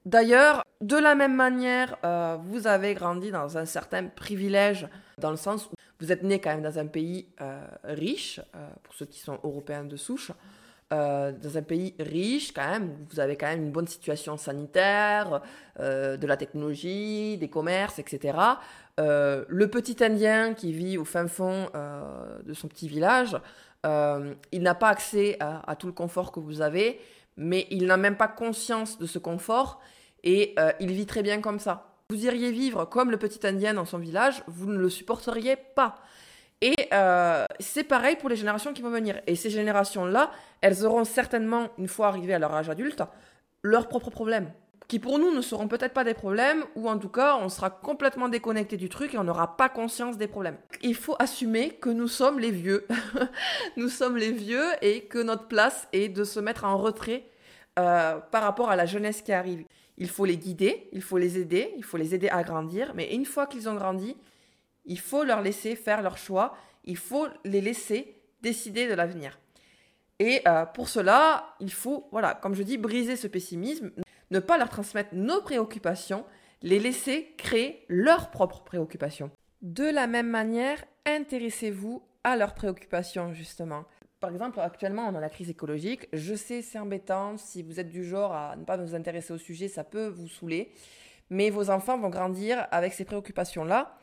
D'ailleurs, 0.07 0.65
de 0.81 0.97
la 0.97 1.15
même 1.15 1.35
manière, 1.35 1.97
euh, 2.05 2.37
vous 2.41 2.67
avez 2.67 2.95
grandi 2.95 3.31
dans 3.31 3.59
un 3.59 3.65
certain 3.65 4.07
privilège, 4.07 4.87
dans 5.19 5.31
le 5.31 5.37
sens 5.37 5.67
où 5.67 5.71
vous 6.01 6.13
êtes 6.13 6.23
né 6.23 6.41
quand 6.41 6.51
même 6.51 6.63
dans 6.63 6.79
un 6.79 6.87
pays 6.87 7.27
riche, 7.83 8.41
pour 8.85 8.95
ceux 8.95 9.07
qui 9.07 9.19
sont 9.19 9.41
européens 9.43 9.83
de 9.83 9.97
souche, 9.97 10.31
dans 10.93 11.57
un 11.57 11.63
pays 11.63 11.97
riche 11.99 12.53
quand 12.53 12.71
même, 12.71 12.91
où 12.91 13.07
vous 13.11 13.19
avez 13.19 13.37
quand 13.37 13.49
même 13.49 13.65
une 13.65 13.73
bonne 13.73 13.89
situation 13.89 14.37
sanitaire, 14.37 15.43
de 15.77 16.25
la 16.25 16.37
technologie, 16.37 17.37
des 17.37 17.51
commerces, 17.51 17.99
etc. 17.99 18.39
le 18.97 19.67
petit 19.67 20.03
Indien 20.05 20.55
qui 20.55 20.73
vit 20.73 20.99
au 20.99 21.05
fin 21.05 21.27
fond 21.27 21.69
de 22.45 22.55
son 22.55 22.69
petit 22.69 22.87
village, 22.87 23.37
euh, 23.87 24.35
il 24.53 24.63
n'a 24.63 24.75
pas 24.75 24.89
accès 24.89 25.37
à, 25.41 25.77
tout 25.77 25.87
le 25.87 25.93
confort 25.93 26.33
que 26.33 26.41
vous 26.41 26.61
avez, 26.61 27.01
mais 27.37 27.67
il 27.71 27.87
n'a 27.87 27.97
même 27.97 28.17
pas 28.17 28.29
conscience 28.29 28.99
de 28.99 29.07
ce 29.07 29.19
confort 29.19 29.81
et 30.25 30.55
euh, 30.59 30.73
il 30.81 30.93
vit 30.93 31.07
très 31.07 31.23
bien 31.23 31.41
comme 31.41 31.61
ça. 31.61 31.95
Vous 32.11 32.25
iriez 32.25 32.51
vivre 32.51 32.85
comme 32.87 33.11
le 33.11 33.19
petit 33.19 33.47
Indien 33.47 33.75
dans 33.75 33.85
son 33.85 33.99
village, 33.99 34.43
vous 34.47 34.67
ne 34.67 34.79
le 34.79 34.89
supporteriez 34.89 35.57
pas. 35.57 35.97
Et 36.61 36.89
euh, 36.93 37.45
c'est 37.61 37.85
pareil 37.85 38.17
pour 38.17 38.29
les 38.29 38.37
générations 38.37 38.73
qui 38.73 38.83
vont 38.83 38.91
venir. 38.91 39.21
Et 39.27 39.37
ces 39.37 39.51
générations-là, 39.51 40.33
elles 40.61 40.85
auront 40.85 41.05
certainement, 41.05 41.69
une 41.79 41.87
fois 41.87 42.09
arrivées 42.09 42.35
à 42.35 42.39
leur 42.41 42.53
âge 42.53 42.69
adulte, 42.69 43.03
leurs 43.63 43.89
propres 43.89 44.11
problèmes 44.11 44.51
qui 44.89 44.99
pour 44.99 45.19
nous 45.19 45.31
ne 45.31 45.43
seront 45.43 45.69
peut-être 45.69 45.93
pas 45.93 46.03
des 46.03 46.15
problèmes, 46.15 46.65
ou 46.75 46.89
en 46.89 46.99
tout 46.99 47.11
cas 47.11 47.37
on 47.37 47.51
sera 47.51 47.69
complètement 47.69 48.31
déconnecté 48.31 48.79
du 48.79 48.89
truc 48.89 49.13
et 49.13 49.19
on 49.19 49.25
n'aura 49.25 49.57
pas 49.57 49.69
conscience 49.69 50.17
des 50.17 50.27
problèmes. 50.27 50.57
Il 50.83 50.95
faut 50.95 51.15
assumer 51.19 51.71
que 51.71 51.91
nous 51.91 52.09
sommes 52.09 52.41
les 52.41 52.51
vieux. 52.51 52.87
nous 53.77 53.91
sommes 53.91 54.17
les 54.17 54.33
vieux 54.33 54.67
et 54.81 55.03
que 55.03 55.19
notre 55.19 55.47
place 55.47 55.87
est 55.93 56.09
de 56.09 56.25
se 56.25 56.41
mettre 56.41 56.65
en 56.65 56.79
retrait 56.79 57.27
euh, 57.79 58.19
par 58.19 58.43
rapport 58.43 58.71
à 58.71 58.77
la 58.77 58.87
jeunesse 58.87 59.21
qui 59.21 59.33
arrive. 59.33 59.65
Il 59.99 60.09
faut 60.09 60.25
les 60.25 60.39
guider, 60.39 60.89
il 60.93 61.03
faut 61.03 61.19
les 61.19 61.39
aider, 61.39 61.75
il 61.77 61.85
faut 61.85 61.99
les 61.99 62.15
aider 62.15 62.31
à 62.31 62.43
grandir, 62.43 62.93
mais 62.95 63.15
une 63.15 63.27
fois 63.27 63.47
qu'ils 63.47 63.69
ont 63.69 63.75
grandi, 63.75 64.17
il 64.87 64.99
faut 64.99 65.23
leur 65.23 65.43
laisser 65.43 65.77
faire 65.77 66.01
leur 66.01 66.17
choix, 66.17 66.57
il 66.85 66.97
faut 66.97 67.27
les 67.45 67.61
laisser 67.61 68.17
décider 68.41 68.89
de 68.89 68.95
l'avenir. 68.95 69.39
Et 70.19 70.41
euh, 70.49 70.65
pour 70.65 70.89
cela, 70.89 71.55
il 71.61 71.73
faut, 71.73 72.09
voilà, 72.11 72.35
comme 72.35 72.55
je 72.55 72.63
dis, 72.63 72.79
briser 72.79 73.17
ce 73.17 73.27
pessimisme 73.27 73.91
ne 74.31 74.39
pas 74.39 74.59
leur 74.59 74.69
transmettre 74.69 75.11
nos 75.13 75.41
préoccupations, 75.41 76.25
les 76.63 76.79
laisser 76.79 77.35
créer 77.37 77.85
leurs 77.89 78.31
propres 78.31 78.63
préoccupations. 78.63 79.31
De 79.63 79.85
la 79.85 80.07
même 80.07 80.29
manière, 80.29 80.85
intéressez-vous 81.07 82.03
à 82.25 82.37
leurs 82.37 82.55
préoccupations, 82.55 83.33
justement. 83.33 83.85
Par 84.21 84.31
exemple, 84.31 84.59
actuellement, 84.61 85.07
on 85.09 85.15
a 85.15 85.21
la 85.21 85.31
crise 85.31 85.51
écologique. 85.51 86.09
Je 86.13 86.35
sais, 86.35 86.63
c'est 86.63 86.79
embêtant. 86.79 87.37
Si 87.37 87.63
vous 87.63 87.79
êtes 87.79 87.89
du 87.89 88.05
genre 88.05 88.33
à 88.35 88.57
ne 88.57 88.65
pas 88.65 88.77
vous 88.77 88.95
intéresser 88.95 89.33
au 89.33 89.39
sujet, 89.39 89.69
ça 89.69 89.85
peut 89.85 90.09
vous 90.09 90.29
saouler. 90.29 90.73
Mais 91.31 91.51
vos 91.51 91.71
enfants 91.71 91.99
vont 91.99 92.09
grandir 92.09 92.67
avec 92.71 92.95
ces 92.95 93.05
préoccupations-là, 93.05 93.97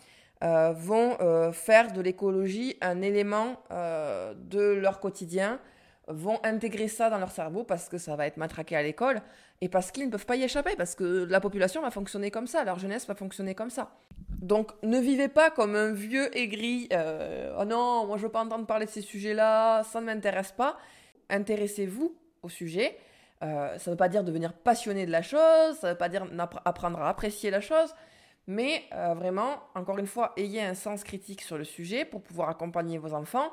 euh, 0.43 0.73
vont 0.73 1.17
euh, 1.21 1.51
faire 1.51 1.91
de 1.91 2.01
l'écologie 2.01 2.77
un 2.81 3.01
élément 3.01 3.57
euh, 3.71 4.33
de 4.35 4.59
leur 4.59 4.99
quotidien, 4.99 5.59
vont 6.07 6.39
intégrer 6.43 6.87
ça 6.87 7.09
dans 7.09 7.17
leur 7.17 7.31
cerveau 7.31 7.63
parce 7.63 7.89
que 7.89 7.97
ça 7.97 8.15
va 8.15 8.27
être 8.27 8.37
matraqué 8.37 8.75
à 8.75 8.83
l'école 8.83 9.21
et 9.61 9.69
parce 9.69 9.91
qu'ils 9.91 10.05
ne 10.05 10.11
peuvent 10.11 10.25
pas 10.25 10.35
y 10.35 10.43
échapper, 10.43 10.75
parce 10.75 10.95
que 10.95 11.25
la 11.29 11.39
population 11.39 11.81
va 11.81 11.91
fonctionner 11.91 12.29
comme 12.29 12.47
ça, 12.47 12.63
leur 12.63 12.77
jeunesse 12.77 13.07
va 13.07 13.15
fonctionner 13.15 13.55
comme 13.55 13.69
ça. 13.69 13.91
Donc 14.41 14.71
ne 14.83 14.99
vivez 14.99 15.27
pas 15.27 15.49
comme 15.49 15.75
un 15.75 15.91
vieux 15.91 16.35
aigri, 16.37 16.87
euh, 16.91 17.55
oh 17.59 17.65
non, 17.65 18.05
moi 18.05 18.17
je 18.17 18.23
veux 18.23 18.31
pas 18.31 18.41
entendre 18.43 18.65
parler 18.65 18.85
de 18.85 18.91
ces 18.91 19.01
sujets-là, 19.01 19.83
ça 19.83 20.01
ne 20.01 20.05
m'intéresse 20.05 20.51
pas. 20.51 20.77
Intéressez-vous 21.29 22.15
au 22.43 22.49
sujet. 22.49 22.97
Euh, 23.43 23.77
ça 23.77 23.89
ne 23.89 23.93
veut 23.93 23.97
pas 23.97 24.09
dire 24.09 24.23
devenir 24.23 24.53
passionné 24.53 25.05
de 25.05 25.11
la 25.11 25.21
chose, 25.21 25.75
ça 25.79 25.87
ne 25.87 25.91
veut 25.91 25.97
pas 25.97 26.09
dire 26.09 26.25
apprendre 26.63 26.99
à 27.01 27.09
apprécier 27.09 27.49
la 27.49 27.59
chose, 27.59 27.93
mais 28.47 28.83
euh, 28.93 29.13
vraiment, 29.13 29.59
encore 29.73 29.97
une 29.97 30.07
fois, 30.07 30.33
ayez 30.37 30.61
un 30.61 30.73
sens 30.73 31.03
critique 31.03 31.41
sur 31.41 31.57
le 31.57 31.63
sujet 31.65 32.05
pour 32.05 32.21
pouvoir 32.21 32.49
accompagner 32.49 32.97
vos 32.97 33.13
enfants 33.13 33.51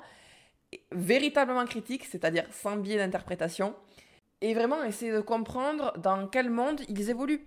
véritablement 0.91 1.65
critique, 1.65 2.05
c'est-à-dire 2.05 2.45
sans 2.51 2.77
biais 2.77 2.97
d'interprétation, 2.97 3.75
et 4.41 4.55
vraiment 4.55 4.83
essayer 4.83 5.13
de 5.13 5.21
comprendre 5.21 5.97
dans 5.99 6.27
quel 6.27 6.51
monde 6.51 6.81
ils 6.89 7.11
évoluent, 7.11 7.47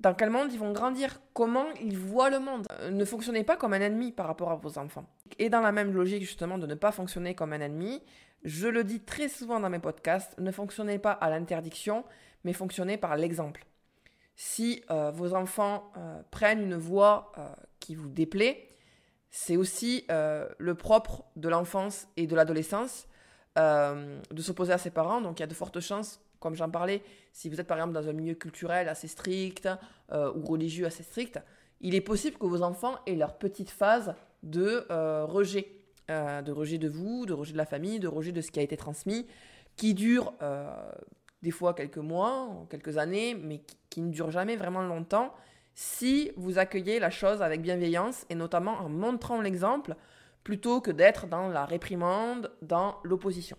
dans 0.00 0.14
quel 0.14 0.30
monde 0.30 0.52
ils 0.52 0.58
vont 0.58 0.72
grandir, 0.72 1.20
comment 1.32 1.66
ils 1.80 1.96
voient 1.96 2.30
le 2.30 2.40
monde. 2.40 2.66
Euh, 2.80 2.90
ne 2.90 3.04
fonctionnez 3.04 3.44
pas 3.44 3.56
comme 3.56 3.72
un 3.72 3.80
ennemi 3.80 4.12
par 4.12 4.26
rapport 4.26 4.50
à 4.50 4.56
vos 4.56 4.78
enfants. 4.78 5.06
Et 5.38 5.48
dans 5.48 5.60
la 5.60 5.72
même 5.72 5.92
logique 5.92 6.22
justement 6.22 6.58
de 6.58 6.66
ne 6.66 6.74
pas 6.74 6.90
fonctionner 6.90 7.34
comme 7.34 7.52
un 7.52 7.60
ennemi, 7.60 8.02
je 8.42 8.66
le 8.66 8.82
dis 8.82 9.00
très 9.00 9.28
souvent 9.28 9.60
dans 9.60 9.70
mes 9.70 9.78
podcasts, 9.78 10.36
ne 10.38 10.50
fonctionnez 10.50 10.98
pas 10.98 11.12
à 11.12 11.30
l'interdiction, 11.30 12.04
mais 12.42 12.52
fonctionnez 12.52 12.96
par 12.96 13.16
l'exemple. 13.16 13.64
Si 14.34 14.82
euh, 14.90 15.12
vos 15.12 15.34
enfants 15.34 15.92
euh, 15.96 16.20
prennent 16.32 16.62
une 16.62 16.76
voie 16.76 17.32
qui 17.78 17.94
vous 17.94 18.08
déplaît, 18.08 18.71
c'est 19.32 19.56
aussi 19.56 20.04
euh, 20.10 20.46
le 20.58 20.74
propre 20.74 21.24
de 21.36 21.48
l'enfance 21.48 22.06
et 22.18 22.26
de 22.26 22.36
l'adolescence 22.36 23.08
euh, 23.58 24.20
de 24.30 24.42
s'opposer 24.42 24.74
à 24.74 24.78
ses 24.78 24.90
parents. 24.90 25.22
Donc 25.22 25.40
il 25.40 25.42
y 25.42 25.44
a 25.44 25.46
de 25.46 25.54
fortes 25.54 25.80
chances, 25.80 26.20
comme 26.38 26.54
j'en 26.54 26.70
parlais, 26.70 27.02
si 27.32 27.48
vous 27.48 27.58
êtes 27.58 27.66
par 27.66 27.78
exemple 27.78 27.94
dans 27.94 28.06
un 28.06 28.12
milieu 28.12 28.34
culturel 28.34 28.90
assez 28.90 29.08
strict 29.08 29.68
euh, 30.12 30.30
ou 30.34 30.44
religieux 30.44 30.84
assez 30.84 31.02
strict, 31.02 31.40
il 31.80 31.94
est 31.94 32.02
possible 32.02 32.36
que 32.36 32.44
vos 32.44 32.62
enfants 32.62 32.98
aient 33.06 33.16
leur 33.16 33.38
petite 33.38 33.70
phase 33.70 34.14
de 34.42 34.86
rejet, 35.24 35.68
de 36.08 36.52
rejet 36.52 36.78
de 36.78 36.88
vous, 36.88 37.26
de 37.26 37.32
rejet 37.32 37.52
de 37.52 37.58
la 37.58 37.66
famille, 37.66 37.98
de 37.98 38.06
rejet 38.06 38.30
de 38.30 38.40
ce 38.40 38.52
qui 38.52 38.60
a 38.60 38.62
été 38.62 38.76
transmis, 38.76 39.26
qui 39.76 39.94
dure 39.94 40.32
des 41.42 41.50
fois 41.50 41.74
quelques 41.74 41.98
mois, 41.98 42.66
quelques 42.70 42.98
années, 42.98 43.34
mais 43.34 43.58
qui, 43.58 43.76
qui 43.90 44.00
ne 44.00 44.12
dure 44.12 44.30
jamais 44.30 44.54
vraiment 44.54 44.82
longtemps 44.82 45.34
si 45.74 46.32
vous 46.36 46.58
accueillez 46.58 46.98
la 46.98 47.10
chose 47.10 47.42
avec 47.42 47.62
bienveillance 47.62 48.26
et 48.30 48.34
notamment 48.34 48.78
en 48.80 48.88
montrant 48.88 49.40
l'exemple 49.40 49.96
plutôt 50.44 50.80
que 50.80 50.90
d'être 50.90 51.26
dans 51.26 51.48
la 51.48 51.64
réprimande, 51.64 52.50
dans 52.62 52.98
l'opposition. 53.04 53.56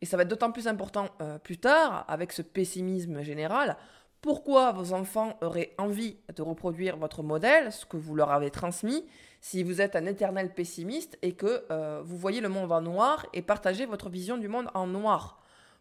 Et 0.00 0.06
ça 0.06 0.16
va 0.16 0.24
être 0.24 0.28
d'autant 0.28 0.50
plus 0.50 0.66
important 0.66 1.08
euh, 1.20 1.38
plus 1.38 1.58
tard 1.58 2.04
avec 2.08 2.32
ce 2.32 2.42
pessimisme 2.42 3.22
général. 3.22 3.76
Pourquoi 4.20 4.72
vos 4.72 4.92
enfants 4.92 5.36
auraient 5.42 5.74
envie 5.78 6.16
de 6.34 6.42
reproduire 6.42 6.96
votre 6.96 7.22
modèle, 7.22 7.72
ce 7.72 7.86
que 7.86 7.96
vous 7.96 8.14
leur 8.14 8.30
avez 8.30 8.50
transmis, 8.50 9.04
si 9.40 9.62
vous 9.62 9.80
êtes 9.80 9.96
un 9.96 10.06
éternel 10.06 10.54
pessimiste 10.54 11.18
et 11.22 11.32
que 11.32 11.64
euh, 11.70 12.02
vous 12.04 12.16
voyez 12.16 12.40
le 12.40 12.48
monde 12.48 12.70
en 12.72 12.80
noir 12.80 13.26
et 13.32 13.42
partagez 13.42 13.84
votre 13.84 14.08
vision 14.08 14.36
du 14.38 14.48
monde 14.48 14.68
en 14.74 14.86
noir? 14.86 15.40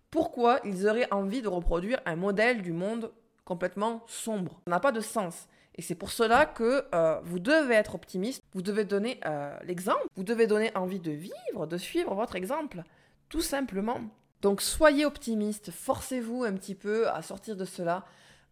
Pourquoi 0.09 0.59
ils 0.65 0.87
auraient 0.87 1.11
envie 1.11 1.41
de 1.41 1.47
reproduire 1.47 2.01
un 2.05 2.15
modèle 2.15 2.61
du 2.61 2.73
monde 2.73 3.11
complètement 3.45 4.03
sombre? 4.07 4.59
Ça 4.65 4.71
n'a 4.71 4.79
pas 4.79 4.91
de 4.91 5.01
sens. 5.01 5.47
Et 5.81 5.83
c'est 5.83 5.95
pour 5.95 6.11
cela 6.11 6.45
que 6.45 6.85
euh, 6.93 7.19
vous 7.23 7.39
devez 7.39 7.73
être 7.73 7.95
optimiste, 7.95 8.43
vous 8.53 8.61
devez 8.61 8.85
donner 8.85 9.19
euh, 9.25 9.57
l'exemple, 9.63 10.05
vous 10.15 10.23
devez 10.23 10.45
donner 10.45 10.71
envie 10.77 10.99
de 10.99 11.09
vivre, 11.09 11.65
de 11.65 11.75
suivre 11.75 12.13
votre 12.13 12.35
exemple, 12.35 12.83
tout 13.29 13.41
simplement. 13.41 13.99
Donc 14.43 14.61
soyez 14.61 15.05
optimiste, 15.07 15.71
forcez-vous 15.71 16.43
un 16.43 16.53
petit 16.53 16.75
peu 16.75 17.09
à 17.09 17.23
sortir 17.23 17.55
de 17.55 17.65
cela. 17.65 18.05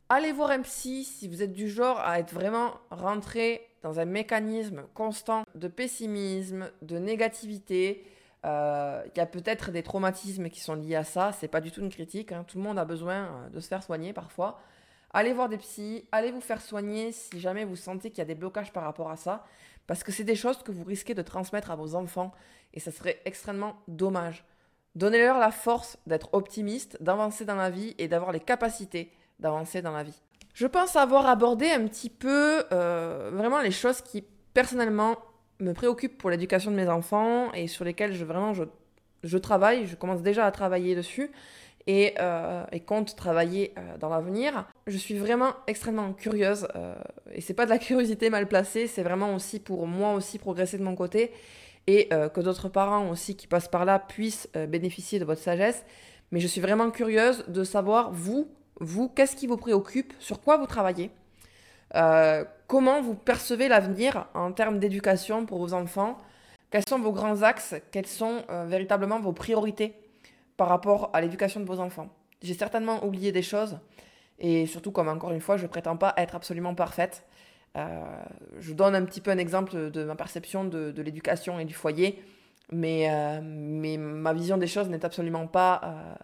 Allez 0.09 0.31
voir 0.31 0.49
un 0.49 0.63
psy 0.63 1.03
si 1.03 1.27
vous 1.27 1.43
êtes 1.43 1.53
du 1.53 1.69
genre 1.69 1.99
à 1.99 2.17
être 2.17 2.33
vraiment 2.33 2.73
rentré 2.89 3.61
dans 3.83 3.99
un 3.99 4.05
mécanisme 4.05 4.85
constant 4.95 5.43
de 5.53 5.67
pessimisme, 5.67 6.71
de 6.81 6.97
négativité, 6.97 8.03
Euh, 8.45 9.03
il 9.13 9.17
y 9.17 9.21
a 9.21 9.25
peut-être 9.25 9.69
des 9.69 9.83
traumatismes 9.83 10.49
qui 10.49 10.61
sont 10.61 10.73
liés 10.73 10.95
à 10.95 11.03
ça, 11.03 11.33
c'est 11.33 11.49
pas 11.49 11.59
du 11.61 11.71
tout 11.71 11.81
une 11.81 11.89
critique, 11.91 12.31
hein. 12.31 12.45
tout 12.47 12.57
le 12.57 12.63
monde 12.63 12.79
a 12.79 12.85
besoin 12.85 13.49
de 13.53 13.59
se 13.59 13.67
faire 13.67 13.83
soigner 13.83 14.13
parfois. 14.13 14.61
Allez 15.11 15.33
voir 15.33 15.49
des 15.49 15.57
psys, 15.57 16.07
allez 16.11 16.31
vous 16.31 16.41
faire 16.41 16.61
soigner 16.61 17.11
si 17.11 17.39
jamais 17.39 17.65
vous 17.65 17.75
sentez 17.75 18.09
qu'il 18.09 18.19
y 18.19 18.21
a 18.21 18.25
des 18.25 18.35
blocages 18.35 18.71
par 18.71 18.83
rapport 18.83 19.09
à 19.09 19.15
ça, 19.15 19.45
parce 19.87 20.03
que 20.03 20.11
c'est 20.11 20.23
des 20.23 20.35
choses 20.35 20.61
que 20.61 20.71
vous 20.71 20.83
risquez 20.83 21.15
de 21.15 21.21
transmettre 21.21 21.71
à 21.71 21.75
vos 21.75 21.95
enfants 21.95 22.31
et 22.73 22.79
ça 22.79 22.91
serait 22.91 23.19
extrêmement 23.25 23.77
dommage. 23.87 24.45
Donnez-leur 24.95 25.39
la 25.39 25.51
force 25.51 25.97
d'être 26.05 26.29
optimiste, 26.33 27.01
d'avancer 27.01 27.45
dans 27.45 27.55
la 27.55 27.69
vie 27.69 27.95
et 27.97 28.07
d'avoir 28.07 28.31
les 28.31 28.39
capacités 28.39 29.11
d'avancer 29.39 29.81
dans 29.81 29.93
la 29.93 30.03
vie. 30.03 30.21
Je 30.53 30.67
pense 30.67 30.95
avoir 30.95 31.27
abordé 31.27 31.69
un 31.69 31.87
petit 31.87 32.09
peu 32.09 32.63
euh, 32.71 33.31
vraiment 33.33 33.61
les 33.61 33.71
choses 33.71 34.01
qui 34.01 34.23
personnellement 34.53 35.17
me 35.59 35.73
préoccupent 35.73 36.17
pour 36.17 36.29
l'éducation 36.29 36.71
de 36.71 36.75
mes 36.75 36.89
enfants 36.89 37.51
et 37.53 37.67
sur 37.67 37.85
lesquelles 37.85 38.13
je 38.13 38.25
vraiment 38.25 38.53
je, 38.53 39.37
travaille, 39.37 39.85
je 39.85 39.95
commence 39.95 40.21
déjà 40.21 40.45
à 40.45 40.51
travailler 40.51 40.95
dessus 40.95 41.31
et, 41.87 42.13
euh, 42.19 42.63
compte 42.85 43.15
travailler 43.15 43.73
euh, 43.77 43.97
dans 43.97 44.09
l'avenir. 44.09 44.67
Je 44.87 44.97
suis 44.97 45.17
vraiment 45.17 45.53
extrêmement 45.67 46.13
curieuse 46.13 46.67
et 47.31 47.41
c'est 47.41 47.53
pas 47.53 47.65
de 47.65 47.69
la 47.69 47.77
curiosité 47.77 48.29
mal 48.29 48.47
placée, 48.47 48.87
c'est 48.87 49.03
vraiment 49.03 49.33
aussi 49.35 49.59
pour 49.59 49.87
moi 49.87 50.13
aussi 50.13 50.39
progresser 50.39 50.77
de 50.77 50.83
mon 50.83 50.95
côté 50.95 51.31
et 51.87 52.09
que 52.09 52.41
d'autres 52.41 52.69
parents 52.69 53.09
aussi 53.09 53.35
qui 53.35 53.47
passent 53.47 53.67
par 53.67 53.83
là 53.83 53.97
puissent 53.97 54.47
bénéficier 54.67 55.17
de 55.17 55.25
votre 55.25 55.41
sagesse. 55.41 55.83
Mais 56.31 56.39
je 56.39 56.45
suis 56.45 56.61
vraiment 56.61 56.91
curieuse 56.91 57.43
de 57.47 57.63
savoir 57.63 58.11
vous 58.11 58.47
vous, 58.79 59.09
qu'est-ce 59.09 59.35
qui 59.35 59.47
vous 59.47 59.57
préoccupe 59.57 60.13
Sur 60.19 60.41
quoi 60.41 60.57
vous 60.57 60.65
travaillez 60.65 61.11
euh, 61.95 62.45
Comment 62.67 63.01
vous 63.01 63.15
percevez 63.15 63.67
l'avenir 63.67 64.27
en 64.33 64.51
termes 64.51 64.79
d'éducation 64.79 65.45
pour 65.45 65.59
vos 65.59 65.73
enfants 65.73 66.17
Quels 66.71 66.87
sont 66.87 66.99
vos 66.99 67.11
grands 67.11 67.41
axes 67.41 67.75
Quelles 67.91 68.07
sont 68.07 68.43
euh, 68.49 68.65
véritablement 68.65 69.19
vos 69.19 69.33
priorités 69.33 69.93
par 70.59 70.67
rapport 70.67 71.09
à 71.13 71.21
l'éducation 71.21 71.61
de 71.61 71.65
vos 71.65 71.79
enfants 71.79 72.09
J'ai 72.41 72.53
certainement 72.53 73.05
oublié 73.05 73.31
des 73.31 73.41
choses. 73.41 73.79
Et 74.39 74.65
surtout, 74.65 74.91
comme 74.91 75.07
encore 75.07 75.31
une 75.31 75.39
fois, 75.39 75.55
je 75.55 75.65
prétends 75.65 75.97
pas 75.97 76.13
être 76.17 76.35
absolument 76.35 76.75
parfaite. 76.75 77.25
Euh, 77.77 78.03
je 78.59 78.73
donne 78.73 78.93
un 78.93 79.05
petit 79.05 79.21
peu 79.21 79.31
un 79.31 79.37
exemple 79.37 79.89
de 79.89 80.03
ma 80.03 80.15
perception 80.15 80.65
de, 80.65 81.01
l'éducation 81.01 81.59
et 81.59 81.65
du 81.65 81.73
foyer, 81.73 82.21
mais, 82.71 83.09
mais 83.41 83.95
ma 83.97 84.33
vision 84.33 84.57
des 84.57 84.67
choses 84.67 84.89
n'est 84.89 85.05
absolument 85.05 85.47
pas 85.47 86.17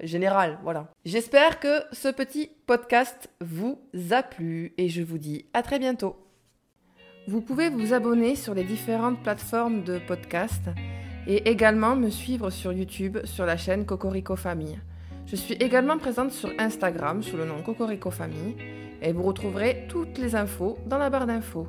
général, 0.00 0.58
voilà. 0.62 0.88
J'espère 1.04 1.60
que 1.60 1.82
ce 1.92 2.08
petit 2.08 2.50
podcast 2.66 3.28
vous 3.40 3.78
a 4.10 4.22
plu 4.22 4.72
et 4.78 4.88
je 4.88 5.02
vous 5.02 5.18
dis 5.18 5.46
à 5.52 5.62
très 5.62 5.78
bientôt. 5.78 6.16
Vous 7.28 7.40
pouvez 7.40 7.68
vous 7.68 7.92
abonner 7.92 8.34
sur 8.34 8.54
les 8.54 8.64
différentes 8.64 9.22
plateformes 9.22 9.84
de 9.84 9.98
podcast 9.98 10.62
et 11.26 11.50
également 11.50 11.96
me 11.96 12.10
suivre 12.10 12.50
sur 12.50 12.72
YouTube 12.72 13.18
sur 13.24 13.46
la 13.46 13.56
chaîne 13.56 13.84
Cocorico 13.84 14.36
Famille. 14.36 14.78
Je 15.26 15.36
suis 15.36 15.54
également 15.54 15.98
présente 15.98 16.32
sur 16.32 16.50
Instagram 16.58 17.22
sous 17.22 17.36
le 17.36 17.44
nom 17.44 17.62
Cocorico 17.62 18.10
Famille 18.10 18.56
et 19.00 19.12
vous 19.12 19.22
retrouverez 19.22 19.86
toutes 19.88 20.18
les 20.18 20.34
infos 20.34 20.78
dans 20.86 20.98
la 20.98 21.10
barre 21.10 21.26
d'infos. 21.26 21.68